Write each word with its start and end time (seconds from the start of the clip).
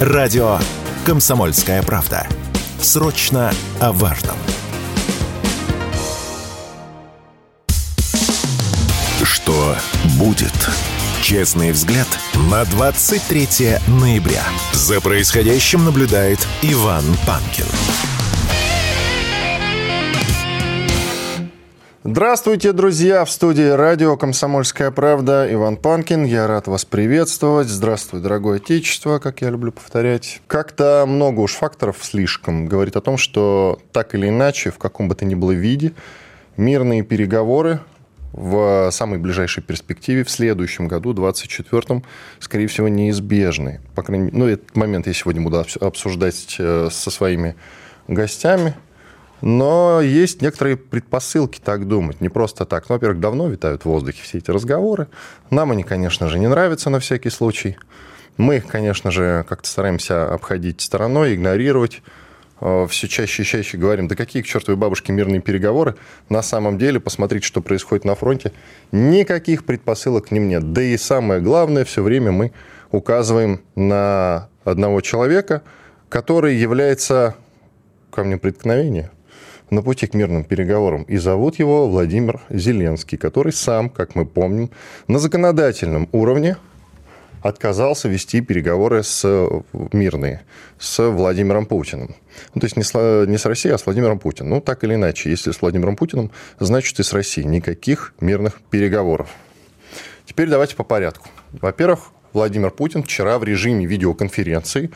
Радио 0.00 0.58
«Комсомольская 1.04 1.82
правда». 1.82 2.26
Срочно 2.80 3.52
о 3.80 3.92
важном. 3.92 4.36
Что 9.22 9.76
будет? 10.18 10.54
Честный 11.20 11.72
взгляд 11.72 12.08
на 12.50 12.64
23 12.64 13.76
ноября. 13.88 14.42
За 14.72 15.02
происходящим 15.02 15.84
наблюдает 15.84 16.38
Иван 16.62 17.04
Панкин. 17.26 17.66
Здравствуйте, 22.02 22.72
друзья! 22.72 23.26
В 23.26 23.30
студии 23.30 23.68
радио 23.68 24.16
«Комсомольская 24.16 24.90
правда» 24.90 25.46
Иван 25.52 25.76
Панкин. 25.76 26.24
Я 26.24 26.46
рад 26.46 26.66
вас 26.66 26.86
приветствовать. 26.86 27.68
Здравствуй, 27.68 28.22
дорогое 28.22 28.56
отечество, 28.56 29.18
как 29.18 29.42
я 29.42 29.50
люблю 29.50 29.70
повторять. 29.70 30.40
Как-то 30.46 31.04
много 31.06 31.40
уж 31.40 31.52
факторов 31.52 31.98
слишком 32.00 32.68
говорит 32.68 32.96
о 32.96 33.02
том, 33.02 33.18
что 33.18 33.78
так 33.92 34.14
или 34.14 34.30
иначе, 34.30 34.70
в 34.70 34.78
каком 34.78 35.08
бы 35.10 35.14
то 35.14 35.26
ни 35.26 35.34
было 35.34 35.52
виде, 35.52 35.92
мирные 36.56 37.02
переговоры 37.02 37.80
в 38.32 38.88
самой 38.92 39.18
ближайшей 39.18 39.62
перспективе, 39.62 40.24
в 40.24 40.30
следующем 40.30 40.88
году, 40.88 41.12
2024, 41.12 42.02
скорее 42.38 42.68
всего, 42.68 42.88
неизбежны. 42.88 43.82
По 43.94 44.02
крайней 44.02 44.24
мере, 44.24 44.38
ну, 44.38 44.46
этот 44.46 44.74
момент 44.74 45.06
я 45.06 45.12
сегодня 45.12 45.42
буду 45.42 45.62
обсуждать 45.82 46.56
э, 46.58 46.88
со 46.90 47.10
своими 47.10 47.56
гостями. 48.08 48.74
Но 49.42 50.00
есть 50.00 50.42
некоторые 50.42 50.76
предпосылки 50.76 51.60
так 51.62 51.88
думать. 51.88 52.20
Не 52.20 52.28
просто 52.28 52.66
так. 52.66 52.88
Ну, 52.88 52.96
во-первых, 52.96 53.20
давно 53.20 53.48
витают 53.48 53.82
в 53.82 53.86
воздухе 53.86 54.22
все 54.22 54.38
эти 54.38 54.50
разговоры. 54.50 55.08
Нам 55.50 55.70
они, 55.70 55.82
конечно 55.82 56.28
же, 56.28 56.38
не 56.38 56.48
нравятся 56.48 56.90
на 56.90 57.00
всякий 57.00 57.30
случай. 57.30 57.76
Мы 58.36 58.56
их, 58.56 58.66
конечно 58.66 59.10
же, 59.10 59.44
как-то 59.48 59.68
стараемся 59.68 60.32
обходить 60.32 60.80
стороной, 60.80 61.34
игнорировать. 61.34 62.02
Э, 62.60 62.86
все 62.88 63.08
чаще 63.08 63.42
и 63.42 63.46
чаще 63.46 63.78
говорим, 63.78 64.08
да 64.08 64.14
какие 64.14 64.42
к 64.42 64.46
чертовой 64.46 64.78
бабушке 64.78 65.12
мирные 65.12 65.40
переговоры. 65.40 65.94
На 66.28 66.42
самом 66.42 66.78
деле, 66.78 67.00
посмотрите, 67.00 67.46
что 67.46 67.62
происходит 67.62 68.04
на 68.04 68.14
фронте. 68.14 68.52
Никаких 68.92 69.64
предпосылок 69.64 70.28
к 70.28 70.30
ним 70.30 70.48
нет. 70.48 70.72
Да 70.72 70.82
и 70.82 70.96
самое 70.96 71.40
главное, 71.40 71.84
все 71.84 72.02
время 72.02 72.32
мы 72.32 72.52
указываем 72.90 73.62
на 73.74 74.48
одного 74.64 75.00
человека, 75.00 75.62
который 76.08 76.56
является 76.56 77.36
камнем 78.10 78.38
преткновения 78.38 79.10
на 79.70 79.82
пути 79.82 80.06
к 80.06 80.14
мирным 80.14 80.44
переговорам. 80.44 81.02
И 81.04 81.16
зовут 81.16 81.58
его 81.58 81.88
Владимир 81.88 82.40
Зеленский, 82.50 83.18
который 83.18 83.52
сам, 83.52 83.88
как 83.88 84.14
мы 84.14 84.26
помним, 84.26 84.70
на 85.08 85.18
законодательном 85.18 86.08
уровне 86.12 86.56
отказался 87.42 88.08
вести 88.08 88.40
переговоры 88.40 89.02
с 89.02 89.24
мирные 89.92 90.42
с 90.78 91.02
Владимиром 91.10 91.66
Путиным. 91.66 92.14
Ну, 92.54 92.60
то 92.60 92.66
есть 92.66 92.76
не 92.76 92.82
с, 92.82 92.92
не 93.26 93.38
с 93.38 93.46
Россией, 93.46 93.74
а 93.74 93.78
с 93.78 93.86
Владимиром 93.86 94.18
Путиным. 94.18 94.50
Ну, 94.50 94.60
так 94.60 94.84
или 94.84 94.94
иначе, 94.94 95.30
если 95.30 95.50
с 95.50 95.60
Владимиром 95.62 95.96
Путиным, 95.96 96.30
значит 96.58 96.98
и 97.00 97.02
с 97.02 97.12
Россией. 97.12 97.46
Никаких 97.46 98.14
мирных 98.20 98.60
переговоров. 98.70 99.30
Теперь 100.26 100.48
давайте 100.48 100.76
по 100.76 100.84
порядку. 100.84 101.28
Во-первых, 101.52 102.10
Владимир 102.32 102.70
Путин 102.70 103.02
вчера 103.02 103.38
в 103.38 103.44
режиме 103.44 103.86
видеоконференции 103.86 104.90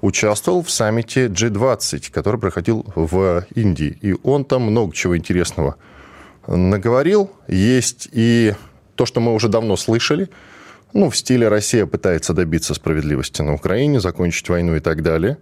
участвовал 0.00 0.62
в 0.62 0.70
саммите 0.70 1.26
G20, 1.26 2.10
который 2.12 2.38
проходил 2.38 2.86
в 2.94 3.44
Индии. 3.54 3.98
И 4.00 4.14
он 4.22 4.44
там 4.44 4.62
много 4.62 4.94
чего 4.94 5.16
интересного 5.16 5.76
наговорил. 6.46 7.30
Есть 7.48 8.08
и 8.12 8.54
то, 8.94 9.06
что 9.06 9.20
мы 9.20 9.34
уже 9.34 9.48
давно 9.48 9.76
слышали, 9.76 10.28
ну, 10.94 11.10
в 11.10 11.16
стиле 11.16 11.48
Россия 11.48 11.86
пытается 11.86 12.32
добиться 12.32 12.74
справедливости 12.74 13.42
на 13.42 13.54
Украине, 13.54 14.00
закончить 14.00 14.48
войну 14.48 14.76
и 14.76 14.80
так 14.80 15.02
далее. 15.02 15.36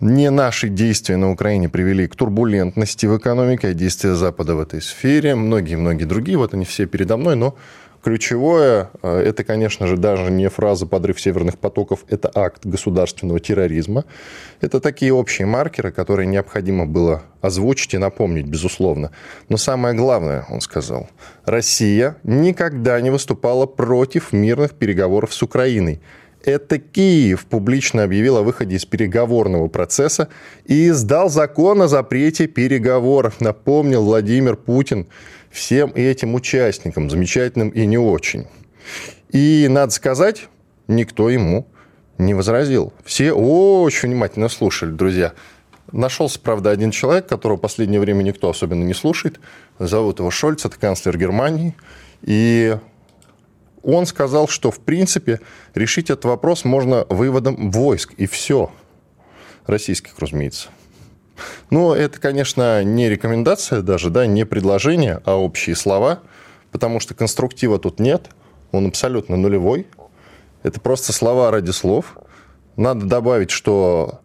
Не 0.00 0.30
наши 0.30 0.68
действия 0.68 1.16
на 1.16 1.30
Украине 1.30 1.68
привели 1.68 2.06
к 2.06 2.16
турбулентности 2.16 3.06
в 3.06 3.16
экономике, 3.16 3.68
а 3.68 3.74
действия 3.74 4.14
Запада 4.14 4.54
в 4.54 4.60
этой 4.60 4.80
сфере. 4.80 5.34
Многие-многие 5.34 6.04
другие, 6.04 6.38
вот 6.38 6.54
они 6.54 6.64
все 6.64 6.86
передо 6.86 7.16
мной, 7.16 7.36
но 7.36 7.54
Ключевое, 8.02 8.90
э, 9.02 9.22
это, 9.26 9.44
конечно 9.44 9.86
же, 9.86 9.98
даже 9.98 10.30
не 10.30 10.48
фраза 10.48 10.86
«подрыв 10.86 11.20
северных 11.20 11.58
потоков», 11.58 12.06
это 12.08 12.30
акт 12.34 12.64
государственного 12.64 13.40
терроризма. 13.40 14.04
Это 14.62 14.80
такие 14.80 15.12
общие 15.12 15.46
маркеры, 15.46 15.92
которые 15.92 16.26
необходимо 16.26 16.86
было 16.86 17.22
озвучить 17.42 17.92
и 17.92 17.98
напомнить, 17.98 18.46
безусловно. 18.46 19.10
Но 19.50 19.58
самое 19.58 19.94
главное, 19.94 20.46
он 20.48 20.62
сказал, 20.62 21.10
Россия 21.44 22.16
никогда 22.22 22.98
не 23.02 23.10
выступала 23.10 23.66
против 23.66 24.32
мирных 24.32 24.72
переговоров 24.72 25.34
с 25.34 25.42
Украиной. 25.42 26.00
Это 26.42 26.78
Киев 26.78 27.44
публично 27.44 28.04
объявил 28.04 28.38
о 28.38 28.42
выходе 28.42 28.76
из 28.76 28.86
переговорного 28.86 29.68
процесса 29.68 30.28
и 30.64 30.88
издал 30.88 31.28
закон 31.28 31.82
о 31.82 31.88
запрете 31.88 32.46
переговоров, 32.46 33.42
напомнил 33.42 34.04
Владимир 34.04 34.56
Путин 34.56 35.06
всем 35.50 35.92
этим 35.94 36.34
участникам, 36.34 37.10
замечательным 37.10 37.70
и 37.70 37.84
не 37.86 37.98
очень. 37.98 38.46
И, 39.30 39.66
надо 39.68 39.92
сказать, 39.92 40.48
никто 40.88 41.28
ему 41.28 41.66
не 42.18 42.34
возразил. 42.34 42.92
Все 43.04 43.32
очень 43.32 44.10
внимательно 44.10 44.48
слушали, 44.48 44.90
друзья. 44.90 45.32
Нашелся, 45.92 46.38
правда, 46.38 46.70
один 46.70 46.92
человек, 46.92 47.26
которого 47.26 47.56
в 47.56 47.60
последнее 47.60 48.00
время 48.00 48.22
никто 48.22 48.48
особенно 48.48 48.84
не 48.84 48.94
слушает. 48.94 49.40
Зовут 49.78 50.20
его 50.20 50.30
Шольц, 50.30 50.64
это 50.64 50.78
канцлер 50.78 51.18
Германии. 51.18 51.74
И 52.22 52.76
он 53.82 54.06
сказал, 54.06 54.46
что, 54.46 54.70
в 54.70 54.80
принципе, 54.80 55.40
решить 55.74 56.10
этот 56.10 56.26
вопрос 56.26 56.64
можно 56.64 57.06
выводом 57.08 57.70
войск. 57.70 58.12
И 58.16 58.26
все. 58.26 58.70
Российских, 59.66 60.18
разумеется. 60.18 60.68
Но 61.70 61.94
это, 61.94 62.20
конечно, 62.20 62.82
не 62.84 63.08
рекомендация 63.08 63.82
даже, 63.82 64.10
да, 64.10 64.26
не 64.26 64.44
предложение, 64.44 65.20
а 65.24 65.36
общие 65.36 65.76
слова, 65.76 66.20
потому 66.72 67.00
что 67.00 67.14
конструктива 67.14 67.78
тут 67.78 68.00
нет, 68.00 68.30
он 68.72 68.86
абсолютно 68.86 69.36
нулевой. 69.36 69.86
Это 70.62 70.80
просто 70.80 71.12
слова 71.12 71.50
ради 71.50 71.70
слов. 71.70 72.18
Надо 72.76 73.06
добавить, 73.06 73.50
что 73.50 74.20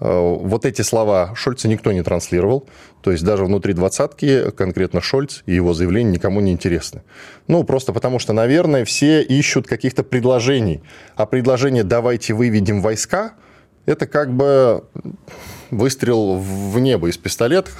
э, 0.00 0.08
вот 0.08 0.64
эти 0.64 0.82
слова 0.82 1.32
Шольца 1.34 1.68
никто 1.68 1.92
не 1.92 2.02
транслировал. 2.02 2.66
То 3.02 3.12
есть 3.12 3.24
даже 3.24 3.44
внутри 3.44 3.74
двадцатки 3.74 4.50
конкретно 4.50 5.00
Шольц 5.00 5.42
и 5.46 5.54
его 5.54 5.74
заявления 5.74 6.12
никому 6.12 6.40
не 6.40 6.52
интересны. 6.52 7.02
Ну, 7.46 7.62
просто 7.64 7.92
потому 7.92 8.18
что, 8.18 8.32
наверное, 8.32 8.84
все 8.84 9.22
ищут 9.22 9.66
каких-то 9.66 10.02
предложений. 10.02 10.82
А 11.16 11.26
предложение 11.26 11.84
«давайте 11.84 12.34
выведем 12.34 12.82
войска» 12.82 13.34
это 13.88 14.06
как 14.06 14.30
бы 14.34 14.84
выстрел 15.70 16.36
в 16.36 16.78
небо 16.78 17.08
из 17.08 17.16
пистолета, 17.16 17.70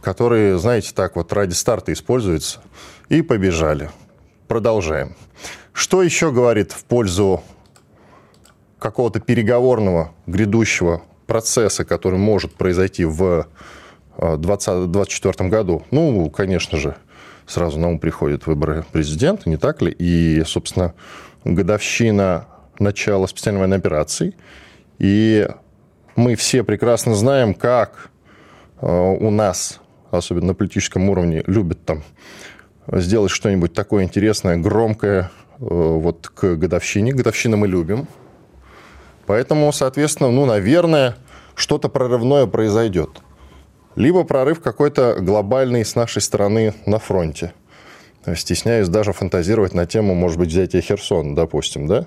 который, 0.00 0.56
знаете, 0.58 0.92
так 0.94 1.16
вот 1.16 1.32
ради 1.32 1.54
старта 1.54 1.92
используется. 1.92 2.60
И 3.08 3.22
побежали. 3.22 3.90
Продолжаем. 4.46 5.16
Что 5.72 6.04
еще 6.04 6.30
говорит 6.30 6.70
в 6.70 6.84
пользу 6.84 7.42
какого-то 8.78 9.18
переговорного 9.18 10.12
грядущего 10.28 11.02
процесса, 11.26 11.84
который 11.84 12.18
может 12.18 12.54
произойти 12.54 13.04
в 13.04 13.48
2024 14.18 15.34
э, 15.38 15.48
году? 15.48 15.84
Ну, 15.90 16.30
конечно 16.30 16.78
же, 16.78 16.96
сразу 17.46 17.80
на 17.80 17.88
ум 17.88 17.98
приходят 17.98 18.46
выборы 18.46 18.84
президента, 18.92 19.50
не 19.50 19.56
так 19.56 19.82
ли? 19.82 19.90
И, 19.90 20.44
собственно, 20.46 20.94
годовщина 21.44 22.46
начала 22.78 23.26
специальной 23.26 23.58
военной 23.58 23.78
операции– 23.78 24.36
и 25.00 25.48
мы 26.14 26.36
все 26.36 26.62
прекрасно 26.62 27.14
знаем, 27.14 27.54
как 27.54 28.10
э, 28.80 28.86
у 28.86 29.30
нас, 29.30 29.80
особенно 30.10 30.48
на 30.48 30.54
политическом 30.54 31.08
уровне, 31.08 31.42
любят 31.46 31.84
там 31.86 32.02
сделать 32.86 33.30
что-нибудь 33.30 33.72
такое 33.72 34.04
интересное, 34.04 34.58
громкое 34.58 35.30
э, 35.58 35.64
вот 35.64 36.28
к 36.28 36.54
годовщине. 36.56 37.12
Годовщину 37.12 37.56
мы 37.56 37.66
любим. 37.66 38.08
Поэтому, 39.26 39.72
соответственно, 39.72 40.30
ну, 40.30 40.44
наверное, 40.44 41.16
что-то 41.54 41.88
прорывное 41.88 42.46
произойдет. 42.46 43.10
Либо 43.96 44.24
прорыв 44.24 44.60
какой-то 44.60 45.16
глобальный 45.18 45.84
с 45.84 45.94
нашей 45.94 46.20
стороны 46.20 46.74
на 46.84 46.98
фронте. 46.98 47.54
Стесняюсь 48.34 48.88
даже 48.88 49.14
фантазировать 49.14 49.72
на 49.72 49.86
тему, 49.86 50.14
может 50.14 50.38
быть, 50.38 50.50
взятия 50.50 50.82
Херсона, 50.82 51.34
допустим, 51.34 51.86
да? 51.86 52.06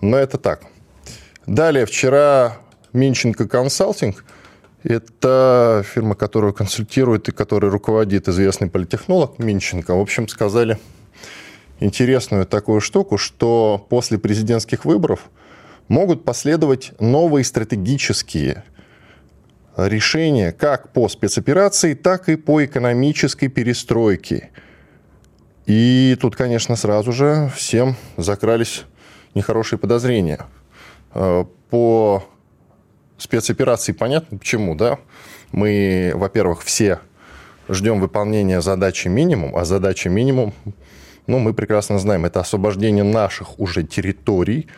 Но 0.00 0.16
это 0.16 0.38
так– 0.38 0.62
Далее, 1.46 1.86
вчера 1.86 2.56
Минченко 2.92 3.46
Консалтинг, 3.46 4.24
это 4.82 5.84
фирма, 5.86 6.16
которую 6.16 6.52
консультирует 6.52 7.28
и 7.28 7.32
которой 7.32 7.70
руководит 7.70 8.26
известный 8.26 8.68
политехнолог 8.68 9.38
Минченко, 9.38 9.94
в 9.94 10.00
общем, 10.00 10.26
сказали 10.26 10.76
интересную 11.78 12.46
такую 12.46 12.80
штуку, 12.80 13.16
что 13.16 13.86
после 13.88 14.18
президентских 14.18 14.84
выборов 14.84 15.30
могут 15.86 16.24
последовать 16.24 16.92
новые 16.98 17.44
стратегические 17.44 18.64
решения 19.76 20.50
как 20.50 20.92
по 20.92 21.08
спецоперации, 21.08 21.94
так 21.94 22.28
и 22.28 22.34
по 22.34 22.64
экономической 22.64 23.46
перестройке. 23.46 24.50
И 25.66 26.16
тут, 26.20 26.34
конечно, 26.34 26.74
сразу 26.74 27.12
же 27.12 27.52
всем 27.54 27.94
закрались 28.16 28.82
нехорошие 29.34 29.78
подозрения– 29.78 30.40
по 31.70 32.24
спецоперации 33.18 33.92
понятно 33.92 34.38
почему, 34.38 34.74
да? 34.74 34.98
Мы, 35.52 36.12
во-первых, 36.14 36.62
все 36.62 37.00
ждем 37.68 38.00
выполнения 38.00 38.60
задачи 38.60 39.08
минимум, 39.08 39.56
а 39.56 39.64
задача 39.64 40.08
минимум, 40.08 40.52
ну, 41.26 41.38
мы 41.38 41.54
прекрасно 41.54 41.98
знаем, 41.98 42.24
это 42.24 42.40
освобождение 42.40 43.04
наших 43.04 43.58
уже 43.58 43.82
территорий, 43.82 44.68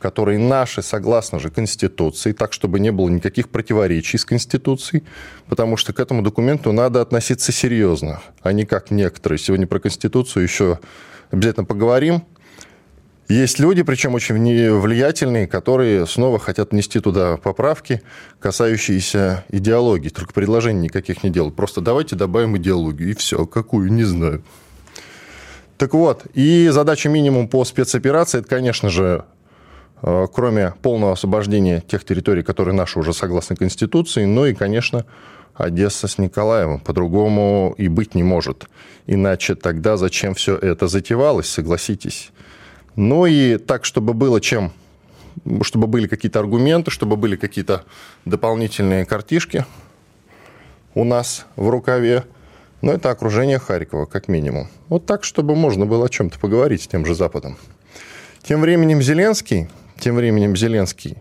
которые 0.00 0.38
наши, 0.38 0.82
согласно 0.82 1.38
же 1.38 1.50
Конституции, 1.50 2.32
так, 2.32 2.52
чтобы 2.52 2.80
не 2.80 2.92
было 2.92 3.08
никаких 3.08 3.48
противоречий 3.48 4.18
с 4.18 4.24
Конституцией, 4.24 5.04
потому 5.48 5.76
что 5.76 5.92
к 5.92 6.00
этому 6.00 6.22
документу 6.22 6.72
надо 6.72 7.00
относиться 7.00 7.52
серьезно, 7.52 8.20
а 8.42 8.52
не 8.52 8.66
как 8.66 8.90
некоторые. 8.90 9.38
Сегодня 9.38 9.66
про 9.66 9.80
Конституцию 9.80 10.42
еще 10.42 10.78
обязательно 11.30 11.64
поговорим. 11.64 12.24
Есть 13.28 13.58
люди, 13.58 13.82
причем 13.82 14.14
очень 14.14 14.36
влиятельные, 14.80 15.48
которые 15.48 16.06
снова 16.06 16.38
хотят 16.38 16.70
внести 16.70 17.00
туда 17.00 17.36
поправки, 17.36 18.02
касающиеся 18.38 19.44
идеологии. 19.48 20.10
Только 20.10 20.32
предложений 20.32 20.82
никаких 20.82 21.24
не 21.24 21.30
делают. 21.30 21.56
Просто 21.56 21.80
давайте 21.80 22.14
добавим 22.14 22.56
идеологию, 22.56 23.10
и 23.10 23.14
все. 23.14 23.44
Какую, 23.46 23.92
не 23.92 24.04
знаю. 24.04 24.44
Так 25.76 25.92
вот, 25.92 26.24
и 26.34 26.68
задача 26.68 27.08
минимум 27.08 27.48
по 27.48 27.64
спецоперации, 27.64 28.38
это, 28.38 28.48
конечно 28.48 28.90
же, 28.90 29.24
э, 30.02 30.26
кроме 30.32 30.74
полного 30.80 31.12
освобождения 31.12 31.82
тех 31.86 32.04
территорий, 32.04 32.42
которые 32.42 32.74
наши 32.74 32.98
уже 32.98 33.12
согласно 33.12 33.56
Конституции, 33.56 34.24
ну 34.24 34.46
и, 34.46 34.54
конечно, 34.54 35.04
Одесса 35.54 36.06
с 36.06 36.18
Николаевым. 36.18 36.78
По-другому 36.78 37.74
и 37.76 37.88
быть 37.88 38.14
не 38.14 38.22
может. 38.22 38.68
Иначе 39.06 39.56
тогда 39.56 39.96
зачем 39.96 40.34
все 40.34 40.56
это 40.56 40.86
затевалось, 40.86 41.48
согласитесь? 41.48 42.30
Ну 42.96 43.26
и 43.26 43.58
так, 43.58 43.84
чтобы 43.84 44.14
было 44.14 44.40
чем, 44.40 44.72
чтобы 45.62 45.86
были 45.86 46.06
какие-то 46.06 46.40
аргументы, 46.40 46.90
чтобы 46.90 47.16
были 47.16 47.36
какие-то 47.36 47.84
дополнительные 48.24 49.04
картишки 49.04 49.66
у 50.94 51.04
нас 51.04 51.46
в 51.56 51.68
рукаве. 51.68 52.24
Но 52.80 52.92
это 52.92 53.10
окружение 53.10 53.58
Харькова, 53.58 54.06
как 54.06 54.28
минимум. 54.28 54.68
Вот 54.88 55.06
так, 55.06 55.24
чтобы 55.24 55.54
можно 55.54 55.86
было 55.86 56.06
о 56.06 56.08
чем-то 56.08 56.38
поговорить 56.38 56.82
с 56.82 56.86
тем 56.86 57.04
же 57.04 57.14
Западом. 57.14 57.58
Тем 58.42 58.60
временем 58.60 59.02
Зеленский, 59.02 59.68
тем 59.98 60.16
временем 60.16 60.56
Зеленский 60.56 61.18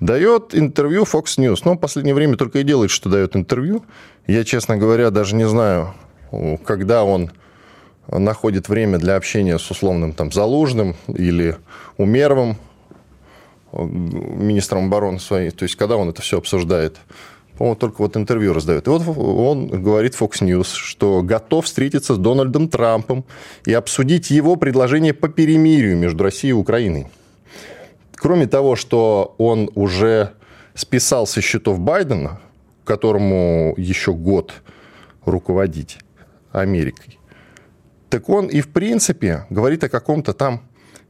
дает 0.00 0.54
интервью 0.54 1.04
Fox 1.04 1.38
News. 1.38 1.60
Но 1.64 1.74
в 1.74 1.78
последнее 1.78 2.14
время 2.14 2.36
только 2.36 2.58
и 2.58 2.62
делает, 2.64 2.90
что 2.90 3.08
дает 3.08 3.36
интервью. 3.36 3.84
Я, 4.26 4.44
честно 4.44 4.76
говоря, 4.76 5.10
даже 5.10 5.36
не 5.36 5.48
знаю, 5.48 5.94
когда 6.64 7.04
он 7.04 7.30
находит 8.08 8.68
время 8.68 8.98
для 8.98 9.16
общения 9.16 9.58
с 9.58 9.70
условным 9.70 10.12
там 10.12 10.32
Залужным 10.32 10.94
или 11.08 11.56
Умеровым, 11.96 12.56
министром 13.72 14.86
обороны 14.86 15.18
своей, 15.18 15.50
то 15.50 15.64
есть 15.64 15.76
когда 15.76 15.96
он 15.96 16.08
это 16.08 16.22
все 16.22 16.38
обсуждает. 16.38 16.96
По-моему, 17.56 17.76
только 17.76 18.02
вот 18.02 18.16
интервью 18.16 18.52
раздает. 18.52 18.88
И 18.88 18.90
вот 18.90 19.02
он 19.06 19.68
говорит 19.68 20.16
Fox 20.20 20.42
News, 20.42 20.74
что 20.74 21.22
готов 21.22 21.66
встретиться 21.66 22.14
с 22.14 22.18
Дональдом 22.18 22.68
Трампом 22.68 23.24
и 23.64 23.72
обсудить 23.72 24.30
его 24.30 24.56
предложение 24.56 25.14
по 25.14 25.28
перемирию 25.28 25.96
между 25.96 26.24
Россией 26.24 26.50
и 26.50 26.54
Украиной. 26.54 27.06
Кроме 28.16 28.48
того, 28.48 28.74
что 28.74 29.36
он 29.38 29.70
уже 29.76 30.32
списал 30.74 31.28
со 31.28 31.40
счетов 31.40 31.78
Байдена, 31.78 32.40
которому 32.84 33.74
еще 33.76 34.12
год 34.12 34.52
руководить 35.24 35.98
Америкой, 36.50 37.18
так 38.14 38.28
он 38.28 38.46
и 38.46 38.60
в 38.60 38.68
принципе 38.68 39.44
говорит 39.50 39.82
о 39.82 39.88
каком-то 39.88 40.34
там 40.34 40.60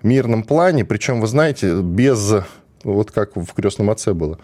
мирном 0.02 0.42
плане, 0.42 0.86
причем, 0.86 1.20
вы 1.20 1.26
знаете, 1.26 1.82
без, 1.82 2.32
вот 2.82 3.10
как 3.10 3.36
в 3.36 3.52
«Крестном 3.52 3.90
отце» 3.90 4.14
было, 4.14 4.38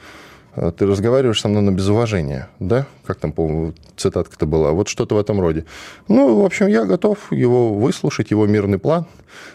ты 0.77 0.85
разговариваешь 0.85 1.41
со 1.41 1.49
мной 1.49 1.63
на 1.63 1.71
безуважение, 1.71 2.49
да? 2.59 2.85
Как 3.07 3.19
там, 3.19 3.33
по 3.33 3.73
цитатка-то 3.97 4.45
была? 4.45 4.73
Вот 4.73 4.89
что-то 4.89 5.15
в 5.15 5.19
этом 5.19 5.41
роде. 5.41 5.65
Ну, 6.07 6.43
в 6.43 6.45
общем, 6.45 6.67
я 6.67 6.85
готов 6.85 7.33
его 7.33 7.73
выслушать, 7.73 8.31
его 8.31 8.47
мирный 8.47 8.79
план. 8.79 9.07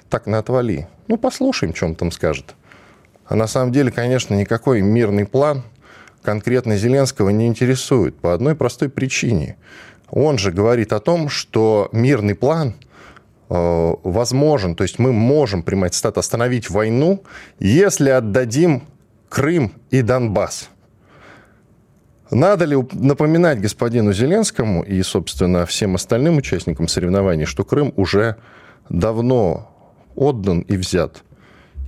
Так, 0.09 0.25
на 0.25 0.39
отвали. 0.39 0.87
Ну, 1.07 1.17
послушаем, 1.17 1.75
что 1.75 1.85
он 1.85 1.93
там 1.93 2.09
скажет. 2.09 2.55
А 3.27 3.35
на 3.35 3.45
самом 3.45 3.71
деле, 3.71 3.91
конечно, 3.91 4.33
никакой 4.33 4.81
мирный 4.81 5.27
план 5.27 5.61
конкретно 6.23 6.75
Зеленского 6.75 7.29
не 7.29 7.45
интересует 7.45 8.15
по 8.15 8.33
одной 8.33 8.55
простой 8.55 8.89
причине. 8.89 9.57
Он 10.09 10.39
же 10.39 10.51
говорит 10.51 10.91
о 10.91 10.99
том, 10.99 11.29
что 11.29 11.87
мирный 11.91 12.33
план– 12.33 12.73
Э, 12.83 12.94
возможен, 13.49 14.75
то 14.75 14.83
есть 14.83 14.97
мы 14.99 15.11
можем 15.11 15.61
принимать 15.61 15.93
стат 15.93 16.17
остановить 16.17 16.69
войну, 16.69 17.23
если 17.59 18.09
отдадим 18.09 18.83
Крым 19.29 19.73
и 19.91 20.01
Донбасс. 20.01 20.69
Надо 22.31 22.65
ли 22.65 22.75
напоминать 22.93 23.61
господину 23.61 24.13
Зеленскому 24.13 24.81
и, 24.83 25.01
собственно, 25.03 25.65
всем 25.65 25.93
остальным 25.95 26.37
участникам 26.37 26.87
соревнований, 26.87 27.45
что 27.45 27.63
Крым 27.63 27.93
уже 27.97 28.37
давно 28.89 29.71
отдан 30.15 30.61
и 30.61 30.75
взят. 30.75 31.23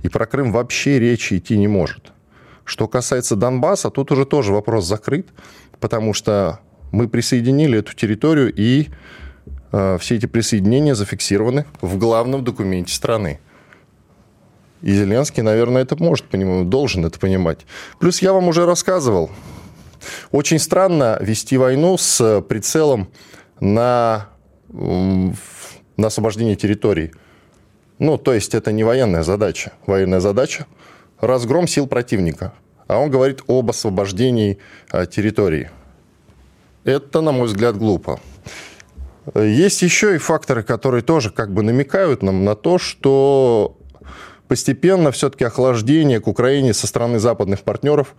И 0.04 0.08
про 0.08 0.26
Крым 0.26 0.52
вообще 0.52 1.00
речи 1.00 1.38
идти 1.38 1.58
не 1.58 1.66
может. 1.66 2.12
Что 2.64 2.86
касается 2.86 3.34
Донбасса, 3.34 3.90
тут 3.90 4.12
уже 4.12 4.26
тоже 4.26 4.52
вопрос 4.52 4.86
закрыт, 4.86 5.28
потому 5.80 6.14
что 6.14 6.60
мы 6.92 7.08
присоединили 7.08 7.78
эту 7.78 7.94
территорию 7.94 8.52
и 8.54 8.88
Э, 8.88 9.27
все 9.70 10.16
эти 10.16 10.26
присоединения 10.26 10.94
зафиксированы 10.94 11.66
в 11.80 11.98
главном 11.98 12.44
документе 12.44 12.94
страны. 12.94 13.40
И 14.80 14.92
Зеленский, 14.92 15.42
наверное, 15.42 15.82
это 15.82 15.96
может 16.02 16.26
понимать, 16.26 16.68
должен 16.68 17.04
это 17.04 17.18
понимать. 17.18 17.66
Плюс 17.98 18.22
я 18.22 18.32
вам 18.32 18.48
уже 18.48 18.64
рассказывал, 18.64 19.30
очень 20.30 20.58
странно 20.58 21.18
вести 21.20 21.56
войну 21.56 21.96
с 21.98 22.40
прицелом 22.42 23.08
на, 23.60 24.28
на 24.68 25.34
освобождение 26.06 26.56
территорий. 26.56 27.12
Ну, 27.98 28.16
то 28.16 28.32
есть 28.32 28.54
это 28.54 28.70
не 28.70 28.84
военная 28.84 29.22
задача. 29.22 29.72
Военная 29.86 30.20
задача– 30.20 30.66
разгром 31.20 31.66
сил 31.66 31.86
противника. 31.88 32.52
А 32.86 32.98
он 32.98 33.10
говорит 33.10 33.42
об 33.48 33.70
освобождении 33.70 34.58
а, 34.90 35.06
территории. 35.06 35.70
Это, 36.84 37.20
на 37.20 37.32
мой 37.32 37.48
взгляд, 37.48 37.76
глупо. 37.76 38.20
Есть 39.34 39.82
еще 39.82 40.14
и 40.14 40.18
факторы, 40.18 40.62
которые 40.62 41.02
тоже 41.02 41.30
как 41.30 41.52
бы 41.52 41.62
намекают 41.62 42.22
нам 42.22 42.44
на 42.44 42.54
то, 42.54 42.78
что 42.78 43.76
постепенно 44.46 45.10
все-таки 45.10 45.44
охлаждение 45.44 46.20
к 46.20 46.26
Украине 46.26 46.72
со 46.74 46.86
стороны 46.86 47.18
западных 47.18 47.62
партнеров 47.62 48.14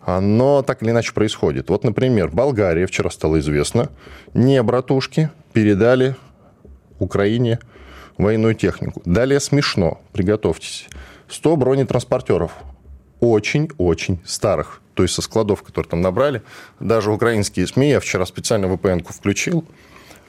оно 0.00 0.62
так 0.62 0.82
или 0.82 0.90
иначе 0.90 1.14
происходит. 1.14 1.70
Вот, 1.70 1.82
например, 1.82 2.28
Болгария, 2.30 2.86
вчера 2.86 3.10
стало 3.10 3.40
известно, 3.40 3.88
не 4.34 4.62
братушки 4.62 5.30
передали 5.52 6.14
Украине 6.98 7.58
военную 8.18 8.54
технику. 8.54 9.00
Далее 9.04 9.40
смешно, 9.40 10.00
приготовьтесь. 10.12 10.88
100 11.28 11.56
бронетранспортеров. 11.56 12.52
Очень-очень 13.20 14.20
старых. 14.24 14.82
То 14.92 15.02
есть 15.02 15.14
со 15.14 15.22
складов, 15.22 15.62
которые 15.62 15.88
там 15.88 16.02
набрали. 16.02 16.42
Даже 16.80 17.10
украинские 17.10 17.66
СМИ, 17.66 17.90
я 17.90 18.00
вчера 18.00 18.26
специально 18.26 18.66
VPN-ку 18.66 19.12
включил, 19.12 19.64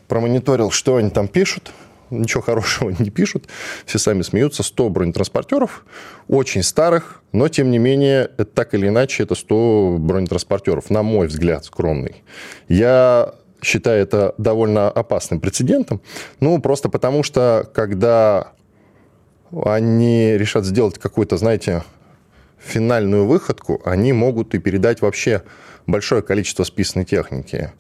промониторил, 0.08 0.72
что 0.72 0.98
они 0.98 1.10
там 1.10 1.28
пишут, 1.28 1.72
ничего 2.10 2.42
хорошего 2.42 2.90
не 3.00 3.10
пишут, 3.10 3.46
все 3.86 4.00
сами 4.00 4.22
смеются. 4.22 4.64
100 4.64 4.90
бронетранспортеров, 4.90 5.86
очень 6.28 6.64
старых, 6.64 7.22
но, 7.32 7.48
тем 7.48 7.72
не 7.72 7.78
менее, 7.78 8.30
это, 8.38 8.46
так 8.46 8.74
или 8.74 8.88
иначе, 8.88 9.24
это 9.24 9.36
100 9.36 9.98
бронетранспортеров, 10.00 10.90
на 10.90 11.04
мой 11.04 11.28
взгляд, 11.28 11.66
скромный. 11.66 12.24
Я 12.68 13.34
считаю 13.62 14.02
это 14.02 14.36
довольно 14.38 14.90
опасным 14.90 15.40
прецедентом, 15.40 16.02
ну, 16.40 16.60
просто 16.60 16.90
потому 16.90 17.24
что, 17.24 17.70
когда 17.74 18.52
они 19.52 20.38
решат 20.38 20.66
сделать 20.66 21.00
какую-то, 21.00 21.38
знаете, 21.38 21.84
финальную 22.60 23.26
выходку, 23.26 23.82
они 23.86 24.12
могут 24.14 24.56
и 24.56 24.60
передать 24.60 25.02
вообще 25.02 25.44
большое 25.88 26.22
количество 26.22 26.64
списанной 26.64 27.06
техники. 27.06 27.72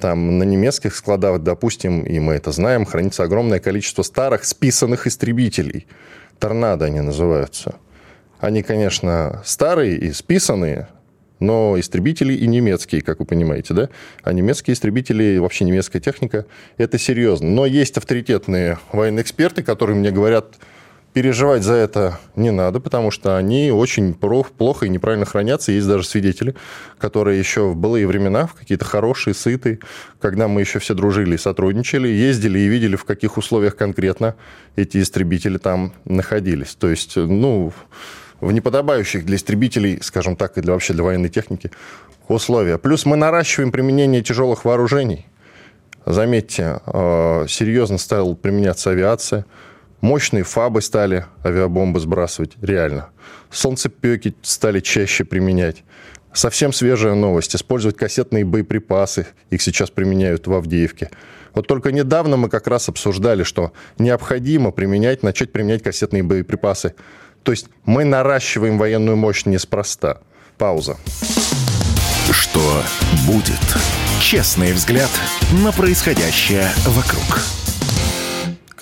Там 0.00 0.38
на 0.38 0.42
немецких 0.42 0.94
складах, 0.94 1.42
допустим, 1.42 2.02
и 2.02 2.18
мы 2.18 2.34
это 2.34 2.52
знаем, 2.52 2.84
хранится 2.84 3.22
огромное 3.22 3.60
количество 3.60 4.02
старых 4.02 4.44
списанных 4.44 5.06
истребителей. 5.06 5.86
Торнадо 6.38 6.84
они 6.84 7.00
называются. 7.00 7.76
Они, 8.38 8.62
конечно, 8.62 9.42
старые 9.44 9.96
и 9.96 10.12
списанные, 10.12 10.88
но 11.40 11.78
истребители 11.78 12.34
и 12.34 12.46
немецкие, 12.46 13.00
как 13.00 13.20
вы 13.20 13.24
понимаете, 13.24 13.72
да? 13.72 13.88
А 14.22 14.32
немецкие 14.32 14.74
истребители, 14.74 15.38
вообще 15.38 15.64
немецкая 15.64 16.00
техника, 16.00 16.44
это 16.76 16.98
серьезно. 16.98 17.48
Но 17.48 17.64
есть 17.64 17.96
авторитетные 17.96 18.78
военные 18.92 19.22
эксперты, 19.22 19.62
которые 19.62 19.96
мне 19.96 20.10
говорят, 20.10 20.56
переживать 21.16 21.62
за 21.62 21.72
это 21.72 22.20
не 22.34 22.50
надо, 22.50 22.78
потому 22.78 23.10
что 23.10 23.38
они 23.38 23.70
очень 23.70 24.12
плохо 24.12 24.84
и 24.84 24.90
неправильно 24.90 25.24
хранятся. 25.24 25.72
Есть 25.72 25.88
даже 25.88 26.04
свидетели, 26.04 26.54
которые 26.98 27.38
еще 27.38 27.70
в 27.70 27.74
былые 27.74 28.06
времена, 28.06 28.46
в 28.46 28.52
какие-то 28.52 28.84
хорошие, 28.84 29.32
сытые, 29.32 29.78
когда 30.20 30.46
мы 30.46 30.60
еще 30.60 30.78
все 30.78 30.92
дружили 30.92 31.36
и 31.36 31.38
сотрудничали, 31.38 32.06
ездили 32.06 32.58
и 32.58 32.68
видели, 32.68 32.96
в 32.96 33.04
каких 33.04 33.38
условиях 33.38 33.76
конкретно 33.76 34.34
эти 34.76 35.00
истребители 35.00 35.56
там 35.56 35.94
находились. 36.04 36.74
То 36.74 36.90
есть, 36.90 37.16
ну, 37.16 37.72
в 38.40 38.52
неподобающих 38.52 39.24
для 39.24 39.36
истребителей, 39.36 40.00
скажем 40.02 40.36
так, 40.36 40.58
и 40.58 40.60
для 40.60 40.74
вообще 40.74 40.92
для 40.92 41.02
военной 41.02 41.30
техники 41.30 41.70
условия. 42.28 42.76
Плюс 42.76 43.06
мы 43.06 43.16
наращиваем 43.16 43.72
применение 43.72 44.20
тяжелых 44.20 44.66
вооружений. 44.66 45.24
Заметьте, 46.04 46.82
э, 46.84 47.46
серьезно 47.48 47.96
стала 47.96 48.34
применяться 48.34 48.90
авиация. 48.90 49.46
Мощные 50.06 50.44
фабы 50.44 50.82
стали 50.82 51.26
авиабомбы 51.44 51.98
сбрасывать, 51.98 52.52
реально. 52.62 53.08
Солнцепеки 53.50 54.36
стали 54.40 54.78
чаще 54.78 55.24
применять. 55.24 55.82
Совсем 56.32 56.72
свежая 56.72 57.14
новость. 57.14 57.56
Использовать 57.56 57.96
кассетные 57.96 58.44
боеприпасы. 58.44 59.26
Их 59.50 59.60
сейчас 59.60 59.90
применяют 59.90 60.46
в 60.46 60.52
Авдеевке. 60.52 61.10
Вот 61.54 61.66
только 61.66 61.90
недавно 61.90 62.36
мы 62.36 62.48
как 62.48 62.68
раз 62.68 62.88
обсуждали, 62.88 63.42
что 63.42 63.72
необходимо 63.98 64.70
применять, 64.70 65.24
начать 65.24 65.50
применять 65.50 65.82
кассетные 65.82 66.22
боеприпасы. 66.22 66.94
То 67.42 67.50
есть 67.50 67.66
мы 67.84 68.04
наращиваем 68.04 68.78
военную 68.78 69.16
мощь 69.16 69.44
неспроста. 69.44 70.20
Пауза. 70.56 70.98
Что 72.30 72.82
будет? 73.26 73.58
Честный 74.20 74.72
взгляд 74.72 75.10
на 75.64 75.72
происходящее 75.72 76.70
вокруг. 76.86 77.55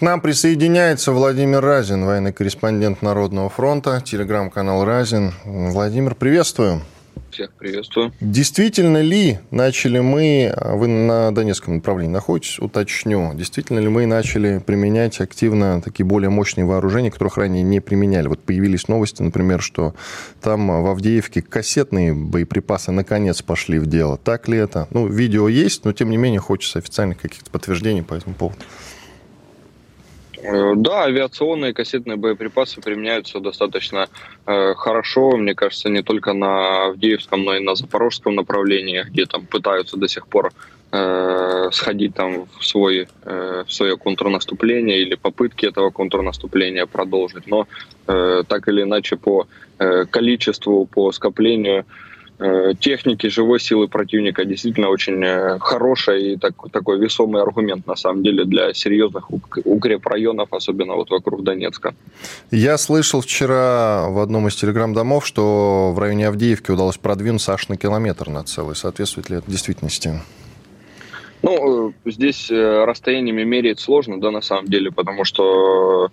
К 0.05 0.07
нам 0.07 0.21
присоединяется 0.21 1.13
Владимир 1.13 1.63
Разин, 1.63 2.05
военный 2.05 2.35
корреспондент 2.35 3.01
Народного 3.01 3.49
фронта, 3.49 4.03
телеграм-канал 4.05 4.85
Разин. 4.85 5.33
Владимир, 5.47 6.15
приветствую. 6.15 6.83
Всех 7.31 7.53
приветствую. 7.55 8.13
Действительно 8.21 9.01
ли 9.01 9.39
начали 9.51 10.01
мы, 10.01 10.53
а 10.55 10.77
вы 10.77 10.89
на 10.89 11.35
Донецком 11.35 11.77
направлении 11.77 12.13
находитесь, 12.13 12.59
уточню, 12.59 13.33
действительно 13.33 13.79
ли 13.79 13.89
мы 13.89 14.05
начали 14.05 14.59
применять 14.59 15.23
активно 15.23 15.81
такие 15.81 16.05
более 16.05 16.29
мощные 16.29 16.67
вооружения, 16.67 17.11
которых 17.11 17.39
ранее 17.39 17.63
не 17.63 17.81
применяли? 17.81 18.29
Вот 18.29 18.41
появились 18.41 18.89
новости, 18.89 19.23
например, 19.23 19.63
что 19.63 19.95
там 20.43 20.83
в 20.83 20.87
Авдеевке 20.87 21.41
кассетные 21.41 22.13
боеприпасы 22.13 22.93
наконец 22.93 23.41
пошли 23.41 23.79
в 23.79 23.87
дело. 23.87 24.19
Так 24.19 24.49
ли 24.49 24.59
это? 24.59 24.87
Ну, 24.91 25.07
видео 25.07 25.49
есть, 25.49 25.87
но 25.87 25.95
тем 25.95 26.11
не 26.11 26.19
менее 26.19 26.41
хочется 26.41 26.79
официальных 26.79 27.23
каких-то 27.23 27.51
подтверждений 27.51 28.03
по 28.03 28.13
этому 28.13 28.35
поводу. 28.35 28.61
Э, 30.45 30.75
да, 30.77 31.05
авиационные 31.05 31.73
кассетные 31.73 32.17
боеприпасы 32.17 32.81
применяются 32.83 33.41
достаточно 33.41 34.09
э, 34.47 34.75
хорошо, 34.75 35.37
мне 35.37 35.55
кажется, 35.55 35.89
не 35.89 36.03
только 36.03 36.35
на 36.35 36.87
Авдеевском, 36.89 37.45
но 37.45 37.57
и 37.57 37.61
на 37.61 37.75
Запорожском 37.75 38.35
направлении, 38.35 39.05
где 39.09 39.25
там 39.25 39.47
пытаются 39.47 39.97
до 39.97 40.07
сих 40.07 40.27
пор 40.27 40.53
э, 40.93 41.71
сходить 41.73 42.15
там 42.15 42.47
в, 42.59 42.65
свой, 42.65 43.09
э, 43.25 43.65
в 43.67 43.73
свое 43.73 43.97
контрнаступление 43.97 45.01
или 45.01 45.15
попытки 45.15 45.65
этого 45.65 45.91
контрнаступления 45.91 46.85
продолжить. 46.85 47.47
Но 47.47 47.67
э, 48.07 48.43
так 48.47 48.69
или 48.69 48.83
иначе 48.83 49.17
по 49.17 49.47
э, 49.79 50.05
количеству, 50.05 50.85
по 50.85 51.11
скоплению 51.13 51.87
Э, 51.87 52.04
техники, 52.81 53.29
живой 53.29 53.61
силы 53.61 53.89
противника 53.89 54.45
действительно 54.45 54.89
очень 54.89 55.23
э, 55.25 55.59
хорошая 55.61 56.19
и 56.19 56.37
так, 56.37 56.55
такой 56.73 56.99
весомый 56.99 57.41
аргумент 57.41 57.87
на 57.87 57.95
самом 57.95 58.23
деле 58.23 58.45
для 58.45 58.75
серьезных 58.75 59.31
укрепрайонов, 59.31 60.53
особенно 60.53 60.95
вот 60.95 61.11
вокруг 61.11 61.45
Донецка. 61.45 61.95
Я 62.51 62.77
слышал 62.77 63.21
вчера 63.21 64.09
в 64.09 64.19
одном 64.19 64.49
из 64.49 64.57
телеграм-домов, 64.57 65.25
что 65.27 65.93
в 65.93 65.99
районе 65.99 66.29
Авдеевки 66.29 66.71
удалось 66.71 66.97
продвинуться 66.97 67.55
аж 67.55 67.69
на 67.69 67.77
километр 67.77 68.29
на 68.31 68.43
целый. 68.43 68.75
Соответствует 68.75 69.31
ли 69.31 69.37
это 69.37 69.51
действительности? 69.51 70.21
Ну, 71.43 71.91
э, 71.91 71.93
здесь 72.05 72.51
расстояниями 72.51 73.45
мерить 73.45 73.79
сложно, 73.79 74.21
да, 74.21 74.31
на 74.33 74.41
самом 74.41 74.67
деле, 74.67 74.91
потому 74.91 75.25
что 75.25 75.95
Э, 76.05 76.09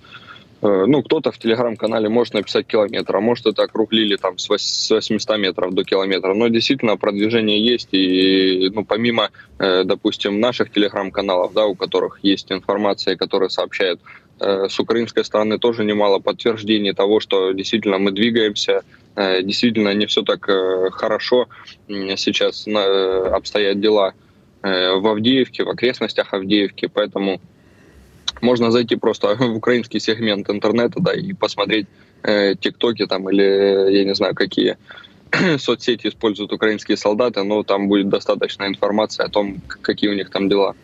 ну, 0.62 1.01
кто-то 1.01 1.32
в 1.32 1.39
телеграм-канале 1.39 2.08
может 2.08 2.36
написать 2.36 2.68
километр, 2.68 3.15
а 3.15 3.20
может 3.20 3.48
это 3.48 3.63
округлили 3.63 4.15
там 4.15 4.38
с 4.38 4.48
800 4.48 5.38
метров 5.38 5.74
до 5.74 5.84
километра. 5.84 6.36
Но 6.36 6.50
действительно 6.50 6.98
продвижение 6.98 7.63
есть, 7.63 7.89
и 7.94 8.70
ну, 8.74 8.86
помимо, 8.86 9.32
э, 9.58 9.84
допустим, 9.84 10.39
наших 10.39 10.72
телеграм-каналов, 10.72 11.53
да, 11.53 11.65
у 11.65 11.74
которых 11.74 12.20
есть 12.22 12.51
информация, 12.51 13.15
которая 13.15 13.50
сообщает 13.50 14.00
э, 14.39 14.68
с 14.70 14.80
украинской 14.80 15.24
стороны 15.24 15.58
тоже 15.58 15.84
немало 15.84 16.20
подтверждений 16.20 16.94
того, 16.94 17.20
что 17.20 17.51
действительно 17.53 17.98
мы 17.98 18.12
двигаемся, 18.12 18.84
действительно 19.15 19.94
не 19.94 20.06
все 20.06 20.22
так 20.22 20.50
хорошо 20.94 21.50
сейчас 21.89 22.65
обстоят 22.65 23.82
дела 23.82 24.13
в 24.63 25.08
Авдеевке, 25.12 25.65
в 25.65 25.70
окрестностях 25.70 26.34
Авдеевки, 26.34 26.88
поэтому 26.88 27.41
можно 28.41 28.71
зайти 28.71 28.95
просто 28.95 29.36
в 29.39 29.55
украинский 29.55 30.00
сегмент 30.00 30.50
интернета, 30.50 31.00
да, 31.00 31.13
и 31.13 31.33
посмотреть 31.33 31.88
э, 32.24 32.55
тиктоки 32.55 33.05
там 33.05 33.29
или 33.29 33.91
я 33.91 34.03
не 34.03 34.15
знаю 34.15 34.36
какие 34.36 34.77
соцсети 35.57 36.07
используют 36.07 36.53
украинские 36.53 36.98
солдаты, 36.98 37.43
но 37.43 37.63
там 37.63 37.88
будет 37.88 38.10
достаточно 38.10 38.65
информации 38.65 39.24
о 39.24 39.29
том, 39.29 39.62
какие 39.81 40.10
у 40.10 40.13
них 40.13 40.29
там 40.29 40.50
дела. 40.50 40.75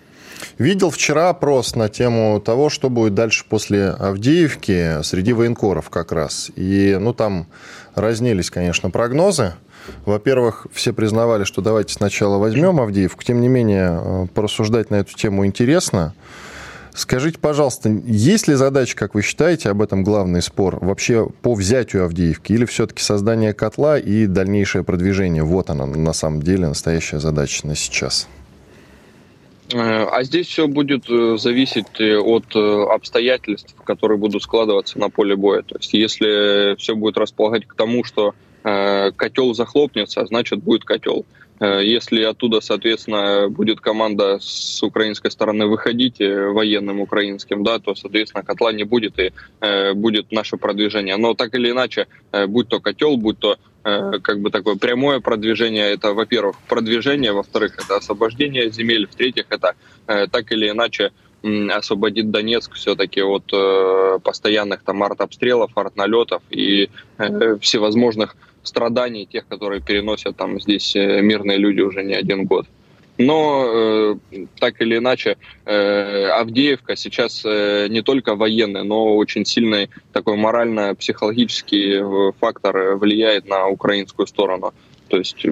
Видел 0.58 0.92
вчера 0.92 1.30
опрос 1.30 1.76
на 1.76 1.90
тему 1.90 2.40
того, 2.40 2.70
что 2.70 2.90
будет 2.90 3.16
дальше 3.16 3.46
после 3.48 3.90
Авдеевки 3.90 5.02
среди 5.04 5.34
военкоров 5.34 5.90
как 5.90 6.12
раз. 6.12 6.52
И, 6.56 6.98
ну, 7.00 7.14
там 7.14 7.48
разнились, 7.96 8.52
конечно, 8.52 8.90
прогнозы. 8.90 9.54
Во-первых, 10.06 10.68
все 10.72 10.94
признавали, 10.94 11.44
что 11.44 11.62
давайте 11.62 11.94
сначала 11.94 12.38
возьмем 12.38 12.80
Авдеевку. 12.80 13.24
Тем 13.24 13.42
не 13.42 13.48
менее, 13.48 14.00
э, 14.02 14.28
порассуждать 14.34 14.90
на 14.90 14.96
эту 14.96 15.16
тему 15.16 15.46
интересно. 15.46 16.14
Скажите, 16.98 17.38
пожалуйста, 17.38 17.90
есть 18.08 18.48
ли 18.48 18.56
задача, 18.56 18.96
как 18.96 19.14
вы 19.14 19.22
считаете, 19.22 19.70
об 19.70 19.84
этом 19.84 20.04
главный 20.04 20.42
спор, 20.42 20.80
вообще 20.84 21.28
по 21.44 21.54
взятию 21.54 22.06
Авдеевки, 22.06 22.54
или 22.54 22.66
все-таки 22.66 23.04
создание 23.04 23.54
котла 23.54 24.00
и 24.00 24.26
дальнейшее 24.26 24.84
продвижение? 24.84 25.44
Вот 25.44 25.70
она, 25.70 25.86
на 25.86 26.14
самом 26.14 26.42
деле, 26.42 26.68
настоящая 26.68 27.20
задача 27.20 27.68
на 27.68 27.76
сейчас. 27.76 28.28
Э, 29.72 30.06
а 30.12 30.24
здесь 30.24 30.48
все 30.48 30.68
будет 30.68 31.08
э, 31.08 31.38
зависеть 31.38 32.00
э, 32.00 32.18
от 32.18 32.56
обстоятельств, 32.56 33.76
которые 33.84 34.18
будут 34.18 34.42
складываться 34.42 34.98
на 34.98 35.12
поле 35.12 35.36
боя. 35.36 35.62
То 35.62 35.76
есть, 35.78 35.94
если 35.94 36.76
все 36.78 36.96
будет 36.96 37.20
располагать 37.20 37.68
к 37.68 37.76
тому, 37.76 38.04
что 38.04 38.34
котел 38.64 39.54
захлопнется, 39.54 40.26
значит 40.26 40.62
будет 40.62 40.84
котел. 40.84 41.26
Э, 41.60 41.84
если 41.84 42.24
оттуда, 42.24 42.62
соответственно, 42.62 43.50
будет 43.50 43.80
команда 43.80 44.40
с 44.40 44.84
украинской 44.84 45.32
стороны 45.32 45.66
выходить 45.66 46.22
э, 46.22 46.50
военным 46.50 47.00
украинским, 47.00 47.64
да, 47.64 47.80
то, 47.80 47.96
соответственно, 47.96 48.44
котла 48.44 48.72
не 48.72 48.84
будет 48.84 49.20
и 49.20 49.34
э, 49.62 49.94
будет 49.94 50.32
наше 50.32 50.58
продвижение. 50.58 51.18
Но 51.18 51.34
так 51.34 51.56
или 51.56 51.72
иначе, 51.72 52.08
будь 52.48 52.68
то 52.70 52.80
котел, 52.80 53.18
будь 53.18 53.40
то 53.40 53.58
как 53.84 54.42
бы 54.42 54.50
такое 54.50 54.76
прямое 54.76 55.22
продвижение, 55.22 55.94
это, 55.94 56.12
во-первых, 56.12 56.58
продвижение, 56.68 57.32
во-вторых, 57.32 57.78
это 57.78 57.96
освобождение 57.96 58.70
земель, 58.70 59.08
в-третьих, 59.08 59.46
это 59.50 59.76
так 60.06 60.52
или 60.52 60.70
иначе 60.70 61.12
освободит 61.72 62.30
Донецк 62.30 62.74
все-таки 62.74 63.22
от 63.22 63.50
постоянных 64.24 64.84
там 64.84 65.04
артобстрелов, 65.04 65.72
артналетов 65.78 66.42
и 66.50 66.90
всевозможных 67.62 68.36
страданий 68.68 69.26
тех, 69.26 69.48
которые 69.48 69.82
переносят 69.82 70.36
там 70.36 70.60
здесь 70.60 70.96
э, 70.96 71.22
мирные 71.22 71.58
люди 71.58 71.82
уже 71.82 72.04
не 72.04 72.14
один 72.14 72.46
год. 72.46 72.68
Но 73.18 73.66
э, 73.66 74.16
так 74.60 74.80
или 74.82 74.98
иначе, 74.98 75.38
э, 75.66 76.28
Авдеевка 76.28 76.96
сейчас 76.96 77.42
э, 77.46 77.88
не 77.90 78.02
только 78.04 78.36
военный, 78.36 78.84
но 78.84 79.16
очень 79.16 79.44
сильный 79.46 79.90
такой 80.14 80.38
морально-психологический 80.38 81.96
э, 82.00 82.32
фактор 82.40 82.96
влияет 82.96 83.48
на 83.48 83.68
украинскую 83.68 84.28
сторону. 84.28 84.74
То 85.08 85.18
есть 85.18 85.46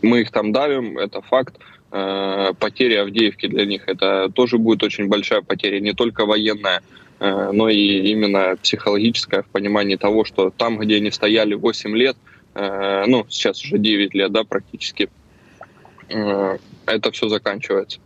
мы 0.00 0.22
их 0.22 0.30
там 0.30 0.52
давим, 0.52 0.96
это 0.96 1.20
факт. 1.20 1.56
Э, 1.90 2.52
потеря 2.58 3.02
Авдеевки 3.02 3.48
для 3.48 3.66
них 3.66 3.82
это 3.86 4.30
тоже 4.34 4.56
будет 4.56 4.82
очень 4.82 5.08
большая 5.08 5.42
потеря, 5.42 5.78
не 5.78 5.92
только 5.92 6.24
военная, 6.24 6.80
Э, 6.80 7.01
но 7.22 7.68
и 7.68 8.10
именно 8.10 8.56
психологическое 8.60 9.42
в 9.42 9.46
понимании 9.46 9.96
того, 9.96 10.24
что 10.24 10.50
там, 10.50 10.78
где 10.78 10.96
они 10.96 11.10
стояли 11.10 11.54
8 11.54 11.96
лет, 11.96 12.16
э, 12.54 13.04
ну, 13.06 13.26
сейчас 13.28 13.62
уже 13.64 13.78
9 13.78 14.14
лет, 14.14 14.32
да, 14.32 14.42
практически, 14.42 15.08
э, 16.08 16.58
это 16.86 17.10
все 17.12 17.28
заканчивается. 17.28 18.00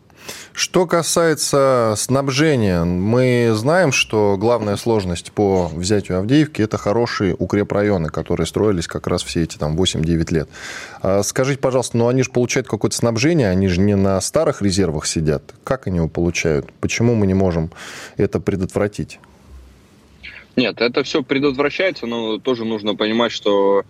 Что 0.53 0.87
касается 0.87 1.95
снабжения, 1.97 2.85
мы 2.85 3.51
знаем, 3.55 3.93
что 3.93 4.37
главная 4.39 4.77
сложность 4.77 5.33
по 5.33 5.69
взятию 5.69 6.19
Авдеевки– 6.19 6.63
это 6.63 6.79
хорошие 6.79 7.35
укрепрайоны, 7.39 8.09
которые 8.09 8.47
строились 8.47 8.87
как 8.87 9.07
раз 9.07 9.23
все 9.23 9.43
эти 9.43 9.57
там 9.57 9.77
8-9 9.77 10.33
лет. 10.33 10.49
А 11.03 11.23
скажите, 11.23 11.61
пожалуйста, 11.61 11.97
ну 11.99 12.09
они 12.09 12.23
же 12.23 12.31
получают 12.31 12.69
какое-то 12.69 12.97
снабжение, 12.97 13.51
они 13.51 13.69
же 13.69 13.81
не 13.81 13.95
на 13.97 14.21
старых 14.21 14.63
резервах 14.63 15.07
сидят. 15.07 15.43
Как 15.63 15.87
они 15.87 15.97
его 15.99 16.09
получают? 16.09 16.73
Почему 16.81 17.15
мы 17.15 17.27
не 17.27 17.35
можем 17.35 17.71
это 18.17 18.41
предотвратить? 18.41 19.19
Нет, 20.57 20.81
это 20.81 21.03
все 21.03 21.23
предотвращается, 21.23 22.07
но 22.07 22.39
тоже 22.39 22.65
нужно 22.65 22.95
понимать, 22.95 23.31
что 23.31 23.85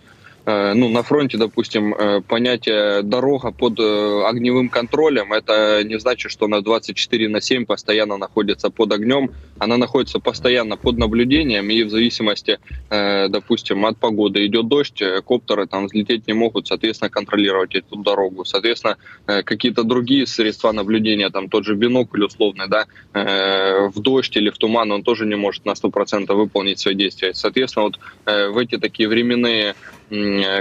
ну, 0.47 0.89
на 0.89 1.03
фронте, 1.03 1.39
допустим, 1.39 1.93
э, 1.93 2.21
понятие 2.21 3.03
дорога 3.03 3.51
под 3.51 3.81
э, 3.81 4.23
огневым 4.25 4.69
контролем, 4.69 5.33
это 5.33 5.83
не 5.83 5.99
значит, 5.99 6.31
что 6.31 6.45
она 6.45 6.61
24 6.61 7.29
на 7.29 7.41
7 7.41 7.67
постоянно 7.67 8.17
находится 8.17 8.71
под 8.71 8.93
огнем. 8.93 9.33
Она 9.59 9.77
находится 9.77 10.21
постоянно 10.21 10.77
под 10.77 10.99
наблюдением, 10.99 11.69
и 11.71 11.83
в 11.83 11.91
зависимости, 11.91 12.59
допустим, 12.91 13.87
от 13.87 13.97
погоды 13.97 14.47
идет 14.47 14.69
дождь, 14.69 15.03
коптеры 15.25 15.67
там 15.67 15.87
взлететь 15.87 16.27
не 16.29 16.35
могут, 16.35 16.69
соответственно, 16.69 17.09
контролировать 17.11 17.75
эту 17.75 17.97
дорогу. 17.97 18.45
Соответственно, 18.45 18.99
какие-то 19.25 19.83
другие 19.83 20.27
средства 20.27 20.73
наблюдения, 20.73 21.31
там 21.31 21.49
тот 21.49 21.65
же 21.65 21.75
бинокль 21.75 22.25
условный, 22.25 22.69
да, 22.69 22.85
в 23.15 24.01
дождь 24.01 24.37
или 24.37 24.51
в 24.51 24.59
туман, 24.59 24.93
он 24.93 25.03
тоже 25.03 25.25
не 25.25 25.37
может 25.37 25.65
на 25.65 25.71
100% 25.71 26.33
выполнить 26.35 26.79
свои 26.79 26.95
действия. 26.95 27.33
Соответственно, 27.33 27.85
вот 27.87 27.99
в 28.27 28.59
эти 28.59 28.77
такие 28.77 29.09
временные 29.09 29.57
Э, 29.57 29.75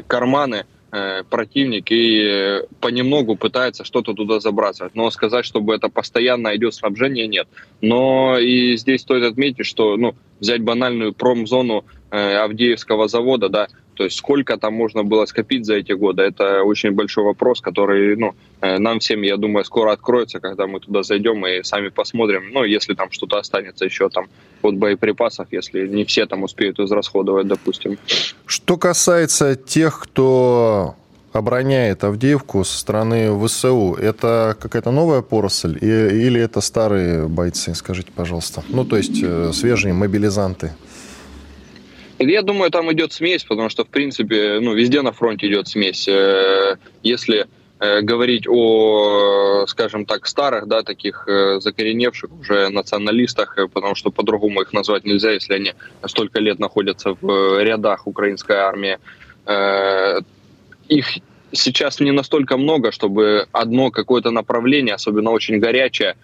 карманы 0.08 0.66
э, 0.92 1.24
противник 1.30 1.92
и 1.92 2.22
э, 2.22 2.62
понемногу 2.80 3.36
пытается 3.36 3.84
что-то 3.84 4.14
туда 4.14 4.40
забрасывать. 4.40 4.96
Но 4.96 5.10
сказать, 5.12 5.46
чтобы 5.46 5.76
это 5.76 5.90
постоянно 5.90 6.56
идет 6.56 6.74
снабжение, 6.74 7.28
нет. 7.28 7.48
Но 7.82 8.38
и 8.38 8.78
здесь 8.78 9.02
стоит 9.02 9.24
отметить, 9.24 9.66
что 9.66 9.98
ну, 9.98 10.16
взять 10.40 10.62
банальную 10.62 11.14
промзону 11.14 11.86
Авдеевского 12.12 13.08
завода, 13.10 13.50
да, 13.50 13.68
то 13.96 14.04
есть 14.04 14.18
сколько 14.18 14.58
там 14.58 14.74
можно 14.74 15.04
было 15.04 15.26
скопить 15.26 15.66
за 15.66 15.76
эти 15.76 15.94
годы, 15.94 16.24
это 16.24 16.64
очень 16.64 16.92
большой 16.92 17.24
вопрос, 17.24 17.62
который 17.62 18.16
ну, 18.16 18.36
э, 18.62 18.78
нам 18.78 19.00
всем, 19.00 19.22
я 19.24 19.38
думаю, 19.38 19.66
скоро 19.66 19.92
откроется, 19.92 20.40
когда 20.40 20.68
мы 20.68 20.80
туда 20.80 21.04
зайдем 21.04 21.46
и 21.48 21.64
сами 21.64 21.90
посмотрим, 21.90 22.52
ну, 22.52 22.64
если 22.64 22.94
там 22.94 23.12
что-то 23.12 23.38
останется 23.38 23.86
еще 23.86 24.10
там 24.10 24.28
от 24.62 24.76
боеприпасов, 24.76 25.48
если 25.52 25.88
не 25.88 26.04
все 26.04 26.26
там 26.26 26.44
успеют 26.44 26.80
израсходовать, 26.80 27.48
допустим. 27.48 27.98
Что 28.46 28.78
касается 28.78 29.56
тех, 29.56 30.00
кто 30.00 30.96
обороняет 31.38 32.04
Авдеевку 32.04 32.64
со 32.64 32.78
стороны 32.78 33.30
ВСУ, 33.46 33.96
это 33.96 34.56
какая-то 34.60 34.92
новая 34.92 35.22
поросль 35.22 35.78
или 35.82 36.40
это 36.40 36.62
старые 36.62 37.28
бойцы, 37.28 37.76
скажите, 37.76 38.12
пожалуйста? 38.16 38.64
Ну, 38.70 38.86
то 38.86 38.96
есть 38.98 39.22
э, 39.22 39.52
свежие 39.54 39.94
мобилизанты. 39.94 40.72
Я 42.20 42.42
думаю, 42.42 42.72
там 42.72 42.92
идет 42.94 43.12
смесь, 43.12 43.44
потому 43.44 43.70
что, 43.70 43.84
в 43.84 43.90
принципе, 43.90 44.60
ну, 44.62 44.74
везде 44.74 45.02
на 45.02 45.12
фронте 45.12 45.48
идет 45.48 45.68
смесь. 45.68 46.08
Э, 46.08 46.78
если 47.04 47.48
э, 47.80 48.02
говорить 48.02 48.48
о, 48.48 49.66
скажем 49.68 50.06
так, 50.06 50.26
старых, 50.26 50.68
да, 50.68 50.84
таких 50.84 51.28
э, 51.28 51.60
закореневших 51.60 52.32
уже 52.32 52.70
националистах, 52.70 53.58
потому 53.74 53.96
что 53.96 54.12
по-другому 54.12 54.62
их 54.62 54.72
назвать 54.72 55.04
нельзя, 55.04 55.32
если 55.32 55.56
они 55.56 55.74
столько 56.06 56.40
лет 56.40 56.58
находятся 56.58 57.18
в 57.20 57.62
рядах 57.62 58.08
украинской 58.08 58.56
армии. 58.56 58.98
Их 60.88 61.06
сейчас 61.52 62.00
не 62.00 62.12
настолько 62.12 62.58
много, 62.58 62.92
чтобы 62.92 63.48
одно 63.52 63.92
какое-то 63.92 64.32
направление, 64.32 64.96
особенно 64.96 65.32
очень 65.32 65.60
горячее, 65.60 66.16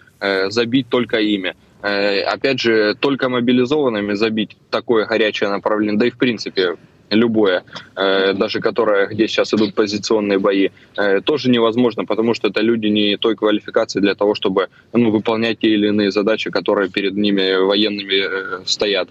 забить 0.48 0.88
только 0.88 1.18
ими. 1.18 1.54
Э, 1.82 2.22
опять 2.22 2.60
же, 2.60 2.94
только 2.94 3.28
мобилизованными 3.28 4.14
забить 4.14 4.56
такое 4.70 5.04
горячее 5.04 5.50
направление, 5.50 5.98
да 5.98 6.06
и 6.06 6.10
в 6.10 6.16
принципе 6.16 6.76
любое, 7.10 7.64
э, 7.96 8.32
даже 8.34 8.60
которое, 8.60 9.08
где 9.08 9.26
сейчас 9.26 9.52
идут 9.52 9.74
позиционные 9.74 10.38
бои, 10.38 10.70
э, 10.96 11.20
тоже 11.20 11.50
невозможно, 11.50 12.04
потому 12.04 12.34
что 12.34 12.48
это 12.48 12.60
люди 12.60 12.86
не 12.86 13.16
той 13.16 13.34
квалификации 13.34 14.00
для 14.00 14.14
того, 14.14 14.34
чтобы 14.34 14.68
ну, 14.92 15.10
выполнять 15.10 15.58
те 15.58 15.68
или 15.68 15.88
иные 15.88 16.12
задачи, 16.12 16.50
которые 16.50 16.88
перед 16.88 17.14
ними 17.14 17.56
военными 17.56 18.64
стоят. 18.64 19.08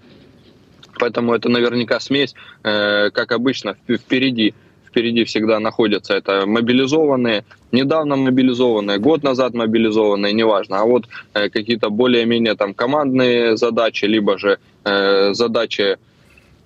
Поэтому 0.97 1.33
это 1.33 1.49
наверняка 1.49 1.99
смесь, 1.99 2.35
как 2.61 3.31
обычно, 3.31 3.75
впереди 3.89 4.53
впереди 4.91 5.24
всегда 5.24 5.60
находятся. 5.60 6.13
Это 6.13 6.45
мобилизованные, 6.45 7.43
недавно 7.71 8.17
мобилизованные, 8.17 9.00
год 9.00 9.24
назад 9.24 9.53
мобилизованные, 9.53 10.33
неважно. 10.33 10.81
А 10.81 10.86
вот 10.86 11.05
э, 11.33 11.50
какие-то 11.50 11.89
более-менее 11.89 12.55
там 12.55 12.74
командные 12.74 13.57
задачи, 13.57 14.05
либо 14.05 14.38
же 14.38 14.60
э, 14.83 15.33
задачи, 15.33 15.98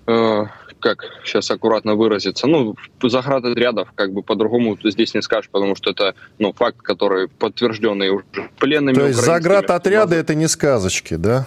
э, 0.08 0.46
как 0.79 1.05
сейчас 1.24 1.51
аккуратно 1.51 1.96
выразиться, 1.96 2.48
ну, 2.48 2.75
заградотрядов, 3.03 3.89
как 3.96 4.12
бы 4.12 4.24
по-другому 4.24 4.77
здесь 4.84 5.13
не 5.13 5.22
скажешь, 5.22 5.50
потому 5.51 5.76
что 5.76 5.91
это, 5.91 6.15
ну, 6.39 6.52
факт, 6.52 6.78
который 6.82 7.28
подтвержденный 7.28 8.10
уже 8.10 8.26
пленными 8.60 8.95
То 8.95 9.08
есть 9.08 9.19
заградотряды 9.19 10.15
это 10.15 10.36
не 10.36 10.47
сказочки, 10.47 11.15
да? 11.15 11.45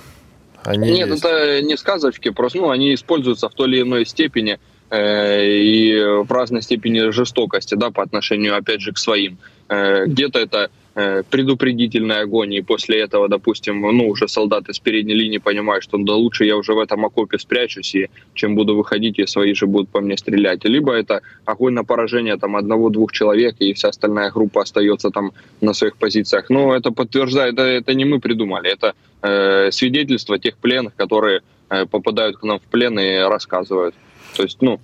Они 0.65 0.91
Нет, 0.91 1.09
есть. 1.09 1.25
это 1.25 1.63
не 1.63 1.77
сказочки, 1.77 2.31
просто, 2.31 2.59
ну, 2.59 2.71
они 2.71 2.95
используются 2.95 3.49
в 3.49 3.55
той 3.55 3.69
или 3.69 3.83
иной 3.83 4.07
степени 4.07 4.59
и 4.91 6.03
в 6.25 6.33
разной 6.33 6.63
степени 6.63 7.11
жестокости, 7.11 7.75
да, 7.75 7.91
по 7.91 8.03
отношению, 8.03 8.57
опять 8.57 8.81
же, 8.81 8.93
к 8.93 8.99
своим. 8.99 9.39
Э, 9.69 10.07
где-то 10.07 10.39
это 10.39 10.71
э, 10.95 11.23
предупредительный 11.31 12.21
огонь, 12.21 12.55
и 12.55 12.63
после 12.63 13.01
этого, 13.01 13.29
допустим, 13.29 13.83
ну, 13.83 14.09
уже 14.09 14.29
солдаты 14.29 14.73
с 14.73 14.79
передней 14.79 15.15
линии 15.15 15.39
понимают, 15.39 15.85
что 15.85 15.99
да 15.99 16.15
лучше 16.15 16.45
я 16.45 16.57
уже 16.57 16.73
в 16.73 16.79
этом 16.79 17.05
окопе 17.05 17.39
спрячусь, 17.39 17.95
и 17.95 18.09
чем 18.35 18.55
буду 18.55 18.75
выходить, 18.75 19.19
и 19.19 19.27
свои 19.27 19.55
же 19.55 19.67
будут 19.67 19.91
по 19.91 20.01
мне 20.01 20.17
стрелять. 20.17 20.65
Либо 20.65 20.95
это 20.95 21.21
огонь 21.45 21.75
на 21.75 21.85
поражение 21.85 22.39
там 22.39 22.57
одного-двух 22.57 23.13
человек, 23.13 23.57
и 23.59 23.75
вся 23.75 23.89
остальная 23.89 24.31
группа 24.31 24.63
остается 24.63 25.11
там 25.11 25.33
на 25.61 25.75
своих 25.75 25.97
позициях. 25.97 26.49
Но 26.49 26.75
это 26.75 26.91
подтверждает, 26.91 27.55
это, 27.55 27.63
это 27.63 27.95
не 27.95 28.07
мы 28.07 28.21
придумали, 28.21 28.71
это 28.71 28.95
э, 29.23 29.71
свидетельство 29.71 30.39
тех 30.39 30.57
пленных, 30.57 30.95
которые 30.97 31.43
э, 31.69 31.85
попадают 31.85 32.39
к 32.39 32.43
нам 32.43 32.59
в 32.59 32.63
плен 32.63 32.99
и 32.99 33.19
рассказывают. 33.19 33.95
То 34.39 34.45
есть, 34.45 34.59
ну, 34.61 34.79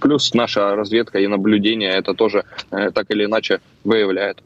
плюс 0.00 0.34
наша 0.34 0.76
разведка 0.76 1.18
и 1.18 1.26
наблюдение 1.26 1.92
это 1.92 2.12
тоже 2.12 2.44
э, 2.70 2.90
так 2.90 3.10
или 3.10 3.24
иначе 3.24 3.60
выявляет. 3.84 4.42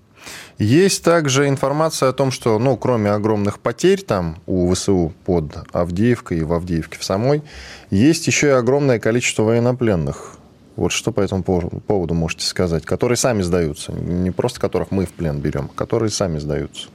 Есть 0.56 1.02
также 1.02 1.48
информация 1.48 2.10
о 2.10 2.12
том, 2.12 2.30
что, 2.30 2.60
ну, 2.60 2.76
кроме 2.76 3.10
огромных 3.10 3.58
потерь 3.58 4.02
там 4.02 4.36
у 4.46 4.72
ВСУ 4.72 5.12
под 5.26 5.46
Авдеевкой 5.72 6.38
и 6.38 6.42
в 6.44 6.52
Авдеевке 6.52 6.96
в 6.96 7.02
самой, 7.02 7.42
есть 7.90 8.28
еще 8.28 8.46
и 8.46 8.50
огромное 8.50 9.00
количество 9.00 9.42
военнопленных. 9.42 10.36
Вот 10.76 10.92
что 10.92 11.10
по 11.10 11.22
этому 11.22 11.42
поводу 11.42 12.14
можете 12.14 12.46
сказать? 12.46 12.86
Которые 12.86 13.16
сами 13.16 13.42
сдаются, 13.42 13.90
не 13.90 14.30
просто 14.30 14.60
которых 14.60 14.92
мы 14.92 15.06
в 15.06 15.12
плен 15.12 15.40
берем, 15.40 15.70
а 15.74 15.76
которые 15.76 16.10
сами 16.10 16.38
сдаются. 16.38 16.86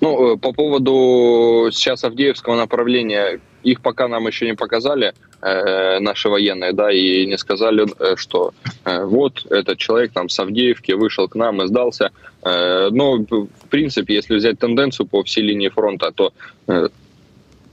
Ну, 0.00 0.34
э, 0.34 0.36
по 0.36 0.52
поводу 0.52 1.70
сейчас 1.70 2.02
Авдеевского 2.02 2.56
направления, 2.56 3.38
их 3.62 3.80
пока 3.80 4.08
нам 4.08 4.26
еще 4.26 4.46
не 4.46 4.54
показали, 4.54 5.14
э, 5.40 5.98
наши 6.00 6.28
военные, 6.28 6.72
да, 6.72 6.92
и 6.92 7.26
не 7.26 7.38
сказали, 7.38 7.86
э, 7.98 8.16
что 8.16 8.52
э, 8.84 9.04
вот 9.04 9.46
этот 9.50 9.78
человек 9.78 10.12
там 10.12 10.28
с 10.28 10.38
Авдеевки 10.38 10.92
вышел 10.92 11.28
к 11.28 11.34
нам 11.34 11.62
и 11.62 11.66
сдался. 11.66 12.10
Э, 12.42 12.88
но, 12.90 13.16
в 13.18 13.68
принципе, 13.68 14.14
если 14.14 14.36
взять 14.36 14.58
тенденцию 14.58 15.06
по 15.06 15.22
всей 15.22 15.42
линии 15.42 15.68
фронта, 15.68 16.12
то 16.12 16.32
э, 16.68 16.88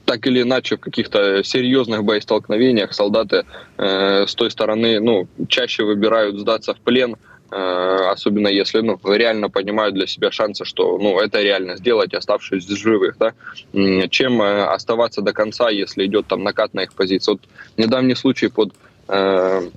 так 0.06 0.26
или 0.26 0.42
иначе 0.42 0.76
в 0.76 0.80
каких-то 0.80 1.44
серьезных 1.44 2.04
боестолкновениях 2.04 2.94
солдаты 2.94 3.46
э, 3.78 4.26
с 4.26 4.34
той 4.34 4.50
стороны 4.50 5.00
ну, 5.00 5.28
чаще 5.48 5.84
выбирают 5.84 6.40
сдаться 6.40 6.74
в 6.74 6.80
плен, 6.80 7.16
особенно 7.52 8.48
если 8.48 8.82
ну, 8.82 9.00
реально 9.06 9.50
понимают 9.50 9.96
для 9.96 10.08
себя 10.08 10.32
шансы, 10.32 10.66
что 10.66 10.98
ну, 10.98 11.20
это 11.20 11.42
реально 11.42 11.78
сделать, 11.78 12.14
оставшись 12.14 12.68
живых, 12.68 13.18
да, 13.18 13.34
чем 14.10 14.42
э, 14.42 14.64
оставаться 14.66 15.22
до 15.22 15.34
конца, 15.34 15.70
если 15.70 16.06
идет 16.06 16.28
там 16.28 16.44
накат 16.44 16.74
на 16.74 16.82
их 16.82 16.94
позиции. 16.94 17.32
Вот 17.32 17.42
недавний 17.78 18.16
случай 18.16 18.48
под 18.48 18.74
э, 19.08 19.70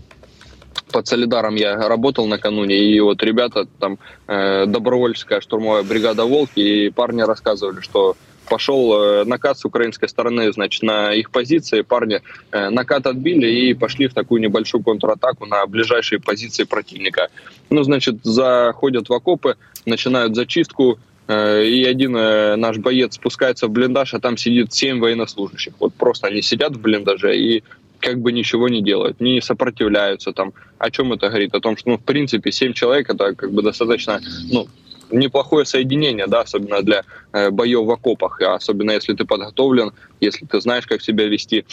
под 0.93 1.07
Солидаром 1.07 1.55
я 1.55 1.89
работал 1.89 2.27
накануне, 2.27 2.77
и 2.77 3.01
вот 3.01 3.23
ребята 3.23 3.67
там 3.79 3.99
э, 4.27 4.67
добровольческая 4.67 5.41
штурмовая 5.41 5.83
бригада 5.83 6.25
«Волки», 6.25 6.61
и 6.61 6.91
парни 6.91 7.23
рассказывали, 7.23 7.81
что 7.81 8.17
пошел 8.48 8.94
э, 8.94 9.24
накат 9.24 9.59
с 9.59 9.64
украинской 9.64 10.09
стороны, 10.09 10.52
значит, 10.52 10.83
на 10.83 11.12
их 11.12 11.31
позиции. 11.31 11.83
Парни 11.83 12.20
э, 12.50 12.70
накат 12.70 13.07
отбили 13.07 13.46
и 13.46 13.74
пошли 13.74 14.09
в 14.09 14.14
такую 14.14 14.40
небольшую 14.40 14.83
контратаку 14.83 15.46
на 15.46 15.66
ближайшие 15.66 16.20
позиции 16.20 16.64
противника. 16.64 17.28
Ну, 17.70 17.83
значит, 17.83 18.16
заходят 18.22 19.09
в 19.09 19.12
окопы, 19.12 19.57
начинают 19.87 20.35
зачистку, 20.35 20.98
э, 21.28 21.64
и 21.64 21.85
один 21.85 22.12
наш 22.12 22.78
боец 22.78 23.14
спускается 23.14 23.66
в 23.66 23.70
блиндаж, 23.70 24.14
а 24.14 24.20
там 24.20 24.37
сидит 24.37 24.72
семь 24.72 25.00
военнослужащих. 25.00 25.74
Вот 25.81 25.94
просто 25.94 26.26
они 26.28 26.42
сидят 26.42 26.76
в 26.76 26.81
блиндаже 26.81 27.37
и 27.37 27.62
как 28.02 28.20
бы 28.20 28.33
ничего 28.33 28.68
не 28.68 28.83
делают, 28.83 29.20
не 29.20 29.40
сопротивляются 29.40 30.33
там. 30.33 30.52
О 30.78 30.90
чем 30.90 31.12
это 31.12 31.28
говорит? 31.28 31.55
О 31.55 31.61
том, 31.61 31.76
что, 31.76 31.90
ну, 31.90 31.98
в 31.98 32.02
принципе, 32.02 32.50
семь 32.50 32.72
человек 32.72 33.09
это 33.09 33.35
как 33.35 33.52
бы 33.52 33.62
достаточно, 33.62 34.20
ну, 34.50 34.66
неплохое 35.12 35.64
соединение, 35.64 36.27
да, 36.27 36.40
особенно 36.40 36.83
для 36.83 37.05
э, 37.33 37.51
боев 37.51 37.85
в 37.85 37.90
окопах, 37.90 38.40
особенно 38.40 38.92
если 38.92 39.14
ты 39.14 39.25
подготовлен, 39.25 39.92
если 40.20 40.46
ты 40.46 40.61
знаешь, 40.61 40.87
как 40.87 41.03
себя 41.03 41.27
вести. 41.27 41.64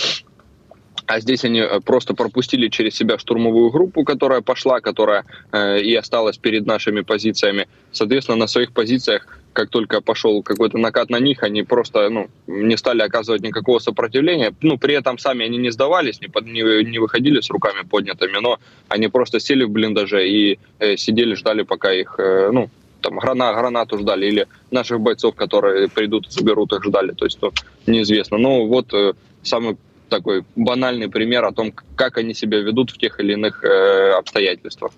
а 1.10 1.20
здесь 1.20 1.44
они 1.44 1.60
э, 1.60 1.80
просто 1.80 2.14
пропустили 2.14 2.68
через 2.68 2.96
себя 2.96 3.18
штурмовую 3.18 3.72
группу, 3.72 4.04
которая 4.04 4.42
пошла, 4.42 4.80
которая 4.80 5.26
э, 5.52 5.80
и 5.82 5.96
осталась 5.96 6.38
перед 6.38 6.68
нашими 6.68 7.02
позициями. 7.02 7.68
Соответственно, 7.92 8.38
на 8.38 8.48
своих 8.48 8.74
позициях, 8.74 9.28
как 9.54 9.70
только 9.70 10.02
пошел 10.02 10.44
какой-то 10.44 10.78
накат 10.78 11.10
на 11.10 11.20
них, 11.20 11.42
они 11.42 11.64
просто 11.64 12.10
ну, 12.10 12.30
не 12.46 12.78
стали 12.78 13.02
оказывать 13.02 13.42
никакого 13.42 13.80
сопротивления. 13.80 14.54
Ну, 14.62 14.78
при 14.78 14.94
этом 14.94 15.18
сами 15.18 15.46
они 15.46 15.58
не 15.58 15.72
сдавались, 15.72 16.22
не, 16.22 16.28
под, 16.28 16.46
не, 16.46 16.84
не 16.84 17.00
выходили 17.00 17.42
с 17.42 17.50
руками 17.50 17.82
поднятыми, 17.82 18.38
но 18.40 18.60
они 18.88 19.08
просто 19.08 19.40
сели 19.40 19.64
в 19.64 19.72
блиндаже 19.72 20.30
и 20.30 20.60
э, 20.78 20.96
сидели, 20.96 21.34
ждали, 21.34 21.64
пока 21.64 21.92
их, 21.92 22.16
э, 22.20 22.52
ну, 22.54 22.70
там 23.02 23.18
грана, 23.18 23.54
гранату 23.54 23.98
ждали, 23.98 24.28
или 24.28 24.48
наших 24.72 25.00
бойцов, 25.00 25.36
которые 25.36 25.90
придут 25.90 26.28
и 26.28 26.32
заберут 26.32 26.74
их, 26.74 26.84
ждали. 26.84 27.12
То 27.12 27.26
есть, 27.26 27.40
ну, 27.42 27.52
неизвестно. 27.88 28.38
Но 28.38 28.66
вот 28.68 28.94
э, 28.94 29.14
самый 29.44 29.78
такой 30.10 30.44
банальный 30.56 31.10
пример 31.10 31.46
о 31.46 31.52
том, 31.52 31.74
как 31.96 32.18
они 32.18 32.34
себя 32.34 32.60
ведут 32.60 32.92
в 32.92 32.98
тех 32.98 33.20
или 33.20 33.34
иных 33.34 33.64
э, 33.64 34.12
обстоятельствах. 34.18 34.92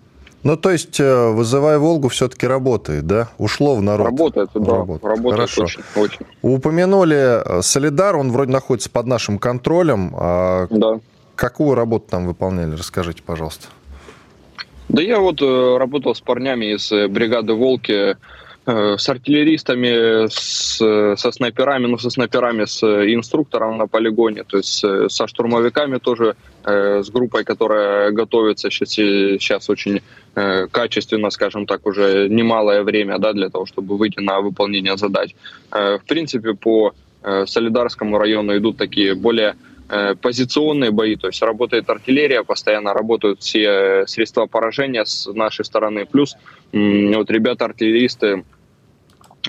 Ну, 0.44 0.58
то 0.58 0.72
есть, 0.72 1.00
э, 1.00 1.30
вызывая 1.30 1.78
Волгу, 1.78 2.10
все-таки 2.10 2.48
работает, 2.48 3.06
да? 3.06 3.30
Ушло 3.38 3.76
в 3.76 3.82
народ. 3.84 4.08
Работает, 4.08 4.50
да. 4.56 4.78
Работает, 4.78 5.04
работает 5.04 5.34
Хорошо. 5.34 5.64
Очень, 5.64 5.84
очень. 5.96 6.26
Упомянули 6.42 7.42
э, 7.44 7.62
Солидар, 7.62 8.16
он 8.16 8.32
вроде 8.32 8.52
находится 8.52 8.90
под 8.90 9.06
нашим 9.06 9.38
контролем. 9.38 10.16
А 10.16 10.68
да. 10.72 11.00
Какую 11.36 11.76
работу 11.76 12.08
там 12.10 12.26
выполняли? 12.26 12.76
Расскажите, 12.76 13.22
пожалуйста. 13.24 13.68
Да 14.92 15.02
я 15.02 15.20
вот 15.20 15.42
э, 15.42 15.78
работал 15.78 16.14
с 16.14 16.22
парнями 16.22 16.74
из 16.76 16.92
бригады 17.10 17.54
«Волки», 17.54 18.18
Э, 18.64 18.96
с 18.98 19.10
артиллеристами, 19.10 20.28
с, 20.28 20.78
со 21.18 21.32
снайперами, 21.32 21.88
ну, 21.88 21.98
со 21.98 22.12
снайперами, 22.12 22.66
с 22.66 22.84
инструктором 22.84 23.78
на 23.78 23.88
полигоне, 23.88 24.44
то 24.44 24.58
есть 24.58 24.84
э, 24.84 25.10
со 25.10 25.28
штурмовиками 25.28 25.98
тоже, 25.98 26.36
э, 26.64 27.02
с 27.02 27.10
группой, 27.10 27.44
которая 27.44 28.12
готовится 28.12 28.70
сейчас, 28.70 28.90
сейчас 28.92 29.70
очень 29.70 30.02
качественно, 30.72 31.30
скажем 31.30 31.66
так, 31.66 31.86
уже 31.86 32.30
немалое 32.30 32.84
время, 32.84 33.18
да, 33.18 33.34
для 33.34 33.50
того, 33.50 33.66
чтобы 33.66 33.98
выйти 33.98 34.22
на 34.22 34.40
выполнение 34.40 34.96
задач. 34.96 35.36
В 35.72 36.02
принципе, 36.08 36.54
по 36.54 36.94
Солидарскому 37.22 38.18
району 38.18 38.56
идут 38.56 38.78
такие 38.78 39.14
более 39.14 39.56
позиционные 40.22 40.92
бои, 40.92 41.16
то 41.16 41.28
есть 41.28 41.42
работает 41.42 41.90
артиллерия, 41.90 42.44
постоянно 42.44 42.94
работают 42.94 43.42
все 43.42 44.06
средства 44.08 44.46
поражения 44.46 45.06
с 45.06 45.26
нашей 45.34 45.66
стороны, 45.66 46.06
плюс 46.06 46.36
вот 46.72 47.30
ребята-артиллеристы 47.30 48.46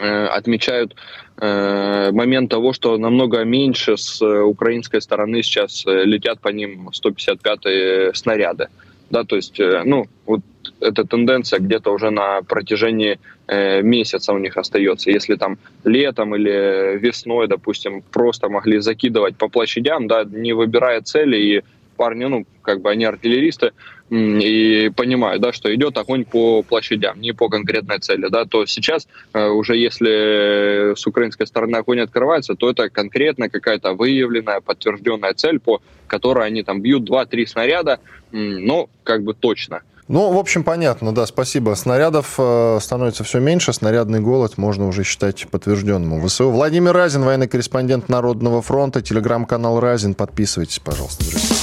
э, 0.01 0.27
отмечают 0.27 0.97
э, 1.41 2.11
момент 2.13 2.51
того, 2.51 2.73
что 2.73 2.99
намного 2.99 3.45
меньше 3.45 3.97
с 3.97 4.21
украинской 4.23 5.01
стороны 5.01 5.43
сейчас 5.43 5.85
э, 5.87 6.05
летят 6.05 6.41
по 6.41 6.49
ним 6.49 6.89
155-е 6.89 8.15
снаряды. 8.15 8.69
Да, 9.11 9.25
то 9.25 9.37
есть, 9.37 9.59
ну, 9.59 10.07
вот 10.25 10.41
эта 10.83 11.05
тенденция 11.05 11.61
где-то 11.61 11.93
уже 11.93 12.11
на 12.11 12.43
протяжении 12.43 13.19
месяца 13.49 14.33
у 14.33 14.39
них 14.39 14.57
остается. 14.57 15.11
Если 15.11 15.37
там 15.37 15.59
летом 15.85 16.35
или 16.35 16.99
весной, 16.99 17.49
допустим, 17.49 18.03
просто 18.13 18.49
могли 18.49 18.79
закидывать 18.79 19.37
по 19.37 19.49
площадям, 19.49 20.07
да, 20.07 20.25
не 20.25 20.53
выбирая 20.53 21.01
цели, 21.03 21.37
и 21.37 21.63
парни, 21.97 22.25
ну, 22.25 22.47
как 22.63 22.81
бы 22.81 22.91
они 22.91 23.05
артиллеристы, 23.05 23.73
и 24.11 24.91
понимают, 24.95 25.41
да, 25.41 25.53
что 25.53 25.75
идет 25.75 25.97
огонь 25.97 26.25
по 26.25 26.63
площадям, 26.63 27.21
не 27.21 27.33
по 27.33 27.49
конкретной 27.49 27.99
цели, 27.99 28.29
да, 28.29 28.45
то 28.45 28.67
сейчас 28.67 29.09
э, 29.33 29.49
уже 29.49 29.77
если 29.77 30.95
с 30.95 31.07
украинской 31.07 31.47
стороны 31.47 31.77
огонь 31.77 32.01
открывается, 32.01 32.55
то 32.55 32.69
это 32.69 32.91
конкретно 32.91 33.49
какая-то 33.49 33.95
выявленная, 33.95 34.61
подтвержденная 34.61 35.33
цель, 35.33 35.61
по 35.61 35.81
которой 36.07 36.47
они 36.47 36.63
там 36.63 36.83
бьют 36.83 37.09
2-3 37.09 37.47
снаряда, 37.47 38.01
но 38.33 38.91
как 39.03 39.23
бы 39.23 39.33
точно. 39.33 39.81
Ну, 40.09 40.33
в 40.33 40.39
общем, 40.39 40.65
понятно, 40.65 41.15
да, 41.15 41.27
спасибо. 41.27 41.75
Снарядов 41.75 42.35
э, 42.37 42.79
становится 42.81 43.23
все 43.23 43.39
меньше, 43.39 43.73
снарядный 43.73 44.21
голод 44.21 44.59
можно 44.59 44.89
уже 44.89 45.05
считать 45.05 45.47
подтвержденным. 45.49 46.27
ВСУ. 46.27 46.51
Владимир 46.51 46.93
Разин, 46.93 47.23
военный 47.23 47.47
корреспондент 47.47 48.09
Народного 48.09 48.63
фронта, 48.63 49.01
телеграм-канал 49.01 49.79
Разин. 49.79 50.15
Подписывайтесь, 50.15 50.81
пожалуйста, 50.81 51.25
друзья. 51.31 51.57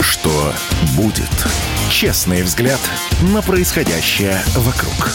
Что 0.00 0.52
будет? 0.96 1.24
Честный 1.90 2.42
взгляд 2.42 2.80
на 3.34 3.42
происходящее 3.42 4.38
вокруг. 4.56 5.10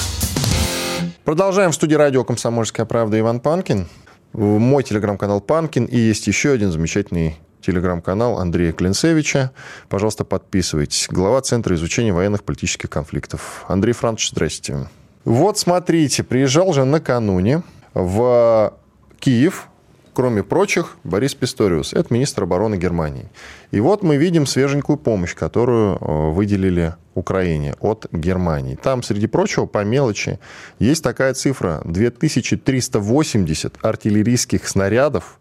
Продолжаем 1.23 1.71
в 1.71 1.75
студии 1.75 1.95
радио 1.95 2.25
«Комсомольская 2.25 2.85
правда» 2.85 3.17
Иван 3.17 3.39
Панкин. 3.39 3.87
Мой 4.33 4.83
телеграм-канал 4.83 5.39
Панкин. 5.39 5.85
И 5.85 5.97
есть 5.97 6.27
еще 6.27 6.51
один 6.51 6.71
замечательный 6.71 7.37
телеграм-канал 7.63 8.39
Андрея 8.39 8.71
Клинцевича. 8.71 9.51
Пожалуйста, 9.89 10.25
подписывайтесь. 10.25 11.07
Глава 11.09 11.41
Центра 11.41 11.75
изучения 11.75 12.13
военных 12.13 12.43
политических 12.43 12.89
конфликтов. 12.89 13.65
Андрей 13.67 13.93
Францович, 13.93 14.31
здрасте. 14.31 14.87
Вот 15.25 15.57
смотрите, 15.57 16.23
приезжал 16.23 16.73
же 16.73 16.83
накануне 16.83 17.63
в 17.93 18.73
Киев 19.19 19.69
кроме 20.13 20.43
прочих, 20.43 20.97
Борис 21.03 21.33
Писториус. 21.33 21.93
Это 21.93 22.13
министр 22.13 22.43
обороны 22.43 22.75
Германии. 22.75 23.25
И 23.71 23.79
вот 23.79 24.03
мы 24.03 24.17
видим 24.17 24.45
свеженькую 24.45 24.97
помощь, 24.97 25.33
которую 25.35 25.97
э, 25.97 26.31
выделили 26.31 26.95
Украине 27.15 27.75
от 27.79 28.07
Германии. 28.11 28.75
Там, 28.75 29.03
среди 29.03 29.27
прочего, 29.27 29.65
по 29.65 29.83
мелочи, 29.83 30.39
есть 30.79 31.03
такая 31.03 31.33
цифра. 31.33 31.81
2380 31.85 33.77
артиллерийских 33.81 34.67
снарядов 34.67 35.39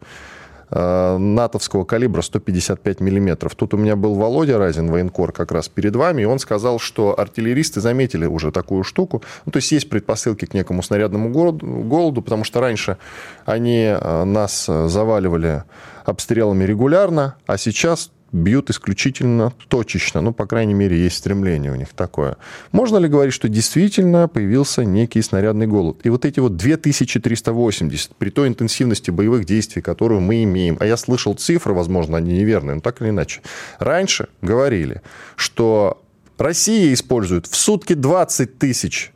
Э, 0.74 1.18
натовского 1.18 1.85
калибра 1.85 2.22
155 2.22 3.00
миллиметров. 3.00 3.54
Тут 3.54 3.74
у 3.74 3.76
меня 3.76 3.94
был 3.94 4.14
Володя 4.14 4.56
Разин, 4.56 4.90
военкор, 4.90 5.30
как 5.30 5.52
раз 5.52 5.68
перед 5.68 5.94
вами, 5.94 6.22
и 6.22 6.24
он 6.24 6.38
сказал, 6.38 6.78
что 6.78 7.18
артиллеристы 7.18 7.82
заметили 7.82 8.24
уже 8.24 8.50
такую 8.52 8.82
штуку. 8.82 9.22
Ну, 9.44 9.52
то 9.52 9.58
есть 9.58 9.70
есть 9.70 9.90
предпосылки 9.90 10.46
к 10.46 10.54
некому 10.54 10.82
снарядному 10.82 11.28
голоду, 11.28 12.22
потому 12.22 12.44
что 12.44 12.61
раньше 12.61 12.96
они 13.44 13.85
э, 13.85 14.24
нас 14.24 14.64
заваливали 14.64 15.64
обстрелами 16.06 16.64
регулярно, 16.64 17.37
а 17.46 17.58
сейчас 17.58 18.11
бьют 18.33 18.71
исключительно 18.71 19.53
точечно. 19.68 20.21
Ну, 20.21 20.33
по 20.33 20.47
крайней 20.47 20.75
мере, 20.75 20.97
есть 20.97 21.16
стремление 21.16 21.71
у 21.71 21.77
них 21.77 21.88
такое. 21.95 22.37
Можно 22.73 22.97
ли 22.97 23.09
говорить, 23.09 23.35
что 23.35 23.49
действительно 23.49 24.27
появился 24.27 24.85
некий 24.85 25.21
снарядный 25.23 25.66
голод? 25.66 25.99
И 26.05 26.09
вот 26.09 26.25
эти 26.25 26.40
вот 26.40 26.57
2380, 26.57 28.16
при 28.16 28.31
той 28.31 28.49
интенсивности 28.49 29.11
боевых 29.11 29.45
действий, 29.45 29.83
которую 29.83 30.21
мы 30.21 30.42
имеем, 30.45 30.77
а 30.81 30.87
я 30.87 30.97
слышал 30.97 31.35
цифры, 31.35 31.75
возможно, 31.75 32.16
они 32.16 32.33
неверные, 32.33 32.77
но 32.77 32.81
так 32.81 33.03
или 33.03 33.11
иначе. 33.11 33.42
Раньше 33.79 34.29
говорили, 34.40 35.03
что 35.37 36.03
Россия 36.38 36.92
использует 36.92 37.47
в 37.47 37.55
сутки 37.55 37.92
20 37.92 38.59
тысяч 38.59 39.12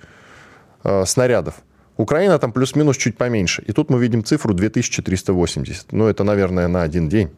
э, 0.84 1.04
снарядов. 1.06 1.54
Украина 1.96 2.38
там 2.38 2.52
плюс-минус 2.52 2.98
чуть 2.98 3.16
поменьше. 3.16 3.62
И 3.66 3.72
тут 3.72 3.88
мы 3.88 3.98
видим 3.98 4.22
цифру 4.22 4.52
2380. 4.52 5.92
Ну, 5.92 6.06
это, 6.06 6.24
наверное, 6.24 6.68
на 6.68 6.82
один 6.82 7.08
день. 7.08 7.30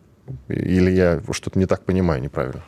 Или 0.49 0.91
я 0.91 1.21
что-то 1.33 1.59
не 1.59 1.67
так 1.67 1.85
понимаю 1.85 2.23
неправильно? 2.23 2.63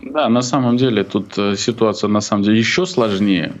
Да, 0.00 0.28
на 0.28 0.42
самом 0.42 0.76
деле 0.76 1.04
тут 1.04 1.36
э, 1.38 1.56
ситуация 1.56 2.08
на 2.08 2.20
самом 2.20 2.44
деле 2.44 2.58
еще 2.58 2.86
сложнее. 2.86 3.52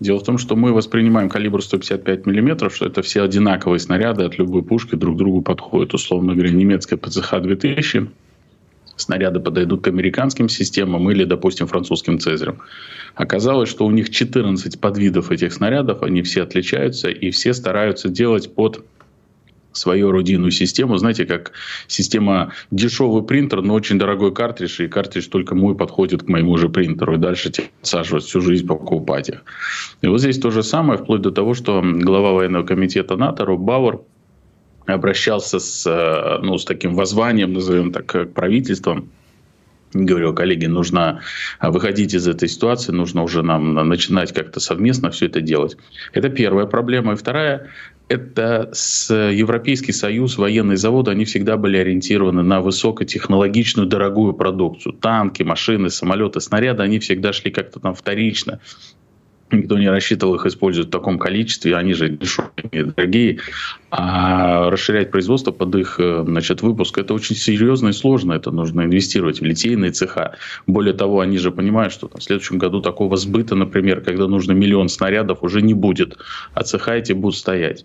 Дело 0.00 0.18
в 0.18 0.24
том, 0.24 0.38
что 0.38 0.56
мы 0.56 0.72
воспринимаем 0.72 1.28
калибр 1.28 1.62
155 1.62 2.26
миллиметров, 2.26 2.74
что 2.74 2.86
это 2.86 3.02
все 3.02 3.22
одинаковые 3.22 3.78
снаряды 3.78 4.24
от 4.24 4.38
любой 4.38 4.62
пушки 4.62 4.94
друг 4.94 5.16
к 5.16 5.18
другу 5.18 5.42
подходят. 5.42 5.94
Условно 5.94 6.34
говоря, 6.34 6.50
немецкая 6.50 6.96
ПЦХ-2000 6.96 8.08
снаряды 8.96 9.40
подойдут 9.40 9.82
к 9.82 9.88
американским 9.88 10.48
системам 10.48 11.10
или, 11.10 11.24
допустим, 11.24 11.66
французским 11.66 12.18
«Цезарям». 12.18 12.58
Оказалось, 13.14 13.68
что 13.68 13.86
у 13.86 13.90
них 13.90 14.10
14 14.10 14.80
подвидов 14.80 15.30
этих 15.30 15.52
снарядов, 15.52 16.02
они 16.02 16.22
все 16.22 16.42
отличаются, 16.42 17.08
и 17.08 17.30
все 17.30 17.52
стараются 17.52 18.08
делать 18.08 18.54
под 18.54 18.84
свою 19.72 20.08
орудийную 20.08 20.50
систему. 20.50 20.96
Знаете, 20.96 21.24
как 21.24 21.52
система 21.86 22.52
дешевый 22.70 23.22
принтер, 23.22 23.62
но 23.62 23.74
очень 23.74 23.98
дорогой 23.98 24.32
картридж, 24.32 24.82
и 24.82 24.88
картридж 24.88 25.28
только 25.28 25.54
мой 25.54 25.74
подходит 25.76 26.22
к 26.22 26.28
моему 26.28 26.56
же 26.56 26.68
принтеру, 26.68 27.14
и 27.14 27.18
дальше 27.18 27.52
саживать 27.82 28.24
всю 28.24 28.40
жизнь 28.40 28.66
покупать 28.66 29.28
их. 29.28 29.44
И 30.02 30.06
вот 30.06 30.20
здесь 30.20 30.38
то 30.38 30.50
же 30.50 30.62
самое, 30.62 30.98
вплоть 30.98 31.22
до 31.22 31.30
того, 31.30 31.54
что 31.54 31.82
глава 31.82 32.32
военного 32.32 32.64
комитета 32.64 33.16
НАТО 33.16 33.44
Роб 33.44 33.60
Бауэр 33.60 34.00
обращался 34.86 35.58
с, 35.58 35.86
э, 35.86 36.38
ну, 36.42 36.58
с 36.58 36.64
таким 36.64 36.94
воззванием, 36.94 37.52
назовем 37.52 37.92
так, 37.92 38.06
к 38.06 38.26
правительствам, 38.26 39.10
говорил, 39.92 40.34
коллеги, 40.34 40.66
нужно 40.66 41.20
выходить 41.60 42.14
из 42.14 42.28
этой 42.28 42.48
ситуации, 42.48 42.92
нужно 42.92 43.22
уже 43.22 43.42
нам 43.42 43.74
начинать 43.74 44.32
как-то 44.32 44.60
совместно 44.60 45.10
все 45.10 45.26
это 45.26 45.40
делать. 45.40 45.76
Это 46.12 46.28
первая 46.28 46.66
проблема. 46.66 47.12
И 47.12 47.16
вторая, 47.16 47.68
это 48.08 48.70
с 48.72 49.12
Европейский 49.12 49.92
Союз, 49.92 50.36
военные 50.36 50.76
заводы, 50.76 51.10
они 51.12 51.24
всегда 51.24 51.56
были 51.56 51.76
ориентированы 51.76 52.42
на 52.42 52.60
высокотехнологичную, 52.60 53.86
дорогую 53.86 54.32
продукцию. 54.32 54.94
Танки, 54.94 55.42
машины, 55.42 55.90
самолеты, 55.90 56.40
снаряды, 56.40 56.82
они 56.82 56.98
всегда 56.98 57.32
шли 57.32 57.50
как-то 57.50 57.78
там 57.80 57.94
вторично. 57.94 58.60
Никто 59.52 59.78
не 59.78 59.88
рассчитывал 59.88 60.36
их 60.36 60.46
использовать 60.46 60.88
в 60.88 60.92
таком 60.92 61.18
количестве, 61.18 61.76
они 61.76 61.92
же 61.92 62.08
дешевые, 62.08 62.84
дорогие. 62.84 63.38
А 63.90 64.70
расширять 64.70 65.10
производство 65.10 65.50
под 65.50 65.74
их 65.74 65.96
э, 65.98 66.24
значит, 66.24 66.62
выпуск– 66.62 66.96
это 66.98 67.14
очень 67.14 67.34
серьезно 67.34 67.88
и 67.88 67.92
сложно. 67.92 68.34
Это 68.34 68.52
нужно 68.52 68.82
инвестировать 68.82 69.40
в 69.40 69.44
литейные 69.44 69.90
цеха. 69.90 70.36
Более 70.68 70.94
того, 70.94 71.20
они 71.20 71.38
же 71.38 71.50
понимают, 71.50 71.92
что 71.92 72.06
там, 72.06 72.20
в 72.20 72.24
следующем 72.24 72.58
году 72.58 72.80
такого 72.80 73.16
сбыта, 73.16 73.56
например, 73.56 74.00
когда 74.00 74.28
нужно 74.28 74.52
миллион 74.52 74.88
снарядов, 74.88 75.42
уже 75.42 75.62
не 75.62 75.74
будет. 75.74 76.18
А 76.54 76.62
цеха 76.62 76.94
эти 76.94 77.12
будут 77.12 77.36
стоять. 77.36 77.84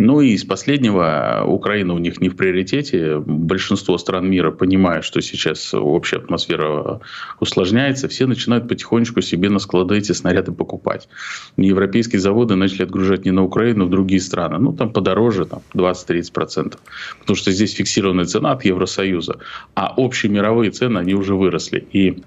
Ну 0.00 0.20
и 0.20 0.30
из 0.30 0.44
последнего, 0.44 1.44
Украина 1.46 1.94
у 1.94 1.98
них 1.98 2.20
не 2.20 2.28
в 2.28 2.36
приоритете. 2.36 3.18
Большинство 3.18 3.98
стран 3.98 4.30
мира 4.30 4.50
понимают, 4.50 5.04
что 5.04 5.20
сейчас 5.20 5.74
общая 5.74 6.18
атмосфера 6.18 7.00
усложняется. 7.40 8.08
Все 8.08 8.26
начинают 8.26 8.68
потихонечку 8.68 9.20
себе 9.20 9.48
на 9.50 9.58
склады 9.58 9.96
эти 9.96 10.12
снаряды 10.12 10.52
покупать. 10.52 11.08
Европейские 11.56 12.20
заводы 12.20 12.54
начали 12.54 12.82
отгружать 12.82 13.24
не 13.24 13.30
на 13.30 13.42
Украину, 13.44 13.84
а 13.84 13.86
в 13.86 13.90
другие 13.90 14.20
страны. 14.20 14.58
Ну, 14.58 14.72
там 14.72 14.92
подороже, 14.92 15.44
там 15.44 15.62
20-30%. 15.74 16.76
Потому 17.20 17.36
что 17.36 17.50
здесь 17.50 17.74
фиксированная 17.74 18.24
цена 18.24 18.52
от 18.52 18.64
Евросоюза. 18.64 19.38
А 19.74 19.92
общие 19.96 20.30
мировые 20.30 20.70
цены, 20.70 20.98
они 20.98 21.14
уже 21.14 21.34
выросли. 21.34 21.86
И 21.92 22.22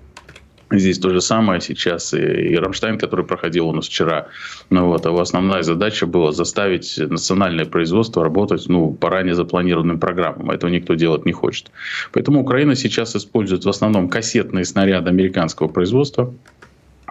Здесь 0.72 1.00
то 1.00 1.10
же 1.10 1.20
самое 1.20 1.60
сейчас 1.60 2.14
и, 2.14 2.18
и 2.18 2.56
Рамштайн, 2.56 2.98
который 2.98 3.26
проходил 3.26 3.68
у 3.68 3.74
нас 3.74 3.88
вчера. 3.88 4.28
Ну, 4.70 4.88
вот, 4.88 5.06
а 5.06 5.22
основная 5.22 5.64
задача 5.64 6.08
была 6.08 6.32
заставить 6.32 6.98
национальное 6.98 7.66
производство 7.66 8.24
работать 8.24 8.68
ну, 8.70 8.94
по 8.94 9.10
ранее 9.10 9.36
запланированным 9.36 10.00
программам. 10.00 10.50
Этого 10.50 10.70
никто 10.72 10.94
делать 10.94 11.26
не 11.26 11.34
хочет. 11.34 11.72
Поэтому 12.14 12.42
Украина 12.42 12.76
сейчас 12.76 13.16
использует 13.16 13.66
в 13.66 13.70
основном 13.70 14.08
кассетные 14.10 14.64
снаряды 14.64 15.10
американского 15.10 15.68
производства 15.68 16.34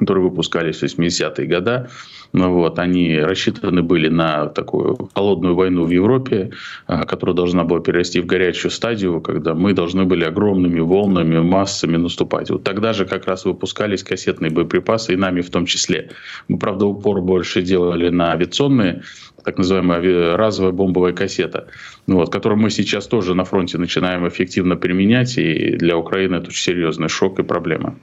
которые 0.00 0.24
выпускались 0.24 0.78
в 0.78 0.82
80-е 0.82 1.46
годы. 1.46 1.88
Ну, 2.32 2.52
вот, 2.52 2.78
они 2.78 3.18
рассчитаны 3.18 3.82
были 3.82 4.08
на 4.08 4.46
такую 4.46 5.10
холодную 5.14 5.56
войну 5.56 5.84
в 5.84 5.90
Европе, 5.90 6.50
а, 6.86 7.04
которая 7.04 7.34
должна 7.34 7.64
была 7.64 7.80
перерасти 7.80 8.20
в 8.20 8.26
горячую 8.26 8.70
стадию, 8.70 9.20
когда 9.20 9.54
мы 9.54 9.72
должны 9.72 10.04
были 10.04 10.24
огромными 10.24 10.80
волнами, 10.80 11.40
массами 11.40 11.96
наступать. 11.96 12.50
Вот 12.50 12.62
тогда 12.62 12.92
же 12.92 13.04
как 13.04 13.26
раз 13.26 13.44
выпускались 13.44 14.04
кассетные 14.04 14.50
боеприпасы, 14.50 15.14
и 15.14 15.16
нами 15.16 15.40
в 15.40 15.50
том 15.50 15.66
числе. 15.66 16.10
Мы, 16.46 16.58
правда, 16.58 16.86
упор 16.86 17.20
больше 17.20 17.62
делали 17.62 18.10
на 18.10 18.32
авиационные, 18.32 19.02
так 19.44 19.58
называемая 19.58 20.36
разовая 20.36 20.72
бомбовая 20.72 21.12
кассета, 21.12 21.66
вот, 22.06 22.30
которую 22.30 22.60
мы 22.60 22.70
сейчас 22.70 23.06
тоже 23.06 23.34
на 23.34 23.44
фронте 23.44 23.78
начинаем 23.78 24.28
эффективно 24.28 24.76
применять, 24.76 25.36
и 25.38 25.76
для 25.76 25.96
Украины 25.96 26.36
это 26.36 26.48
очень 26.48 26.62
серьезный 26.62 27.08
шок 27.08 27.40
и 27.40 27.42
проблема. 27.42 27.96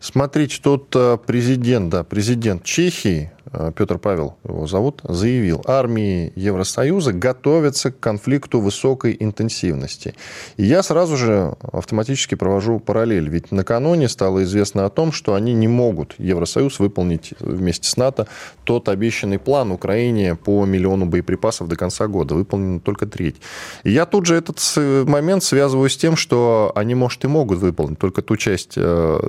Смотрите, 0.00 0.58
тут 0.62 0.94
э, 0.96 1.18
президент, 1.26 1.90
да, 1.90 2.04
президент 2.04 2.64
Чехии 2.64 3.30
Э, 3.52 3.72
Петр 3.74 3.98
Павел 3.98 4.36
его 4.44 4.66
зовут, 4.66 5.00
заявил, 5.02 5.62
армии 5.66 6.32
Евросоюза 6.36 7.12
готовятся 7.12 7.90
к 7.90 7.98
конфликту 7.98 8.60
высокой 8.60 9.16
интенсивности. 9.18 10.14
И 10.56 10.64
я 10.64 10.82
сразу 10.82 11.16
же 11.16 11.54
автоматически 11.72 12.36
провожу 12.36 12.78
параллель, 12.78 13.28
ведь 13.28 13.50
накануне 13.50 14.08
стало 14.08 14.44
известно 14.44 14.84
о 14.84 14.90
том, 14.90 15.12
что 15.12 15.34
они 15.34 15.52
не 15.52 15.68
могут, 15.68 16.14
Евросоюз, 16.18 16.78
выполнить 16.78 17.34
вместе 17.40 17.88
с 17.88 17.96
НАТО 17.96 18.28
тот 18.64 18.88
обещанный 18.88 19.38
план 19.38 19.72
Украине 19.72 20.36
по 20.36 20.64
миллиону 20.64 21.06
боеприпасов 21.06 21.68
до 21.68 21.76
конца 21.76 22.06
года. 22.06 22.34
Выполнена 22.34 22.80
только 22.80 23.06
треть. 23.06 23.36
И 23.82 23.90
я 23.90 24.06
тут 24.06 24.26
же 24.26 24.36
этот 24.36 24.60
момент 25.08 25.42
связываю 25.42 25.90
с 25.90 25.96
тем, 25.96 26.16
что 26.16 26.72
они, 26.74 26.94
может, 26.94 27.24
и 27.24 27.28
могут 27.28 27.58
выполнить, 27.58 27.98
только 27.98 28.22
ту 28.22 28.36
часть 28.36 28.74
э, 28.76 29.20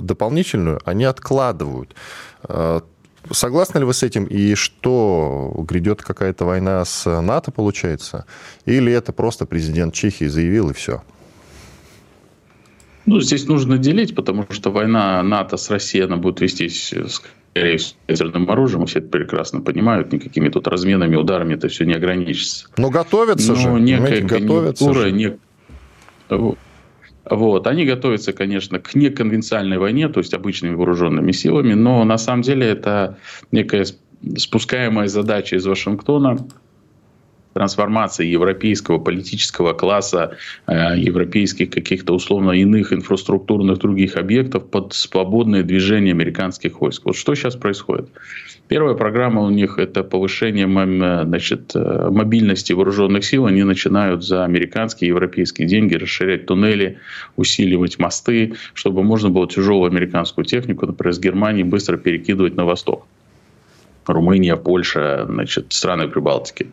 дополнительную 0.62 0.80
они 0.84 1.04
откладывают. 1.04 1.94
Э, 2.48 2.80
Согласны 3.30 3.78
ли 3.78 3.84
вы 3.84 3.94
с 3.94 4.02
этим? 4.02 4.24
И 4.24 4.56
что, 4.56 5.54
грядет 5.68 6.02
какая-то 6.02 6.44
война 6.44 6.84
с 6.84 7.20
НАТО, 7.20 7.52
получается? 7.52 8.26
Или 8.66 8.92
это 8.92 9.12
просто 9.12 9.46
президент 9.46 9.94
Чехии 9.94 10.24
заявил, 10.24 10.70
и 10.70 10.72
все? 10.72 11.02
Ну, 13.06 13.20
здесь 13.20 13.46
нужно 13.46 13.78
делить, 13.78 14.16
потому 14.16 14.46
что 14.50 14.72
война 14.72 15.22
НАТО 15.22 15.56
с 15.56 15.70
Россией, 15.70 16.06
она 16.06 16.16
будет 16.16 16.40
вестись 16.40 16.92
скорее 17.08 17.78
с 17.78 17.94
ядерным 18.08 18.50
оружием, 18.50 18.86
все 18.86 18.98
это 18.98 19.08
прекрасно 19.08 19.60
понимают, 19.60 20.12
никакими 20.12 20.48
тут 20.48 20.66
разменами, 20.66 21.14
ударами 21.14 21.54
это 21.54 21.68
все 21.68 21.84
не 21.84 21.94
ограничится. 21.94 22.66
Но 22.76 22.90
готовятся 22.90 23.52
Но 23.52 23.54
же, 23.54 23.70
некая 23.80 24.20
готовятся 24.22 24.92
же. 24.94 25.12
Не... 25.12 25.38
Вот. 27.28 27.66
Они 27.66 27.84
готовятся, 27.84 28.32
конечно, 28.32 28.78
к 28.78 28.94
неконвенциальной 28.94 29.78
войне, 29.78 30.08
то 30.08 30.20
есть 30.20 30.34
обычными 30.34 30.74
вооруженными 30.74 31.32
силами, 31.32 31.74
но 31.74 32.04
на 32.04 32.18
самом 32.18 32.42
деле 32.42 32.66
это 32.66 33.18
некая 33.52 33.86
спускаемая 34.36 35.08
задача 35.08 35.56
из 35.56 35.66
Вашингтона, 35.66 36.38
трансформации 37.52 38.26
европейского 38.26 38.98
политического 38.98 39.72
класса, 39.74 40.36
э, 40.66 40.94
европейских 40.96 41.70
каких-то 41.70 42.14
условно 42.14 42.52
иных 42.52 42.92
инфраструктурных 42.92 43.78
других 43.78 44.16
объектов 44.16 44.68
под 44.70 44.94
свободное 44.94 45.62
движение 45.62 46.12
американских 46.12 46.80
войск. 46.80 47.02
Вот 47.04 47.16
что 47.16 47.34
сейчас 47.34 47.56
происходит? 47.56 48.08
Первая 48.72 48.94
программа 48.94 49.42
у 49.42 49.50
них– 49.50 49.74
это 49.78 50.02
повышение 50.02 50.66
значит, 51.26 51.72
э, 51.74 52.08
мобильности 52.10 52.72
вооруженных 52.72 53.22
сил. 53.22 53.44
Они 53.44 53.64
начинают 53.64 54.24
за 54.24 54.44
американские 54.44 55.08
и 55.08 55.10
европейские 55.10 55.68
деньги 55.68 55.94
расширять 55.94 56.46
туннели, 56.46 56.98
усиливать 57.36 57.98
мосты, 57.98 58.54
чтобы 58.72 59.02
можно 59.02 59.28
было 59.28 59.46
тяжелую 59.46 59.90
американскую 59.90 60.46
технику, 60.46 60.86
например, 60.86 61.12
с 61.12 61.18
Германии 61.18 61.64
быстро 61.64 61.98
перекидывать 61.98 62.54
на 62.54 62.64
восток. 62.64 63.06
Румыния, 64.06 64.56
Польша, 64.56 65.26
значит, 65.28 65.66
страны 65.68 66.08
Прибалтики. 66.08 66.68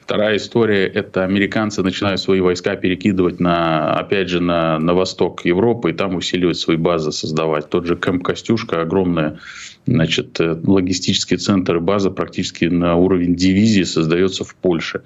Вторая 0.00 0.36
история– 0.36 0.86
это 0.94 1.24
американцы 1.24 1.82
начинают 1.82 2.20
свои 2.20 2.40
войска 2.40 2.76
перекидывать, 2.76 3.40
на, 3.40 3.94
опять 3.94 4.28
же, 4.28 4.40
на, 4.40 4.78
на 4.78 4.94
восток 4.94 5.44
Европы 5.44 5.90
и 5.90 5.94
там 5.94 6.14
усиливать 6.14 6.58
свои 6.58 6.76
базы, 6.76 7.10
создавать. 7.10 7.68
Тот 7.68 7.86
же 7.86 7.96
Кэмп 7.96 8.22
Костюшка, 8.22 8.82
огромная 8.82 9.40
значит, 9.86 10.40
э, 10.40 10.56
логистический 10.64 11.36
центр 11.36 11.76
и 11.76 11.80
база 11.80 12.10
практически 12.10 12.66
на 12.66 12.96
уровень 12.96 13.34
дивизии 13.34 13.82
создается 13.82 14.44
в 14.44 14.54
Польше. 14.54 15.02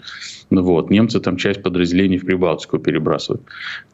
Ну 0.51 0.63
вот. 0.63 0.91
Немцы 0.91 1.21
там 1.21 1.37
часть 1.37 1.63
подразделений 1.63 2.19
в 2.19 2.27
Прибалтику 2.27 2.79
перебрасывают. 2.79 3.43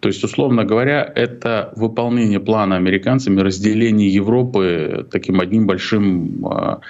То 0.00 0.08
есть, 0.08 0.24
условно 0.24 0.64
говоря, 0.64 1.10
это 1.14 1.72
выполнение 1.76 2.40
плана 2.40 2.76
американцами 2.76 3.40
разделения 3.40 4.08
Европы 4.08 5.06
таким 5.10 5.40
одним 5.40 5.66
большим, 5.66 6.46
а, 6.46 6.80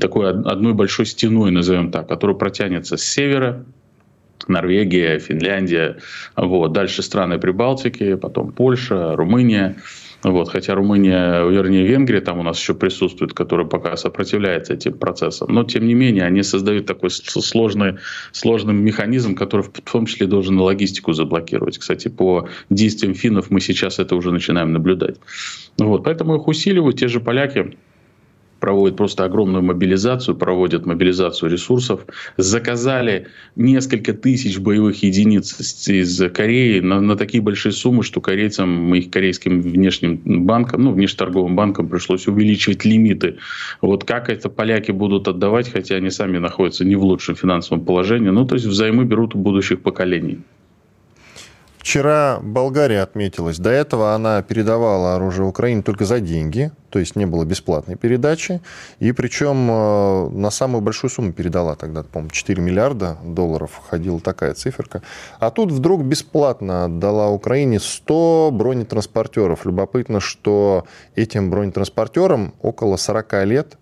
такой 0.00 0.30
одной 0.30 0.74
большой 0.74 1.06
стеной, 1.06 1.50
назовем 1.50 1.90
так, 1.90 2.08
которая 2.08 2.36
протянется 2.36 2.96
с 2.96 3.02
севера 3.02 3.64
Норвегия, 4.48 5.18
Финляндия, 5.18 5.98
вот, 6.36 6.72
дальше 6.72 7.02
страны 7.02 7.38
Прибалтики, 7.38 8.14
потом 8.14 8.52
Польша, 8.52 9.14
Румыния, 9.14 9.76
вот, 10.22 10.50
хотя 10.50 10.74
Румыния, 10.74 11.42
вернее 11.48 11.86
Венгрия 11.86 12.20
там 12.20 12.38
у 12.38 12.42
нас 12.42 12.58
еще 12.58 12.74
присутствует, 12.74 13.32
которая 13.32 13.66
пока 13.66 13.96
сопротивляется 13.96 14.74
этим 14.74 14.92
процессам. 14.94 15.52
Но 15.52 15.64
тем 15.64 15.86
не 15.86 15.94
менее 15.94 16.24
они 16.24 16.42
создают 16.42 16.86
такой 16.86 17.10
сложный, 17.10 17.96
сложный 18.32 18.74
механизм, 18.74 19.34
который 19.34 19.62
в 19.62 19.70
том 19.70 20.06
числе 20.06 20.26
должен 20.26 20.58
логистику 20.58 21.12
заблокировать. 21.12 21.78
Кстати, 21.78 22.08
по 22.08 22.48
действиям 22.68 23.14
финнов 23.14 23.50
мы 23.50 23.60
сейчас 23.60 23.98
это 23.98 24.14
уже 24.14 24.30
начинаем 24.30 24.72
наблюдать. 24.72 25.16
Вот, 25.78 26.04
поэтому 26.04 26.36
их 26.36 26.46
усиливают 26.48 26.98
те 26.98 27.08
же 27.08 27.20
поляки 27.20 27.76
проводят 28.60 28.96
просто 28.96 29.24
огромную 29.24 29.62
мобилизацию, 29.62 30.36
проводят 30.36 30.86
мобилизацию 30.86 31.50
ресурсов. 31.50 32.06
Заказали 32.36 33.26
несколько 33.56 34.12
тысяч 34.12 34.58
боевых 34.58 35.02
единиц 35.02 35.58
из 35.88 36.22
Кореи 36.32 36.80
на, 36.80 37.00
на 37.00 37.16
такие 37.16 37.42
большие 37.42 37.72
суммы, 37.72 38.04
что 38.04 38.20
корейцам, 38.20 38.94
их 38.94 39.10
корейским 39.10 39.62
внешним 39.62 40.46
банкам, 40.46 40.84
ну, 40.84 40.92
внешнеторговым 40.92 41.56
банкам 41.56 41.88
пришлось 41.88 42.28
увеличивать 42.28 42.84
лимиты. 42.84 43.38
Вот 43.80 44.04
как 44.04 44.28
это 44.28 44.48
поляки 44.48 44.92
будут 44.92 45.26
отдавать, 45.26 45.70
хотя 45.72 45.96
они 45.96 46.10
сами 46.10 46.38
находятся 46.38 46.84
не 46.84 46.96
в 46.96 47.02
лучшем 47.02 47.34
финансовом 47.34 47.84
положении. 47.84 48.30
Ну, 48.30 48.46
то 48.46 48.54
есть 48.54 48.66
взаймы 48.66 49.04
берут 49.04 49.34
у 49.34 49.38
будущих 49.38 49.80
поколений. 49.80 50.40
Вчера 51.80 52.40
Болгария 52.42 53.00
отметилась. 53.00 53.58
До 53.58 53.70
этого 53.70 54.14
она 54.14 54.42
передавала 54.42 55.16
оружие 55.16 55.46
Украине 55.46 55.80
только 55.80 56.04
за 56.04 56.20
деньги, 56.20 56.72
то 56.90 56.98
есть 56.98 57.16
не 57.16 57.24
было 57.24 57.46
бесплатной 57.46 57.96
передачи. 57.96 58.60
И 58.98 59.12
причем 59.12 59.70
э, 59.70 60.28
на 60.28 60.50
самую 60.50 60.82
большую 60.82 61.10
сумму 61.10 61.32
передала 61.32 61.76
тогда, 61.76 62.02
по-моему, 62.02 62.32
4 62.32 62.62
миллиарда 62.62 63.16
долларов 63.24 63.80
ходила 63.88 64.20
такая 64.20 64.52
циферка. 64.52 65.00
А 65.38 65.50
тут 65.50 65.72
вдруг 65.72 66.02
бесплатно 66.02 66.84
отдала 66.84 67.30
Украине 67.30 67.80
100 67.80 68.50
бронетранспортеров. 68.52 69.64
Любопытно, 69.64 70.20
что 70.20 70.84
этим 71.14 71.48
бронетранспортерам 71.48 72.52
около 72.60 72.98
40 72.98 73.46
лет 73.46 73.78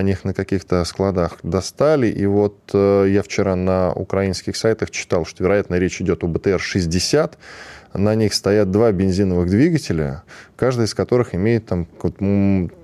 они 0.00 0.12
их 0.12 0.24
на 0.24 0.34
каких-то 0.34 0.84
складах 0.84 1.38
достали. 1.42 2.08
И 2.08 2.26
вот 2.26 2.56
э, 2.74 3.06
я 3.08 3.22
вчера 3.22 3.54
на 3.56 3.92
украинских 3.92 4.56
сайтах 4.56 4.90
читал, 4.90 5.24
что, 5.24 5.44
вероятно, 5.44 5.76
речь 5.76 6.00
идет 6.00 6.24
о 6.24 6.26
БТР-60, 6.26 7.34
на 7.94 8.14
них 8.14 8.34
стоят 8.34 8.70
два 8.70 8.92
бензиновых 8.92 9.48
двигателя, 9.48 10.22
каждый 10.56 10.84
из 10.84 10.94
которых 10.94 11.34
имеет 11.34 11.66
там, 11.66 11.86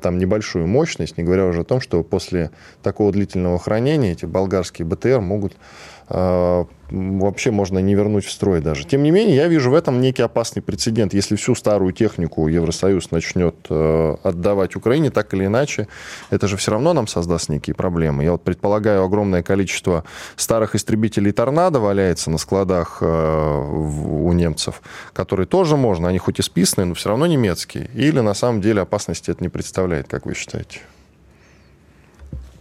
там 0.00 0.18
небольшую 0.18 0.66
мощность, 0.66 1.16
не 1.16 1.24
говоря 1.24 1.46
уже 1.46 1.60
о 1.60 1.64
том, 1.64 1.80
что 1.80 2.02
после 2.02 2.50
такого 2.82 3.12
длительного 3.12 3.58
хранения 3.58 4.12
эти 4.12 4.26
болгарские 4.26 4.86
БТР 4.86 5.20
могут 5.20 5.54
вообще 6.08 7.50
можно 7.50 7.78
не 7.78 7.94
вернуть 7.94 8.24
в 8.24 8.30
строй 8.30 8.60
даже. 8.60 8.84
Тем 8.84 9.02
не 9.02 9.10
менее, 9.10 9.36
я 9.36 9.48
вижу 9.48 9.70
в 9.70 9.74
этом 9.74 10.00
некий 10.00 10.22
опасный 10.22 10.62
прецедент. 10.62 11.14
Если 11.14 11.36
всю 11.36 11.54
старую 11.54 11.92
технику 11.92 12.46
Евросоюз 12.46 13.10
начнет 13.10 13.56
э, 13.70 14.16
отдавать 14.22 14.76
Украине, 14.76 15.10
так 15.10 15.34
или 15.34 15.46
иначе, 15.46 15.88
это 16.30 16.46
же 16.46 16.56
все 16.56 16.70
равно 16.70 16.92
нам 16.92 17.06
создаст 17.06 17.48
некие 17.48 17.74
проблемы. 17.74 18.24
Я 18.24 18.32
вот 18.32 18.42
предполагаю, 18.42 19.02
огромное 19.02 19.42
количество 19.42 20.04
старых 20.36 20.74
истребителей 20.74 21.32
«Торнадо» 21.32 21.80
валяется 21.80 22.30
на 22.30 22.38
складах 22.38 22.98
э, 23.00 23.06
у 23.06 24.32
немцев, 24.32 24.82
которые 25.12 25.46
тоже 25.46 25.76
можно, 25.76 26.08
они 26.08 26.18
хоть 26.18 26.38
и 26.38 26.42
списанные, 26.42 26.86
но 26.86 26.94
все 26.94 27.08
равно 27.08 27.26
немецкие. 27.26 27.90
Или 27.94 28.20
на 28.20 28.34
самом 28.34 28.60
деле 28.60 28.82
опасности 28.82 29.30
это 29.30 29.42
не 29.42 29.48
представляет, 29.48 30.06
как 30.08 30.26
вы 30.26 30.34
считаете? 30.34 30.80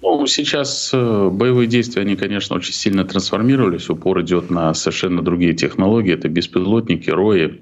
Ну, 0.07 0.27
сейчас 0.27 0.91
э, 0.93 1.29
боевые 1.31 1.65
действия, 1.67 2.03
они, 2.03 2.15
конечно, 2.15 2.55
очень 2.55 2.73
сильно 2.73 3.05
трансформировались. 3.05 3.89
Упор 3.89 4.21
идет 4.21 4.51
на 4.51 4.71
совершенно 4.75 5.23
другие 5.23 5.53
технологии. 5.53 6.13
Это 6.13 6.29
беспилотники, 6.29 7.09
рои, 7.09 7.59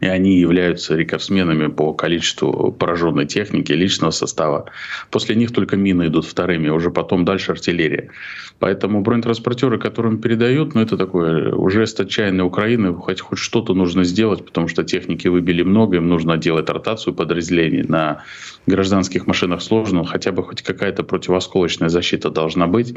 и 0.00 0.06
они 0.06 0.38
являются 0.38 0.94
рекордсменами 0.94 1.68
по 1.68 1.94
количеству 1.94 2.72
пораженной 2.72 3.24
техники, 3.24 3.72
личного 3.72 4.10
состава. 4.10 4.66
После 5.10 5.34
них 5.34 5.50
только 5.52 5.76
мины 5.76 6.08
идут 6.08 6.26
вторыми, 6.26 6.68
уже 6.68 6.90
потом 6.90 7.24
дальше 7.24 7.52
артиллерия. 7.52 8.10
Поэтому 8.58 9.00
бронетранспортеры, 9.00 9.78
которым 9.78 10.18
передают, 10.18 10.74
ну 10.74 10.82
это 10.82 10.98
такое 10.98 11.54
уже 11.54 11.84
отчаянной 11.84 12.44
Украины, 12.44 12.92
хоть, 12.94 13.20
хоть 13.20 13.38
что-то 13.38 13.72
нужно 13.72 14.04
сделать, 14.04 14.44
потому 14.44 14.68
что 14.68 14.84
техники 14.84 15.28
выбили 15.28 15.62
много, 15.62 15.96
им 15.96 16.08
нужно 16.08 16.36
делать 16.36 16.68
ротацию 16.68 17.14
подразделений. 17.14 17.82
На 17.82 18.24
гражданских 18.66 19.26
машинах 19.26 19.62
сложно, 19.62 20.04
хотя 20.04 20.32
бы 20.32 20.42
хоть 20.42 20.62
какая-то 20.62 21.02
противосколочная 21.02 21.88
защита 21.88 22.30
должна 22.30 22.66
быть. 22.66 22.94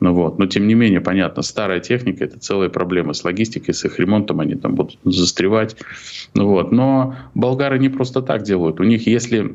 Ну 0.00 0.14
вот. 0.14 0.38
Но 0.38 0.46
тем 0.46 0.66
не 0.66 0.74
менее, 0.74 1.00
понятно, 1.00 1.42
старая 1.42 1.80
техника– 1.80 2.24
это 2.26 2.38
целая 2.38 2.68
проблема 2.68 3.12
с 3.12 3.24
логистикой, 3.24 3.74
с 3.74 3.84
их 3.84 3.98
ремонтом, 3.98 4.40
они 4.40 4.54
там 4.54 4.74
будут 4.74 4.98
застревать. 5.04 5.76
Ну 6.34 6.48
вот. 6.48 6.72
Но 6.72 7.16
болгары 7.34 7.78
не 7.78 7.88
просто 7.88 8.22
так 8.22 8.42
делают. 8.42 8.80
У 8.80 8.84
них, 8.84 9.06
если 9.06 9.54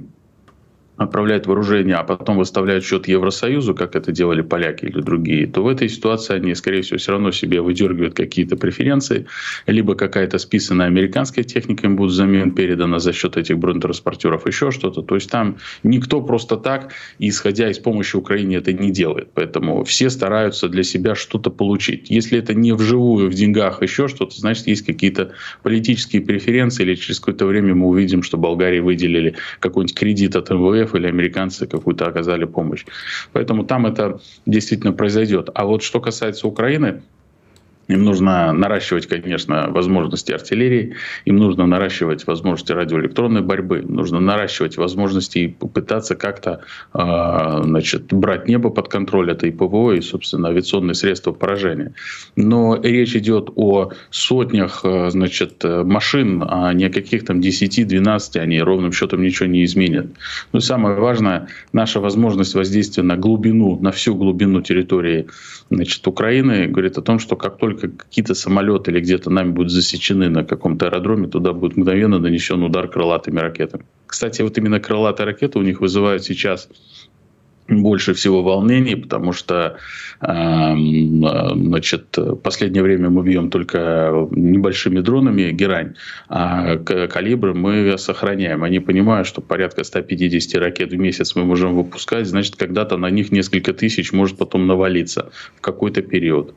отправляют 1.03 1.47
вооружение, 1.47 1.95
а 1.95 2.03
потом 2.03 2.37
выставляют 2.37 2.83
счет 2.83 3.07
Евросоюзу, 3.07 3.75
как 3.75 3.95
это 3.95 4.11
делали 4.11 4.41
поляки 4.41 4.85
или 4.85 5.01
другие, 5.01 5.47
то 5.47 5.63
в 5.63 5.67
этой 5.67 5.89
ситуации 5.89 6.35
они, 6.35 6.55
скорее 6.55 6.81
всего, 6.81 6.97
все 6.97 7.11
равно 7.11 7.31
себе 7.31 7.61
выдергивают 7.61 8.13
какие-то 8.13 8.57
преференции, 8.57 9.25
либо 9.67 9.95
какая-то 9.95 10.37
списанная 10.37 10.87
американская 10.87 11.43
техника 11.43 11.87
им 11.87 11.95
будет 11.95 12.11
взамен 12.11 12.51
передана 12.51 12.99
за 12.99 13.13
счет 13.13 13.37
этих 13.37 13.57
бронетранспортеров, 13.57 14.47
еще 14.47 14.71
что-то. 14.71 15.01
То 15.01 15.15
есть 15.15 15.29
там 15.29 15.57
никто 15.83 16.21
просто 16.21 16.57
так, 16.57 16.91
исходя 17.19 17.69
из 17.69 17.79
помощи 17.79 18.15
Украине, 18.15 18.57
это 18.57 18.73
не 18.73 18.91
делает. 18.91 19.29
Поэтому 19.33 19.83
все 19.83 20.09
стараются 20.09 20.69
для 20.69 20.83
себя 20.83 21.15
что-то 21.15 21.49
получить. 21.49 22.09
Если 22.09 22.39
это 22.39 22.53
не 22.53 22.73
вживую, 22.73 23.29
в 23.29 23.33
деньгах, 23.33 23.81
еще 23.81 24.07
что-то, 24.07 24.35
значит, 24.35 24.67
есть 24.67 24.85
какие-то 24.85 25.31
политические 25.61 26.21
преференции, 26.21 26.83
или 26.83 26.95
через 26.95 27.19
какое-то 27.19 27.45
время 27.45 27.75
мы 27.75 27.87
увидим, 27.87 28.23
что 28.23 28.37
Болгарии 28.37 28.79
выделили 28.79 29.35
какой-нибудь 29.59 29.95
кредит 29.95 30.35
от 30.35 30.49
МВФ, 30.49 30.92
или 30.95 31.07
американцы 31.07 31.67
какую-то 31.67 32.07
оказали 32.07 32.45
помощь. 32.45 32.85
Поэтому 33.31 33.65
там 33.65 33.85
это 33.85 34.19
действительно 34.45 34.93
произойдет. 34.93 35.49
А 35.53 35.65
вот 35.65 35.83
что 35.83 35.99
касается 35.99 36.47
Украины, 36.47 37.03
им 37.87 38.03
нужно 38.03 38.53
наращивать, 38.53 39.07
конечно, 39.07 39.67
возможности 39.69 40.31
артиллерии, 40.31 40.95
им 41.25 41.37
нужно 41.37 41.65
наращивать 41.65 42.25
возможности 42.25 42.71
радиоэлектронной 42.71 43.41
борьбы, 43.41 43.79
им 43.79 43.93
нужно 43.95 44.19
наращивать 44.19 44.77
возможности 44.77 45.39
и 45.39 45.47
попытаться 45.47 46.15
как-то 46.15 46.61
э, 46.93 47.61
значит, 47.63 48.13
брать 48.13 48.47
небо 48.47 48.69
под 48.69 48.87
контроль, 48.87 49.31
это 49.31 49.47
и 49.47 49.51
ПВО, 49.51 49.91
и, 49.91 50.01
собственно, 50.01 50.49
авиационные 50.49 50.95
средства 50.95 51.31
поражения. 51.33 51.93
Но 52.35 52.79
речь 52.81 53.15
идет 53.15 53.49
о 53.55 53.91
сотнях 54.09 54.81
а, 54.83 55.09
значит, 55.09 55.63
машин, 55.63 56.43
а 56.47 56.73
не 56.73 56.85
о 56.85 56.89
каких 56.89 57.25
там 57.25 57.39
10-12, 57.39 58.39
они 58.39 58.61
ровным 58.61 58.91
счетом 58.91 59.21
ничего 59.21 59.47
не 59.47 59.63
изменят. 59.65 60.07
И 60.53 60.59
самое 60.59 60.95
важное, 60.97 61.47
наша 61.73 61.99
возможность 61.99 62.55
воздействия 62.55 63.03
на 63.03 63.17
глубину, 63.17 63.79
на 63.79 63.91
всю 63.91 64.15
глубину 64.15 64.61
территории 64.61 65.27
значит, 65.69 66.07
Украины 66.07 66.67
говорит 66.67 66.97
о 66.97 67.01
том, 67.01 67.19
что 67.19 67.35
как 67.35 67.57
только 67.57 67.72
только 67.73 67.97
какие-то 67.97 68.33
самолеты 68.33 68.91
или 68.91 68.99
где-то 68.99 69.29
нами 69.29 69.51
будут 69.51 69.71
засечены 69.71 70.29
на 70.29 70.43
каком-то 70.43 70.87
аэродроме, 70.87 71.27
туда 71.27 71.53
будет 71.53 71.77
мгновенно 71.77 72.19
нанесен 72.19 72.63
удар 72.63 72.87
крылатыми 72.87 73.39
ракетами. 73.39 73.85
Кстати, 74.07 74.41
вот 74.41 74.57
именно 74.57 74.79
крылатые 74.79 75.25
ракеты 75.25 75.59
у 75.59 75.63
них 75.63 75.81
вызывают 75.81 76.23
сейчас 76.23 76.69
больше 77.67 78.13
всего 78.13 78.43
волнений, 78.43 78.95
потому 78.95 79.33
что 79.33 79.77
эм, 80.21 81.25
э, 81.25 81.49
значит, 81.55 82.17
последнее 82.43 82.83
время 82.83 83.09
мы 83.09 83.23
бьем 83.23 83.49
только 83.49 84.27
небольшими 84.31 84.99
дронами 84.99 85.51
герань, 85.51 85.95
а 86.27 86.77
калибры 86.77 87.53
мы 87.53 87.97
сохраняем. 87.97 88.63
Они 88.63 88.79
понимают, 88.79 89.27
что 89.27 89.41
порядка 89.41 89.83
150 89.83 90.61
ракет 90.61 90.91
в 90.91 90.97
месяц 90.97 91.35
мы 91.35 91.45
можем 91.45 91.75
выпускать, 91.75 92.27
значит, 92.27 92.55
когда-то 92.55 92.97
на 92.97 93.09
них 93.09 93.31
несколько 93.31 93.73
тысяч 93.73 94.11
может 94.11 94.37
потом 94.37 94.67
навалиться 94.67 95.31
в 95.55 95.61
какой-то 95.61 96.01
период. 96.01 96.53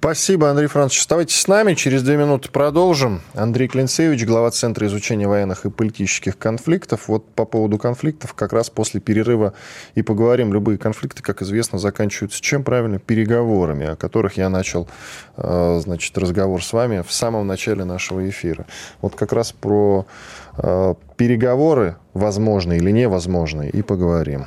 Спасибо, 0.00 0.48
Андрей 0.48 0.68
Францович. 0.68 1.00
Оставайтесь 1.00 1.40
с 1.40 1.48
нами. 1.48 1.74
Через 1.74 2.04
две 2.04 2.16
минуты 2.16 2.50
продолжим. 2.50 3.20
Андрей 3.34 3.66
Клинцевич, 3.66 4.24
глава 4.24 4.52
Центра 4.52 4.86
изучения 4.86 5.26
военных 5.26 5.66
и 5.66 5.70
политических 5.70 6.38
конфликтов. 6.38 7.08
Вот 7.08 7.28
по 7.34 7.44
поводу 7.44 7.78
конфликтов 7.78 8.32
как 8.34 8.52
раз 8.52 8.70
после 8.70 9.00
перерыва 9.00 9.54
и 9.96 10.02
поговорим. 10.02 10.52
Любые 10.52 10.78
конфликты, 10.78 11.20
как 11.24 11.42
известно, 11.42 11.80
заканчиваются 11.80 12.40
чем 12.40 12.62
правильно? 12.62 13.00
Переговорами, 13.00 13.86
о 13.88 13.96
которых 13.96 14.36
я 14.36 14.48
начал 14.48 14.88
э, 15.36 15.80
значит, 15.82 16.16
разговор 16.16 16.62
с 16.62 16.72
вами 16.72 17.02
в 17.04 17.12
самом 17.12 17.48
начале 17.48 17.84
нашего 17.84 18.28
эфира. 18.28 18.66
Вот 19.02 19.16
как 19.16 19.32
раз 19.32 19.50
про 19.50 20.06
э, 20.58 20.94
переговоры, 21.16 21.96
возможные 22.14 22.78
или 22.78 22.92
невозможные, 22.92 23.70
и 23.70 23.82
поговорим. 23.82 24.46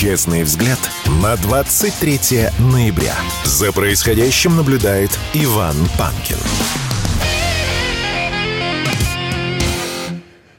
Честный 0.00 0.44
взгляд 0.44 0.78
на 1.20 1.34
23 1.34 2.50
ноября. 2.72 3.16
За 3.42 3.72
происходящим 3.72 4.54
наблюдает 4.54 5.10
Иван 5.34 5.74
Панкин. 5.98 6.36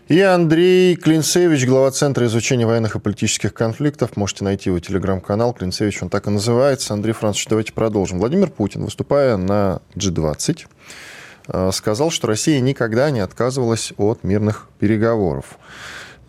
И 0.10 0.20
Андрей 0.20 0.98
Клинцевич, 0.98 1.66
глава 1.66 1.90
Центра 1.92 2.26
изучения 2.26 2.66
военных 2.66 2.98
и 2.98 3.00
политических 3.00 3.54
конфликтов. 3.54 4.18
Можете 4.18 4.44
найти 4.44 4.72
его 4.72 4.80
телеграм-канал. 4.82 5.54
Клинцевич, 5.54 6.04
он 6.04 6.10
так 6.10 6.28
и 6.28 6.32
называется. 6.32 6.94
Андрей 6.94 7.14
Францович, 7.14 7.48
давайте 7.48 7.72
продолжим. 7.72 8.20
Владимир 8.20 8.50
Путин, 8.50 8.84
выступая 8.84 9.38
на 9.38 9.80
G20, 9.96 10.68
э, 11.48 11.72
сказал, 11.72 12.12
что 12.12 12.28
Россия 12.28 12.60
никогда 12.60 13.10
не 13.10 13.22
отказывалась 13.22 13.94
от 13.96 14.26
мирных 14.26 14.68
переговоров. 14.80 15.58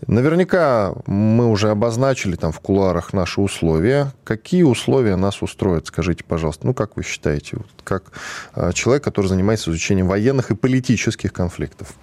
Наверняка 0.07 0.95
мы 1.07 1.49
уже 1.51 1.71
обозначили 1.71 2.37
там 2.37 2.53
в 2.53 2.61
кулуарах 2.61 3.13
наши 3.13 3.41
условия. 3.41 4.13
Какие 4.25 4.63
условия 4.63 5.17
нас 5.17 5.43
устроят, 5.43 5.87
скажите, 5.87 6.25
пожалуйста. 6.25 6.67
Ну, 6.67 6.75
как 6.75 6.97
вы 6.97 7.03
считаете, 7.03 7.59
как 7.85 8.13
а, 8.55 8.73
человек, 8.73 9.05
который 9.05 9.27
занимается 9.27 9.71
изучением 9.71 10.09
военных 10.09 10.51
и 10.51 10.55
политических 10.55 11.33
конфликтов? 11.33 11.95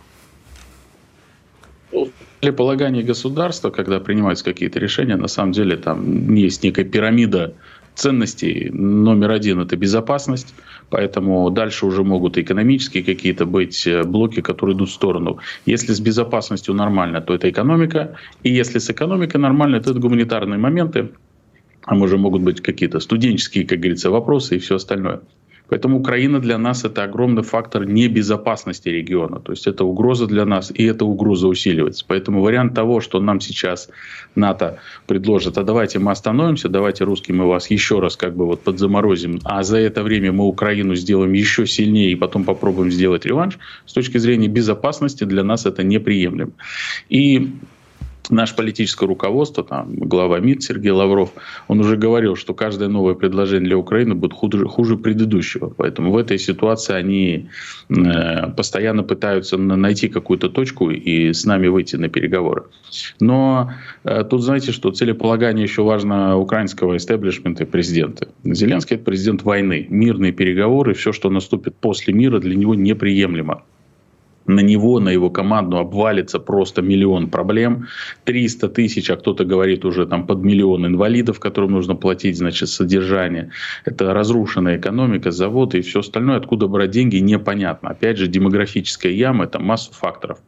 Для 2.42 2.54
полагания 2.54 3.02
государства, 3.02 3.72
когда 3.72 4.00
принимаются 4.00 4.46
какие-то 4.46 4.80
решения, 4.80 5.16
на 5.16 5.28
самом 5.28 5.54
деле 5.54 5.76
там 5.76 6.34
есть 6.36 6.64
некая 6.64 6.86
пирамида 6.86 7.56
ценностей. 7.96 8.70
Номер 8.72 9.32
один– 9.32 9.60
это 9.62 9.76
безопасность. 9.76 10.54
Поэтому 10.90 11.50
дальше 11.50 11.86
уже 11.86 12.04
могут 12.04 12.38
экономические 12.38 13.04
какие-то 13.04 13.46
быть 13.46 13.86
э, 13.86 14.04
блоки, 14.04 14.42
которые 14.42 14.76
идут 14.76 14.90
в 14.90 14.94
сторону. 14.94 15.40
Если 15.66 15.92
с 15.94 16.00
безопасностью 16.00 16.74
нормально, 16.74 17.22
то 17.22 17.34
это 17.34 17.50
экономика. 17.50 18.16
И 18.44 18.54
если 18.54 18.80
с 18.80 18.90
экономикой 18.90 19.38
нормально, 19.38 19.82
то 19.82 19.92
это 19.92 20.00
гуманитарные 20.00 20.58
моменты. 20.58 21.10
А 21.84 21.96
может 21.96 22.20
могут 22.20 22.42
быть 22.42 22.62
какие-то 22.62 23.00
студенческие, 23.00 23.66
как 23.66 23.80
говорится, 23.80 24.10
вопросы 24.10 24.56
и 24.56 24.60
все 24.60 24.76
остальное. 24.76 25.22
Поэтому 25.70 26.00
Украина 26.00 26.40
для 26.40 26.58
нас 26.58 26.86
это 26.86 27.04
огромный 27.04 27.44
фактор 27.44 27.86
небезопасности 27.86 28.90
региона. 28.90 29.40
То 29.40 29.52
есть 29.52 29.68
это 29.68 29.84
угроза 29.84 30.28
для 30.28 30.46
нас, 30.46 30.72
и 30.74 30.84
эта 30.84 31.06
угроза 31.06 31.48
усиливается. 31.48 32.06
Поэтому 32.08 32.42
вариант 32.42 32.74
того, 32.74 33.02
что 33.02 33.20
нам 33.20 33.42
сейчас 33.42 33.90
НАТО 34.36 34.80
предложит, 35.08 35.58
а 35.58 35.64
давайте 35.64 36.00
мы 36.00 36.12
остановимся, 36.12 36.70
давайте 36.70 37.04
русские 37.04 37.36
мы 37.36 37.48
вас 37.48 37.70
еще 37.70 38.00
раз 38.00 38.16
как 38.16 38.36
бы 38.36 38.46
вот 38.46 38.62
подзаморозим, 38.62 39.40
а 39.44 39.64
за 39.64 39.78
это 39.78 40.04
время 40.04 40.32
мы 40.32 40.46
Украину 40.46 40.96
сделаем 40.96 41.34
еще 41.34 41.66
сильнее 41.66 42.12
и 42.12 42.16
потом 42.16 42.44
попробуем 42.44 42.92
сделать 42.92 43.26
реванш, 43.26 43.58
с 43.86 43.94
точки 43.94 44.18
зрения 44.18 44.48
безопасности 44.48 45.24
для 45.24 45.44
нас 45.44 45.66
это 45.66 45.84
неприемлемо. 45.84 46.52
И 47.10 47.52
наше 48.30 48.56
политическое 48.56 49.06
руководство, 49.06 49.64
там, 49.64 49.96
глава 49.96 50.40
МИД 50.40 50.64
Сергей 50.64 50.92
Лавров, 50.92 51.32
он 51.68 51.80
уже 51.80 51.98
говорил, 51.98 52.36
что 52.36 52.54
каждое 52.54 52.90
новое 52.90 53.14
предложение 53.14 53.68
для 53.68 53.78
Украины 53.78 54.16
будет 54.16 54.34
хуже, 54.34 54.66
хуже 54.66 54.98
предыдущего. 54.98 55.74
Поэтому 55.76 56.12
в 56.12 56.18
этой 56.18 56.38
ситуации 56.38 56.94
они 56.94 57.50
э, 57.90 58.52
постоянно 58.52 59.04
пытаются 59.04 59.58
найти 59.58 60.08
какую-то 60.08 60.50
точку 60.50 60.92
и 60.92 61.34
с 61.34 61.46
нами 61.46 61.68
выйти 61.68 61.96
на 61.96 62.10
переговоры. 62.10 62.64
Но 63.20 63.72
э, 64.04 64.24
тут, 64.24 64.44
знаете, 64.44 64.72
что 64.72 64.92
целеполагание 64.92 65.64
еще 65.64 65.84
важно 65.84 66.38
украинского 66.38 66.98
истеблишмента 66.98 67.64
и 67.64 67.68
президента. 67.68 68.30
Зеленский– 68.44 68.96
это 68.98 69.06
президент 69.06 69.44
войны. 69.44 69.88
Мирные 69.90 70.32
переговоры, 70.32 70.94
все, 70.94 71.12
что 71.12 71.30
наступит 71.30 71.76
после 71.76 72.14
мира, 72.14 72.40
для 72.40 72.56
него 72.56 72.76
неприемлемо 72.76 73.64
на 74.48 74.62
него, 74.62 75.00
на 75.00 75.10
его 75.10 75.30
команду 75.30 75.78
обвалится 75.78 76.40
просто 76.40 76.82
миллион 76.82 77.30
проблем, 77.30 77.88
300 78.24 78.70
тысяч, 78.70 79.10
а 79.10 79.18
кто-то 79.18 79.46
говорит 79.46 79.86
уже 79.86 80.06
там 80.06 80.26
под 80.26 80.44
миллион 80.44 80.88
инвалидов, 80.88 81.40
которым 81.40 81.74
нужно 81.74 81.96
платить, 81.96 82.38
значит, 82.38 82.70
содержание. 82.70 83.52
Это 83.86 84.14
разрушенная 84.14 84.78
экономика, 84.78 85.32
заводы 85.32 85.80
и 85.80 85.82
все 85.82 86.00
остальное. 86.00 86.38
Откуда 86.38 86.68
брать 86.68 86.92
деньги, 86.92 87.18
непонятно. 87.18 87.90
Опять 87.90 88.18
же, 88.18 88.28
демографическая 88.28 89.12
яма– 89.12 89.44
это 89.46 89.60
масса 89.60 89.94
факторов. 89.94 90.40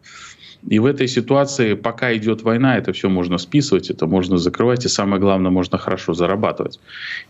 И 0.67 0.79
в 0.79 0.85
этой 0.85 1.07
ситуации, 1.07 1.73
пока 1.73 2.15
идет 2.15 2.41
война, 2.41 2.77
это 2.77 2.91
все 2.91 3.07
можно 3.07 3.37
списывать, 3.37 3.89
это 3.89 4.07
можно 4.07 4.37
закрывать, 4.37 4.85
и 4.85 4.89
самое 4.89 5.21
главное, 5.21 5.51
можно 5.51 5.77
хорошо 5.77 6.13
зарабатывать. 6.13 6.79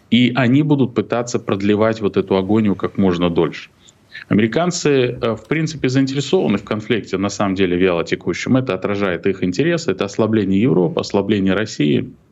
И 0.09 0.31
они 0.35 0.63
будут 0.63 0.95
пытаться 0.95 1.39
продлевать 1.39 2.01
вот 2.01 2.17
эту 2.17 2.37
агонию 2.37 2.75
как 2.75 2.97
можно 2.97 3.29
дольше. 3.29 3.69
Американцы, 4.29 5.17
э, 5.21 5.35
в 5.35 5.47
принципе, 5.47 5.89
заинтересованы 5.89 6.57
в 6.57 6.63
конфликте, 6.63 7.17
на 7.17 7.29
самом 7.29 7.55
деле, 7.55 7.75
вяло 7.75 8.03
текущем. 8.03 8.57
Это 8.57 8.75
отражает 8.75 9.25
их 9.25 9.43
интересы, 9.43 9.91
это 9.91 10.05
ослабление 10.05 10.61
Европы, 10.61 11.01
ослабление 11.01 11.53
России– 11.53 12.13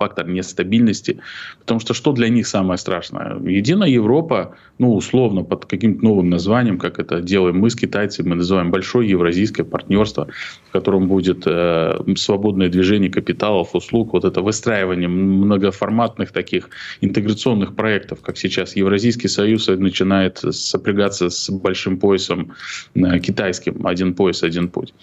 фактор 0.00 0.26
нестабильности. 0.26 1.20
Потому 1.60 1.80
что 1.80 1.92
что 1.94 2.12
для 2.12 2.28
них 2.30 2.46
самое 2.46 2.78
страшное? 2.78 3.38
Единая 3.38 3.90
Европа, 3.90 4.56
ну, 4.78 4.94
условно, 4.94 5.44
под 5.44 5.66
каким-то 5.66 6.02
новым 6.02 6.30
названием, 6.30 6.78
как 6.78 6.98
это 6.98 7.20
делаем 7.20 7.58
мы 7.58 7.68
с 7.68 7.76
китайцами, 7.76 8.30
мы 8.30 8.36
называем 8.36 8.70
большое 8.70 9.10
евразийское 9.10 9.64
партнерство, 9.64 10.26
в 10.68 10.72
котором 10.72 11.06
будет 11.06 11.42
э, 11.46 11.98
свободное 12.16 12.70
движение 12.70 13.10
капиталов, 13.10 13.74
услуг, 13.74 14.14
вот 14.14 14.24
это 14.24 14.40
выстраивание 14.40 15.08
многоформатных 15.08 16.32
таких 16.32 16.70
интеграционных 17.02 17.74
проектов, 17.74 18.20
как 18.22 18.38
сейчас 18.38 18.76
Евразийский 18.76 19.28
союз 19.28 19.68
начинает 19.68 20.38
сопрягаться 20.38 21.28
с 21.28 21.50
большим 21.50 21.98
поясом 21.98 22.52
э, 22.94 23.18
китайским, 23.18 23.86
один 23.86 24.14
пояс, 24.14 24.42
один 24.42 24.68
путь. 24.68 24.94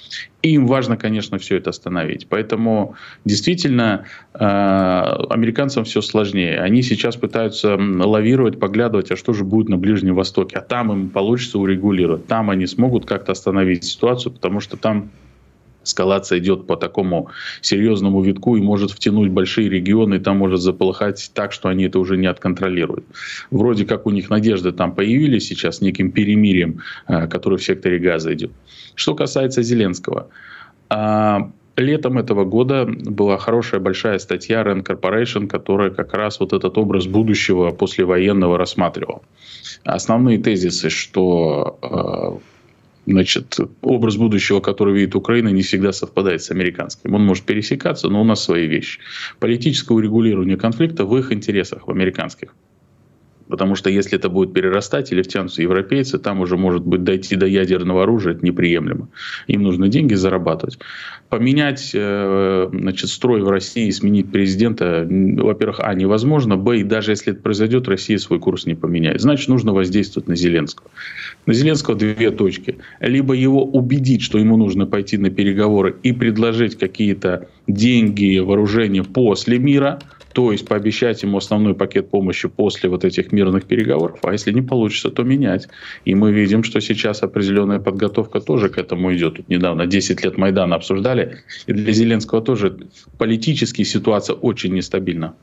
И 0.42 0.54
им 0.54 0.66
важно, 0.66 0.98
конечно, 0.98 1.38
все 1.38 1.58
это 1.58 1.70
остановить. 1.70 2.28
Поэтому 2.30 2.96
действительно 3.26 4.06
э, 4.34 4.87
американцам 5.30 5.84
все 5.84 6.02
сложнее. 6.02 6.60
Они 6.60 6.82
сейчас 6.82 7.16
пытаются 7.16 7.78
лавировать, 7.78 8.60
поглядывать, 8.60 9.12
а 9.12 9.16
что 9.16 9.34
же 9.34 9.44
будет 9.44 9.70
на 9.70 9.78
Ближнем 9.78 10.16
Востоке. 10.16 10.58
А 10.58 10.62
там 10.62 10.92
им 10.92 11.10
получится 11.10 11.60
урегулировать. 11.60 12.28
Там 12.28 12.50
они 12.50 12.68
смогут 12.68 13.06
как-то 13.06 13.32
остановить 13.32 13.84
ситуацию, 13.84 14.34
потому 14.34 14.60
что 14.60 14.78
там 14.78 15.12
эскалация 15.88 16.40
идет 16.40 16.68
по 16.68 16.76
такому 16.76 17.30
серьезному 17.62 18.22
витку 18.22 18.58
и 18.58 18.62
может 18.62 18.92
втянуть 18.92 19.32
большие 19.32 19.70
регионы, 19.70 20.16
и 20.16 20.20
там 20.20 20.38
может 20.38 20.62
заполыхать 20.62 21.32
так, 21.34 21.52
что 21.52 21.70
они 21.70 21.86
это 21.86 22.00
уже 22.00 22.18
не 22.18 22.28
отконтролируют. 22.28 23.06
Вроде 23.52 23.86
как 23.86 24.06
у 24.06 24.12
них 24.12 24.30
надежды 24.30 24.72
там 24.72 24.94
появились 24.94 25.48
сейчас 25.48 25.82
неким 25.82 26.12
перемирием, 26.12 26.82
э, 27.08 27.28
который 27.28 27.58
в 27.58 27.64
секторе 27.64 28.00
газа 28.00 28.34
идет. 28.34 28.52
Что 28.96 29.16
касается 29.16 29.64
Зеленского. 29.64 30.30
Летом 31.78 32.18
этого 32.18 32.44
года 32.44 32.86
была 32.88 33.38
хорошая 33.38 33.80
большая 33.80 34.18
статья 34.18 34.64
Rand 34.64 34.84
Corporation, 34.84 35.48
которая 35.48 35.92
как 35.92 36.14
раз 36.16 36.40
вот 36.40 36.52
этот 36.52 36.76
образ 36.76 37.06
будущего 37.06 37.70
послевоенного 37.70 38.58
рассматривала. 38.58 39.22
Основные 39.84 40.40
тезисы, 40.40 40.90
что 40.90 41.78
а, 41.84 42.40
значит, 43.06 43.60
образ 43.84 44.18
будущего, 44.18 44.60
который 44.60 44.96
видит 44.96 45.16
Украина, 45.16 45.50
не 45.50 45.62
всегда 45.62 45.92
совпадает 45.92 46.42
с 46.42 46.50
американским. 46.50 47.14
Он 47.14 47.24
может 47.24 47.44
пересекаться, 47.44 48.10
но 48.10 48.22
у 48.22 48.24
нас 48.24 48.44
свои 48.44 48.66
вещи. 48.66 49.00
Политическое 49.40 49.94
урегулирование 49.94 50.58
конфликта 50.58 51.06
в 51.06 51.16
их 51.16 51.32
интересах, 51.32 51.88
в 51.88 51.92
американских. 51.92 52.56
Потому 53.48 53.76
что 53.76 53.90
если 53.90 54.18
это 54.18 54.30
будет 54.30 54.54
перерастать 54.54 55.12
или 55.12 55.22
втянутся 55.22 55.62
европейцы, 55.62 56.18
там 56.18 56.42
уже 56.42 56.58
может 56.58 56.86
быть 56.86 57.04
дойти 57.04 57.36
до 57.36 57.46
ядерного 57.46 58.04
оружия, 58.04 58.34
это 58.34 58.46
неприемлемо. 58.46 59.10
Им 59.48 59.64
нужно 59.64 59.88
деньги 59.88 60.14
зарабатывать. 60.14 60.80
Поменять 61.30 61.92
э, 61.94 62.70
значит, 62.72 63.10
строй 63.10 63.42
в 63.42 63.50
России, 63.50 63.90
сменить 63.90 64.32
президента, 64.32 65.08
во-первых, 65.10 65.80
а, 65.82 65.94
невозможно, 65.94 66.58
б, 66.58 66.80
и 66.80 66.84
даже 66.84 67.12
если 67.12 67.34
это 67.34 67.42
произойдет, 67.42 67.88
Россия 67.88 68.18
свой 68.18 68.40
курс 68.40 68.66
не 68.66 68.76
поменяет. 68.76 69.22
Значит, 69.22 69.48
нужно 69.48 69.74
воздействовать 69.74 70.28
на 70.28 70.36
Зеленского. 70.36 70.90
На 71.46 71.54
Зеленского 71.54 71.96
две 71.96 72.32
точки. 72.32 72.78
Либо 73.00 73.34
его 73.34 73.64
убедить, 73.64 74.22
что 74.22 74.38
ему 74.38 74.58
нужно 74.58 74.86
пойти 74.86 75.18
на 75.18 75.30
переговоры 75.30 75.96
и 76.04 76.12
предложить 76.12 76.78
какие-то 76.78 77.48
деньги, 77.68 78.40
вооружения 78.40 79.04
после 79.04 79.60
мира– 79.60 80.00
то 80.38 80.52
есть 80.52 80.68
пообещать 80.68 81.24
ему 81.24 81.40
основной 81.40 81.74
пакет 81.74 82.12
помощи 82.12 82.48
после 82.48 82.90
вот 82.90 83.04
этих 83.04 83.32
мирных 83.32 83.66
переговоров, 83.66 84.20
а 84.22 84.34
если 84.34 84.54
не 84.54 84.62
получится, 84.62 85.10
то 85.10 85.24
менять. 85.24 85.68
И 86.06 86.14
мы 86.14 86.32
видим, 86.32 86.64
что 86.64 86.80
сейчас 86.80 87.24
определенная 87.24 87.80
подготовка 87.80 88.40
тоже 88.40 88.70
к 88.70 88.78
этому 88.78 89.12
идет. 89.16 89.38
Тут 89.38 89.50
недавно 89.50 89.88
10 89.88 90.24
лет 90.24 90.38
Майдана 90.38 90.76
обсуждали, 90.76 91.40
и 91.66 91.74
для 91.74 91.92
Зеленского 91.92 92.44
тоже 92.44 92.78
политически 93.18 93.82
ситуация 93.82 94.36
очень 94.36 94.76
нестабильна. 94.76 95.34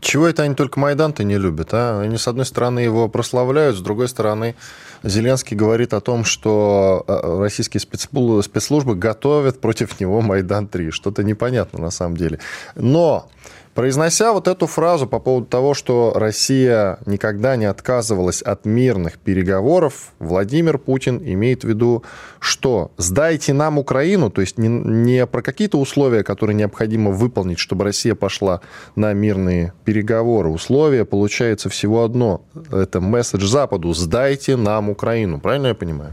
Чего 0.00 0.26
это 0.26 0.42
они 0.42 0.54
только 0.54 0.78
Майдан-то 0.78 1.24
не 1.24 1.38
любят, 1.38 1.68
а? 1.72 2.02
Они, 2.02 2.18
с 2.18 2.28
одной 2.28 2.44
стороны, 2.44 2.80
его 2.80 3.08
прославляют, 3.08 3.76
с 3.76 3.80
другой 3.80 4.08
стороны, 4.08 4.54
Зеленский 5.02 5.56
говорит 5.56 5.92
о 5.94 6.00
том, 6.00 6.24
что 6.24 7.04
э, 7.06 7.40
российские 7.40 7.80
спецслужбы 7.80 8.94
готовят 8.94 9.60
против 9.60 10.00
него 10.00 10.20
Майдан-3. 10.20 10.90
Что-то 10.90 11.24
непонятно 11.24 11.80
на 11.80 11.90
самом 11.90 12.16
деле. 12.16 12.38
Но 12.74 13.28
Произнося 13.74 14.34
вот 14.34 14.48
эту 14.48 14.66
фразу 14.66 15.06
по 15.06 15.18
поводу 15.18 15.46
того, 15.46 15.72
что 15.72 16.12
Россия 16.14 16.98
никогда 17.06 17.56
не 17.56 17.64
отказывалась 17.64 18.42
от 18.42 18.66
мирных 18.66 19.18
переговоров, 19.18 20.12
Владимир 20.18 20.76
Путин 20.76 21.22
имеет 21.24 21.64
в 21.64 21.68
виду, 21.68 22.04
что 22.38 22.90
сдайте 22.98 23.54
нам 23.54 23.78
Украину, 23.78 24.30
то 24.30 24.42
есть 24.42 24.58
не, 24.58 24.68
не 24.68 25.26
про 25.26 25.40
какие-то 25.40 25.78
условия, 25.78 26.22
которые 26.22 26.54
необходимо 26.54 27.12
выполнить, 27.12 27.58
чтобы 27.58 27.84
Россия 27.84 28.14
пошла 28.14 28.60
на 28.94 29.14
мирные 29.14 29.72
переговоры. 29.86 30.50
Условия 30.50 31.06
получается 31.06 31.70
всего 31.70 32.04
одно. 32.04 32.42
Это 32.70 33.00
месседж 33.00 33.46
Западу. 33.46 33.94
Сдайте 33.94 34.56
нам 34.56 34.90
Украину. 34.90 35.40
Правильно 35.40 35.68
я 35.68 35.74
понимаю? 35.74 36.12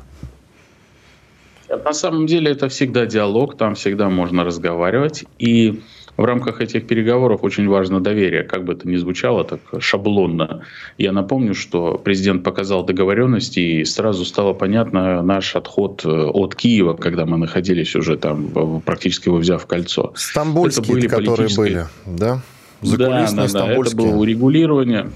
На 1.70 1.94
самом 1.94 2.26
деле 2.26 2.52
это 2.52 2.68
всегда 2.70 3.06
диалог, 3.06 3.56
там 3.56 3.76
всегда 3.76 4.10
можно 4.10 4.44
разговаривать. 4.44 5.26
И 5.38 5.82
в 6.20 6.26
рамках 6.26 6.60
этих 6.60 6.86
переговоров 6.86 7.44
очень 7.44 7.68
важно 7.70 8.02
доверие, 8.02 8.44
как 8.44 8.66
бы 8.66 8.74
это 8.74 8.88
ни 8.88 8.98
звучало 8.98 9.46
так 9.46 9.62
шаблонно. 9.80 10.64
Я 10.98 11.14
напомню, 11.14 11.56
что 11.56 11.98
президент 11.98 12.44
показал 12.44 12.84
договоренности, 12.84 13.60
и 13.60 13.86
сразу 13.86 14.26
стало 14.26 14.52
понятно 14.52 15.22
наш 15.22 15.56
отход 15.56 16.04
э, 16.04 16.10
от 16.10 16.56
Киева, 16.56 16.94
когда 16.96 17.26
мы 17.26 17.38
находились 17.38 17.96
уже 17.96 18.18
там, 18.18 18.82
практически 18.82 19.30
его 19.30 19.38
взяв 19.38 19.64
в 19.64 19.66
кольцо. 19.66 20.12
Стамбульские, 20.16 20.84
это 20.84 20.92
были 20.92 21.08
которые 21.08 21.36
политические... 21.36 21.88
были, 22.06 22.18
да? 22.20 22.42
Закулисные 22.82 23.48
да, 23.48 23.54
да, 23.54 23.66
да, 23.68 23.74
это 23.74 23.96
было 23.96 24.16
урегулирование 24.16 25.10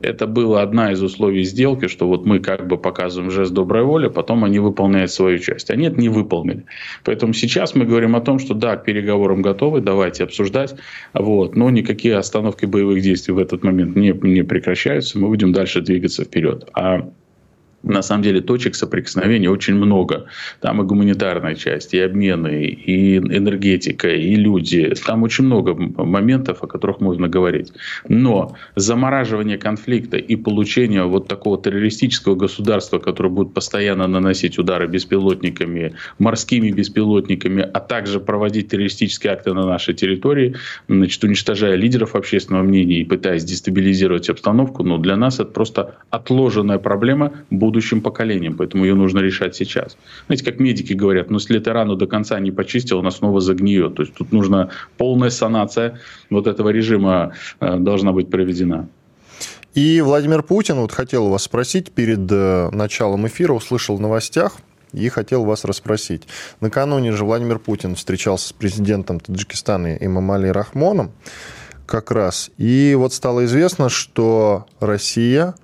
это 0.00 0.26
была 0.26 0.62
одна 0.62 0.92
из 0.92 1.02
условий 1.02 1.44
сделки, 1.44 1.88
что 1.88 2.06
вот 2.06 2.26
мы 2.26 2.38
как 2.40 2.66
бы 2.66 2.76
показываем 2.76 3.30
жест 3.30 3.52
доброй 3.52 3.84
воли, 3.84 4.08
потом 4.08 4.44
они 4.44 4.58
выполняют 4.58 5.10
свою 5.10 5.38
часть. 5.38 5.70
А 5.70 5.76
нет, 5.76 5.96
не 5.96 6.08
выполнили. 6.08 6.64
Поэтому 7.04 7.32
сейчас 7.32 7.74
мы 7.74 7.84
говорим 7.84 8.14
о 8.16 8.20
том, 8.20 8.38
что 8.38 8.54
да, 8.54 8.76
к 8.76 8.84
переговорам 8.84 9.42
готовы, 9.42 9.80
давайте 9.80 10.24
обсуждать, 10.24 10.74
вот, 11.14 11.56
но 11.56 11.70
никакие 11.70 12.16
остановки 12.16 12.66
боевых 12.66 13.02
действий 13.02 13.34
в 13.34 13.38
этот 13.38 13.64
момент 13.64 13.96
не, 13.96 14.12
не 14.12 14.42
прекращаются, 14.42 15.18
мы 15.18 15.28
будем 15.28 15.52
дальше 15.52 15.80
двигаться 15.80 16.24
вперед. 16.24 16.68
А 16.74 17.10
на 17.86 18.02
самом 18.02 18.22
деле 18.22 18.40
точек 18.40 18.74
соприкосновения 18.74 19.48
очень 19.48 19.74
много. 19.74 20.26
Там 20.60 20.82
и 20.82 20.84
гуманитарная 20.84 21.54
часть, 21.54 21.94
и 21.94 22.00
обмены, 22.00 22.66
и 22.66 23.16
энергетика, 23.18 24.08
и 24.08 24.34
люди. 24.34 24.92
Там 25.06 25.22
очень 25.22 25.44
много 25.44 25.74
моментов, 25.74 26.62
о 26.62 26.66
которых 26.66 27.00
можно 27.00 27.28
говорить. 27.28 27.72
Но 28.08 28.56
замораживание 28.74 29.56
конфликта 29.56 30.16
и 30.16 30.36
получение 30.36 31.04
вот 31.04 31.28
такого 31.28 31.62
террористического 31.62 32.34
государства, 32.34 32.98
которое 32.98 33.30
будет 33.30 33.54
постоянно 33.54 34.08
наносить 34.08 34.58
удары 34.58 34.88
беспилотниками, 34.88 35.94
морскими 36.18 36.70
беспилотниками, 36.72 37.62
а 37.62 37.80
также 37.80 38.18
проводить 38.18 38.68
террористические 38.68 39.32
акты 39.32 39.52
на 39.52 39.64
нашей 39.64 39.94
территории, 39.94 40.56
значит, 40.88 41.22
уничтожая 41.22 41.76
лидеров 41.76 42.16
общественного 42.16 42.64
мнения 42.64 43.00
и 43.00 43.04
пытаясь 43.04 43.44
дестабилизировать 43.44 44.28
обстановку, 44.28 44.82
ну, 44.82 44.98
для 44.98 45.16
нас 45.16 45.34
это 45.34 45.52
просто 45.52 45.94
отложенная 46.10 46.78
проблема, 46.78 47.32
будут 47.50 47.75
будущим 47.76 48.00
поколениям, 48.00 48.56
поэтому 48.56 48.86
ее 48.86 48.94
нужно 48.94 49.18
решать 49.18 49.54
сейчас. 49.54 49.98
Знаете, 50.26 50.44
как 50.44 50.60
медики 50.60 50.94
говорят, 50.94 51.30
ну 51.30 51.36
если 51.36 51.58
ты 51.58 51.72
рану 51.72 51.94
до 51.94 52.06
конца 52.06 52.40
не 52.40 52.50
почистил, 52.50 53.00
она 53.00 53.10
снова 53.10 53.40
загниет. 53.40 53.94
То 53.94 54.02
есть 54.02 54.14
тут 54.14 54.32
нужна 54.32 54.70
полная 54.96 55.30
санация 55.30 55.98
вот 56.30 56.46
этого 56.46 56.70
режима 56.70 57.32
э, 57.60 57.76
должна 57.76 58.12
быть 58.12 58.30
проведена. 58.30 58.88
И 59.74 60.00
Владимир 60.00 60.42
Путин, 60.42 60.76
вот 60.76 60.92
хотел 60.92 61.28
вас 61.28 61.42
спросить 61.42 61.92
перед 61.92 62.32
э, 62.32 62.70
началом 62.72 63.26
эфира, 63.26 63.52
услышал 63.52 63.96
в 63.96 64.00
новостях, 64.00 64.56
и 64.94 65.10
хотел 65.10 65.44
вас 65.44 65.66
расспросить. 65.66 66.22
Накануне 66.60 67.12
же 67.12 67.24
Владимир 67.26 67.58
Путин 67.58 67.94
встречался 67.94 68.48
с 68.48 68.52
президентом 68.54 69.20
Таджикистана 69.20 69.96
Имамали 69.96 70.48
Рахмоном 70.48 71.10
как 71.84 72.10
раз. 72.10 72.50
И 72.56 72.94
вот 72.96 73.12
стало 73.12 73.44
известно, 73.44 73.90
что 73.90 74.64
Россия 74.80 75.54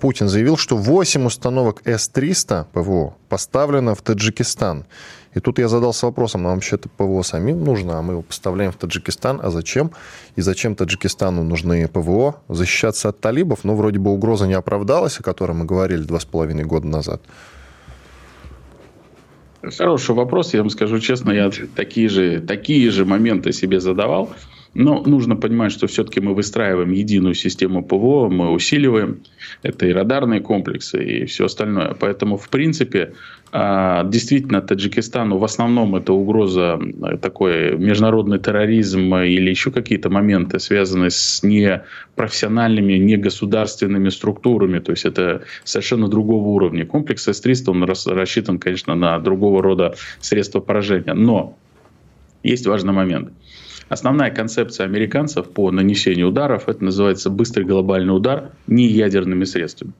Путин 0.00 0.28
заявил, 0.28 0.56
что 0.56 0.76
8 0.76 1.26
установок 1.26 1.82
С-300 1.84 2.66
ПВО 2.72 3.14
поставлено 3.28 3.94
в 3.94 4.02
Таджикистан. 4.02 4.84
И 5.34 5.40
тут 5.40 5.58
я 5.58 5.68
задался 5.68 6.06
вопросом, 6.06 6.42
нам 6.42 6.54
вообще 6.54 6.76
это 6.76 6.88
ПВО 6.88 7.22
самим 7.22 7.64
нужно, 7.64 7.98
а 7.98 8.02
мы 8.02 8.14
его 8.14 8.22
поставляем 8.22 8.70
в 8.70 8.76
Таджикистан, 8.76 9.40
а 9.42 9.50
зачем? 9.50 9.92
И 10.36 10.42
зачем 10.42 10.74
Таджикистану 10.74 11.42
нужны 11.42 11.88
ПВО? 11.88 12.36
Защищаться 12.48 13.08
от 13.08 13.20
талибов? 13.20 13.64
Ну, 13.64 13.74
вроде 13.74 13.98
бы 13.98 14.10
угроза 14.10 14.46
не 14.46 14.54
оправдалась, 14.54 15.18
о 15.18 15.22
которой 15.22 15.52
мы 15.52 15.64
говорили 15.64 16.02
два 16.02 16.20
с 16.20 16.24
половиной 16.24 16.64
года 16.64 16.86
назад. 16.86 17.22
Хороший 19.62 20.14
вопрос, 20.14 20.54
я 20.54 20.60
вам 20.60 20.70
скажу 20.70 20.98
честно, 20.98 21.30
я 21.30 21.50
такие 21.74 22.08
же, 22.08 22.40
такие 22.40 22.90
же 22.90 23.04
моменты 23.04 23.52
себе 23.52 23.80
задавал. 23.80 24.30
Но 24.74 25.02
нужно 25.02 25.36
понимать, 25.36 25.72
что 25.72 25.86
все-таки 25.86 26.20
мы 26.20 26.34
выстраиваем 26.34 26.92
единую 26.92 27.34
систему 27.34 27.84
ПВО, 27.84 28.28
мы 28.28 28.50
усиливаем. 28.50 29.22
Это 29.62 29.86
и 29.86 29.92
радарные 29.92 30.40
комплексы, 30.40 31.04
и 31.04 31.26
все 31.26 31.44
остальное. 31.44 31.94
Поэтому, 31.98 32.38
в 32.38 32.48
принципе, 32.48 33.12
а, 33.52 34.02
действительно, 34.04 34.62
Таджикистану 34.62 35.36
в 35.36 35.44
основном 35.44 35.94
это 35.94 36.14
угроза 36.14 36.80
такой 37.20 37.76
международный 37.76 38.38
терроризм 38.38 39.14
или 39.14 39.50
еще 39.50 39.70
какие-то 39.70 40.08
моменты, 40.08 40.58
связанные 40.58 41.10
с 41.10 41.42
непрофессиональными, 41.42 42.94
негосударственными 42.94 44.08
структурами. 44.08 44.78
То 44.78 44.92
есть 44.92 45.04
это 45.04 45.42
совершенно 45.64 46.08
другого 46.08 46.48
уровня. 46.48 46.86
Комплекс 46.86 47.28
С-300, 47.28 47.70
он 47.70 47.84
рассчитан, 47.84 48.58
конечно, 48.58 48.94
на 48.94 49.18
другого 49.18 49.62
рода 49.62 49.94
средства 50.20 50.60
поражения. 50.60 51.12
Но 51.12 51.58
есть 52.42 52.66
важный 52.66 52.94
момент– 52.94 53.32
Основная 53.92 54.30
концепция 54.30 54.86
американцев 54.86 55.50
по 55.50 55.70
нанесению 55.70 56.28
ударов, 56.28 56.66
это 56.66 56.82
называется 56.82 57.28
быстрый 57.28 57.64
глобальный 57.66 58.16
удар 58.16 58.52
не 58.66 58.86
ядерными 58.86 59.44
средствами. 59.44 59.92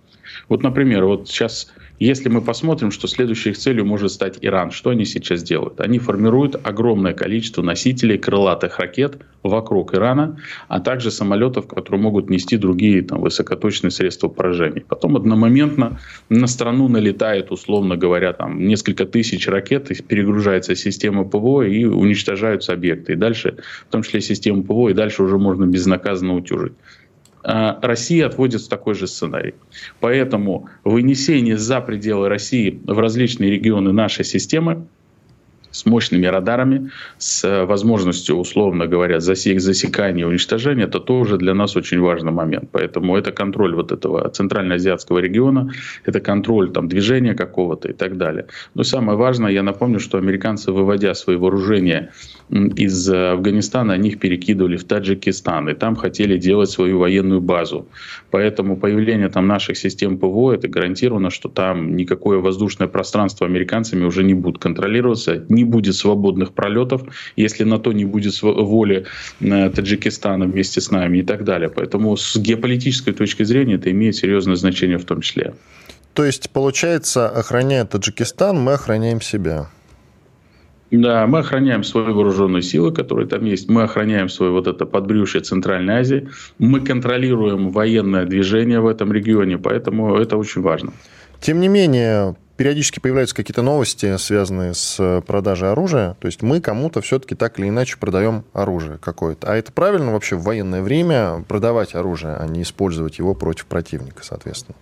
Вот, 0.49 0.63
например, 0.63 1.05
вот 1.05 1.29
сейчас, 1.29 1.71
если 2.05 2.29
мы 2.29 2.41
посмотрим, 2.41 2.91
что 2.91 3.07
следующей 3.07 3.51
их 3.51 3.59
целью 3.59 3.87
может 3.87 4.11
стать 4.11 4.39
Иран, 4.41 4.71
что 4.71 4.91
они 4.91 5.05
сейчас 5.05 5.43
делают? 5.43 5.81
Они 5.81 5.99
формируют 5.99 6.61
огромное 6.65 7.13
количество 7.13 7.63
носителей 7.63 8.19
крылатых 8.19 8.79
ракет 8.79 9.19
вокруг 9.43 9.95
Ирана, 9.95 10.39
а 10.69 10.81
также 10.81 11.11
самолетов, 11.11 11.67
которые 11.67 12.01
могут 12.01 12.31
нести 12.31 12.57
другие 12.57 13.03
там, 13.03 13.21
высокоточные 13.21 13.91
средства 13.91 14.29
поражения. 14.29 14.81
Потом 14.81 15.17
одномоментно 15.17 16.01
на 16.29 16.47
страну 16.47 16.89
налетает, 16.89 17.51
условно 17.51 17.97
говоря, 17.97 18.33
там, 18.33 18.67
несколько 18.67 19.05
тысяч 19.05 19.47
ракет, 19.47 19.89
перегружается 20.09 20.75
система 20.75 21.25
ПВО 21.25 21.63
и 21.63 21.85
уничтожаются 21.85 22.73
объекты. 22.73 23.13
И 23.13 23.17
дальше, 23.17 23.59
в 23.89 23.93
том 23.93 24.03
числе 24.03 24.21
систему 24.21 24.65
ПВО, 24.65 24.89
и 24.89 24.95
дальше 24.95 25.23
уже 25.23 25.39
можно 25.39 25.67
безнаказанно 25.67 26.35
утюжить. 26.35 26.73
А, 27.45 27.79
Россия 27.83 28.27
отводит 28.27 28.69
такой 28.69 28.95
же 28.95 29.07
сценарий. 29.07 29.55
Поэтому 30.01 30.69
вынесение 30.85 31.59
за 31.59 31.81
пределы 31.81 32.29
России 32.29 32.81
в 32.85 32.99
различные 32.99 33.51
регионы 33.51 33.93
нашей 33.93 34.25
системы 34.25 34.87
с 35.73 35.87
мощными 35.87 36.27
радарами, 36.27 36.91
с 37.19 37.45
э, 37.45 37.65
возможностью, 37.65 38.37
условно 38.37 38.87
говоря, 38.87 39.21
засек, 39.21 39.61
засекания 39.61 40.23
и 40.23 40.27
уничтожения, 40.27 40.85
это 40.85 41.01
тоже 41.01 41.39
для 41.39 41.55
нас 41.55 41.77
очень 41.77 42.01
важный 42.01 42.33
момент. 42.33 42.69
Поэтому 42.71 43.17
это 43.17 43.33
контроль 43.33 43.75
вот 43.75 43.91
этого 43.91 44.29
центральноазиатского 44.29 45.19
региона, 45.19 45.71
это 46.05 46.21
контроль 46.21 46.71
там, 46.71 46.89
движения 46.89 47.35
какого-то 47.35 47.89
и 47.89 47.93
так 47.93 48.17
далее. 48.17 48.47
Но 48.75 48.85
самое 48.85 49.19
важное, 49.19 49.51
я 49.51 49.63
напомню, 49.63 49.99
что 49.99 50.19
американцы, 50.19 50.73
выводя 50.73 51.15
свои 51.15 51.37
вооружения 51.37 52.13
из 52.51 53.09
Афганистана, 53.09 53.95
они 53.95 54.11
их 54.11 54.21
перекидывали 54.21 54.77
в 54.77 54.85
Таджикистан, 54.85 55.69
и 55.69 55.75
там 55.75 55.97
хотели 55.97 56.37
делать 56.37 56.71
свою 56.71 56.99
военную 56.99 57.41
базу. 57.41 57.89
Поэтому 58.31 58.77
появление 58.77 59.29
там 59.29 59.47
наших 59.47 59.77
систем 59.77 60.19
ПВО, 60.19 60.53
это 60.53 60.69
гарантировано, 60.69 61.31
что 61.31 61.49
там 61.49 61.97
никакое 61.97 62.39
воздушное 62.39 62.89
пространство 62.89 63.47
американцами 63.47 64.05
уже 64.05 64.23
не 64.23 64.35
будет 64.35 64.59
контролироваться, 64.59 65.45
не 65.49 65.62
будет 65.65 65.95
свободных 65.95 66.53
пролетов, 66.53 67.03
если 67.37 67.65
на 67.65 67.79
то 67.79 67.93
не 67.93 68.05
будет 68.05 68.41
воли 68.43 69.07
э, 69.41 69.71
Таджикистана 69.71 70.47
вместе 70.47 70.81
с 70.81 70.91
нами 70.91 71.19
и 71.19 71.23
так 71.23 71.45
далее. 71.45 71.69
Поэтому 71.69 72.17
с 72.17 72.37
геополитической 72.37 73.13
точки 73.13 73.43
зрения 73.45 73.75
это 73.75 73.91
имеет 73.91 74.17
серьезное 74.17 74.57
значение 74.57 74.99
в 74.99 75.05
том 75.05 75.21
числе. 75.21 75.55
То 76.15 76.25
есть, 76.25 76.51
получается, 76.51 77.29
охраняя 77.29 77.85
Таджикистан, 77.85 78.61
мы 78.61 78.75
охраняем 78.75 79.21
себя. 79.21 79.69
Да, 80.93 81.27
мы 81.27 81.39
охраняем 81.39 81.85
свои 81.85 82.13
вооруженные 82.13 82.61
силы, 82.61 82.93
которые 82.93 83.27
там 83.27 83.47
есть. 83.47 83.67
Мы 83.71 83.83
охраняем 83.83 84.29
свое 84.29 84.53
вот 84.53 84.67
это 84.67 84.85
подбрюшье 84.85 85.41
Центральной 85.41 85.95
Азии. 85.95 86.29
Мы 86.59 86.81
контролируем 86.81 87.71
военное 87.71 88.27
движение 88.27 88.79
в 88.81 88.87
этом 88.87 89.11
регионе, 89.11 89.57
поэтому 89.57 90.17
это 90.17 90.37
очень 90.37 90.61
важно. 90.61 90.93
Тем 91.41 91.61
не 91.61 91.69
менее, 91.69 92.37
периодически 92.63 93.01
появляются 93.01 93.35
какие-то 93.35 93.63
новости, 93.63 94.17
связанные 94.19 94.73
с 94.75 95.21
продажей 95.27 95.73
оружия. 95.73 96.17
То 96.21 96.27
есть 96.27 96.43
мы 96.43 96.61
кому-то 96.61 97.01
все-таки 97.01 97.35
так 97.35 97.59
или 97.59 97.69
иначе 97.69 97.97
продаем 97.99 98.45
оружие 98.53 98.99
какое-то. 98.99 99.51
А 99.51 99.57
это 99.57 99.73
правильно 99.73 100.13
вообще 100.13 100.37
в 100.37 100.45
военное 100.45 100.81
время 100.81 101.45
продавать 101.49 101.97
оружие, 101.97 102.37
а 102.37 102.47
не 102.47 102.63
использовать 102.63 103.19
его 103.19 103.35
против 103.35 103.67
противника, 103.67 104.23
соответственно? 104.25 104.77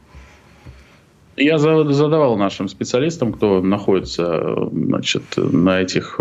Я 1.38 1.56
задавал 1.56 2.36
нашим 2.36 2.68
специалистам, 2.68 3.32
кто 3.32 3.62
находится 3.62 4.68
значит, 4.70 5.22
на 5.38 5.80
этих 5.80 6.20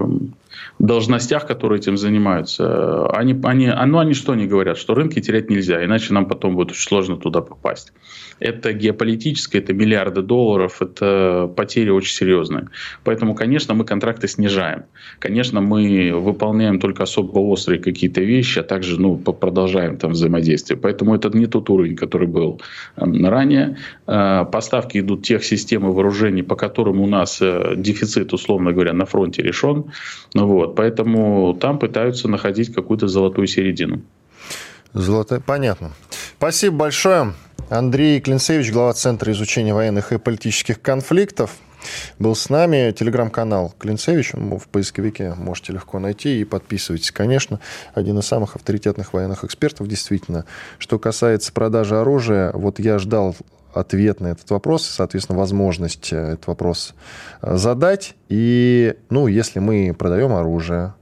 должностях, 0.80 1.48
которые 1.48 1.80
этим 1.80 1.98
занимаются, 1.98 3.08
они, 3.08 3.40
они, 3.44 3.72
ну, 3.86 4.00
они 4.00 4.14
что 4.14 4.36
не 4.36 4.48
говорят, 4.48 4.78
что 4.78 4.94
рынки 4.94 5.20
терять 5.22 5.50
нельзя, 5.50 5.84
иначе 5.84 6.14
нам 6.14 6.26
потом 6.26 6.56
будет 6.56 6.72
очень 6.72 6.88
сложно 6.88 7.18
туда 7.18 7.42
попасть. 7.42 7.94
Это 8.40 8.74
геополитическое, 8.74 9.62
это 9.62 9.74
миллиарды 9.74 10.22
долларов, 10.22 10.82
это 10.82 11.52
потери 11.56 11.90
очень 11.90 12.14
серьезные. 12.14 12.70
Поэтому, 13.04 13.36
конечно, 13.36 13.74
мы 13.74 13.84
контракты 13.86 14.28
снижаем. 14.28 14.84
Конечно, 15.20 15.62
мы 15.62 16.12
выполняем 16.14 16.80
только 16.80 17.04
особо 17.04 17.40
острые 17.40 17.82
какие-то 17.82 18.22
вещи, 18.22 18.60
а 18.60 18.64
также 18.64 19.00
ну, 19.00 19.18
продолжаем 19.18 19.98
там 19.98 20.12
взаимодействие. 20.12 20.80
Поэтому 20.80 21.16
это 21.16 21.30
не 21.38 21.48
тот 21.48 21.70
уровень, 21.70 21.96
который 21.96 22.28
был 22.28 22.62
ранее. 22.96 23.78
Э, 24.08 24.46
поставки 24.46 25.00
идут 25.00 25.24
тех 25.24 25.44
систем 25.44 25.88
и 25.88 25.92
вооружений, 25.92 26.44
по 26.44 26.56
которым 26.56 27.02
у 27.02 27.08
нас 27.08 27.40
э, 27.42 27.74
дефицит, 27.76 28.34
условно 28.34 28.72
говоря, 28.72 28.94
на 28.94 29.06
фронте 29.06 29.42
решен. 29.42 29.86
Вот. 30.46 30.76
Поэтому 30.76 31.54
там 31.54 31.80
пытаются 31.80 32.28
находить 32.28 32.74
какую-то 32.74 33.08
золотую 33.08 33.48
середину. 33.48 34.02
Золотая, 34.94 35.40
понятно. 35.40 35.92
Спасибо 36.38 36.78
большое. 36.78 37.34
Андрей 37.70 38.20
Клинцевич, 38.20 38.72
глава 38.72 38.94
Центра 38.94 39.32
изучения 39.32 39.74
военных 39.74 40.12
и 40.12 40.18
политических 40.18 40.82
конфликтов, 40.82 41.52
был 42.18 42.36
с 42.36 42.50
нами. 42.50 42.92
Телеграм-канал 42.92 43.74
Клинцевич, 43.78 44.34
в 44.34 44.68
поисковике 44.70 45.36
можете 45.38 45.74
легко 45.74 46.00
найти 46.00 46.42
и 46.42 46.44
подписывайтесь, 46.44 47.12
конечно. 47.12 47.60
Один 47.94 48.18
из 48.18 48.26
самых 48.26 48.56
авторитетных 48.56 49.14
военных 49.14 49.44
экспертов, 49.44 49.88
действительно. 49.88 50.46
Что 50.80 50.98
касается 50.98 51.54
продажи 51.54 51.96
оружия, 51.96 52.52
вот 52.54 52.80
я 52.80 52.98
ждал 53.00 53.36
ответ 53.74 54.20
на 54.20 54.28
этот 54.28 54.50
вопрос, 54.52 54.86
соответственно, 54.86 55.38
возможность 55.38 56.12
э, 56.12 56.34
этот 56.34 56.48
вопрос 56.48 56.96
э, 57.42 57.58
задать. 57.58 58.16
И, 58.30 58.96
ну, 59.10 59.28
если 59.28 59.60
мы 59.60 59.96
продаем 59.98 60.34
оружие 60.34 60.94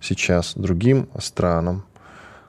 сейчас 0.00 0.54
другим 0.54 1.08
странам, 1.18 1.84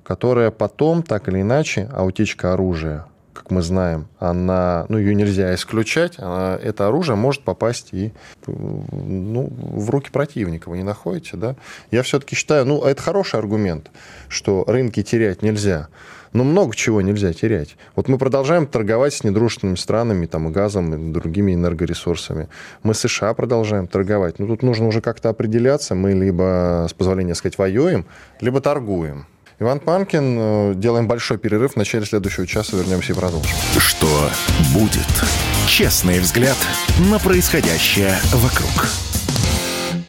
которое 0.03 0.51
потом, 0.51 1.03
так 1.03 1.27
или 1.27 1.41
иначе, 1.41 1.89
а 1.91 2.03
утечка 2.03 2.53
оружия, 2.53 3.05
как 3.33 3.51
мы 3.51 3.61
знаем, 3.61 4.07
она, 4.17 4.85
ну, 4.87 4.97
ее 4.97 5.13
нельзя 5.13 5.53
исключать, 5.55 6.17
она, 6.19 6.57
это 6.61 6.87
оружие 6.87 7.15
может 7.15 7.41
попасть 7.41 7.89
и 7.91 8.13
ну, 8.47 9.51
в 9.51 9.89
руки 9.89 10.09
противника, 10.09 10.69
вы 10.69 10.77
не 10.77 10.83
находите, 10.83 11.35
да? 11.37 11.55
Я 11.91 12.01
все-таки 12.03 12.35
считаю, 12.35 12.65
ну, 12.65 12.83
это 12.83 13.01
хороший 13.01 13.39
аргумент, 13.39 13.91
что 14.29 14.63
рынки 14.65 15.03
терять 15.03 15.41
нельзя. 15.41 15.89
Но 16.35 16.43
много 16.43 16.75
чего 16.75 16.99
нельзя 16.99 17.31
терять. 17.31 17.77
Вот 17.95 18.09
мы 18.09 18.17
продолжаем 18.17 18.67
торговать 18.67 19.13
с 19.13 19.23
недружественными 19.23 19.77
странами, 19.77 20.25
там, 20.25 20.49
и 20.49 20.51
газом, 20.51 20.93
и 20.93 21.13
другими 21.13 21.53
энергоресурсами. 21.53 22.49
Мы 22.83 22.93
США 22.93 23.33
продолжаем 23.33 23.87
торговать. 23.87 24.37
Но 24.37 24.45
тут 24.45 24.61
нужно 24.61 24.87
уже 24.87 24.99
как-то 24.99 25.29
определяться. 25.29 25.95
Мы 25.95 26.11
либо, 26.11 26.87
с 26.89 26.93
позволения 26.93 27.35
сказать, 27.35 27.57
воюем, 27.57 28.05
либо 28.41 28.59
торгуем. 28.59 29.27
Иван 29.59 29.79
Панкин. 29.79 30.37
Э, 30.37 30.73
делаем 30.75 31.07
большой 31.07 31.37
перерыв. 31.37 31.75
В 31.75 31.77
начале 31.77 32.05
следующего 32.05 32.45
часа 32.45 32.75
вернемся 32.75 33.13
и 33.13 33.15
продолжим. 33.15 33.55
Что 33.77 34.29
будет? 34.73 35.07
Честный 35.69 36.19
взгляд 36.19 36.57
на 37.09 37.17
происходящее 37.17 38.13
вокруг. 38.33 39.04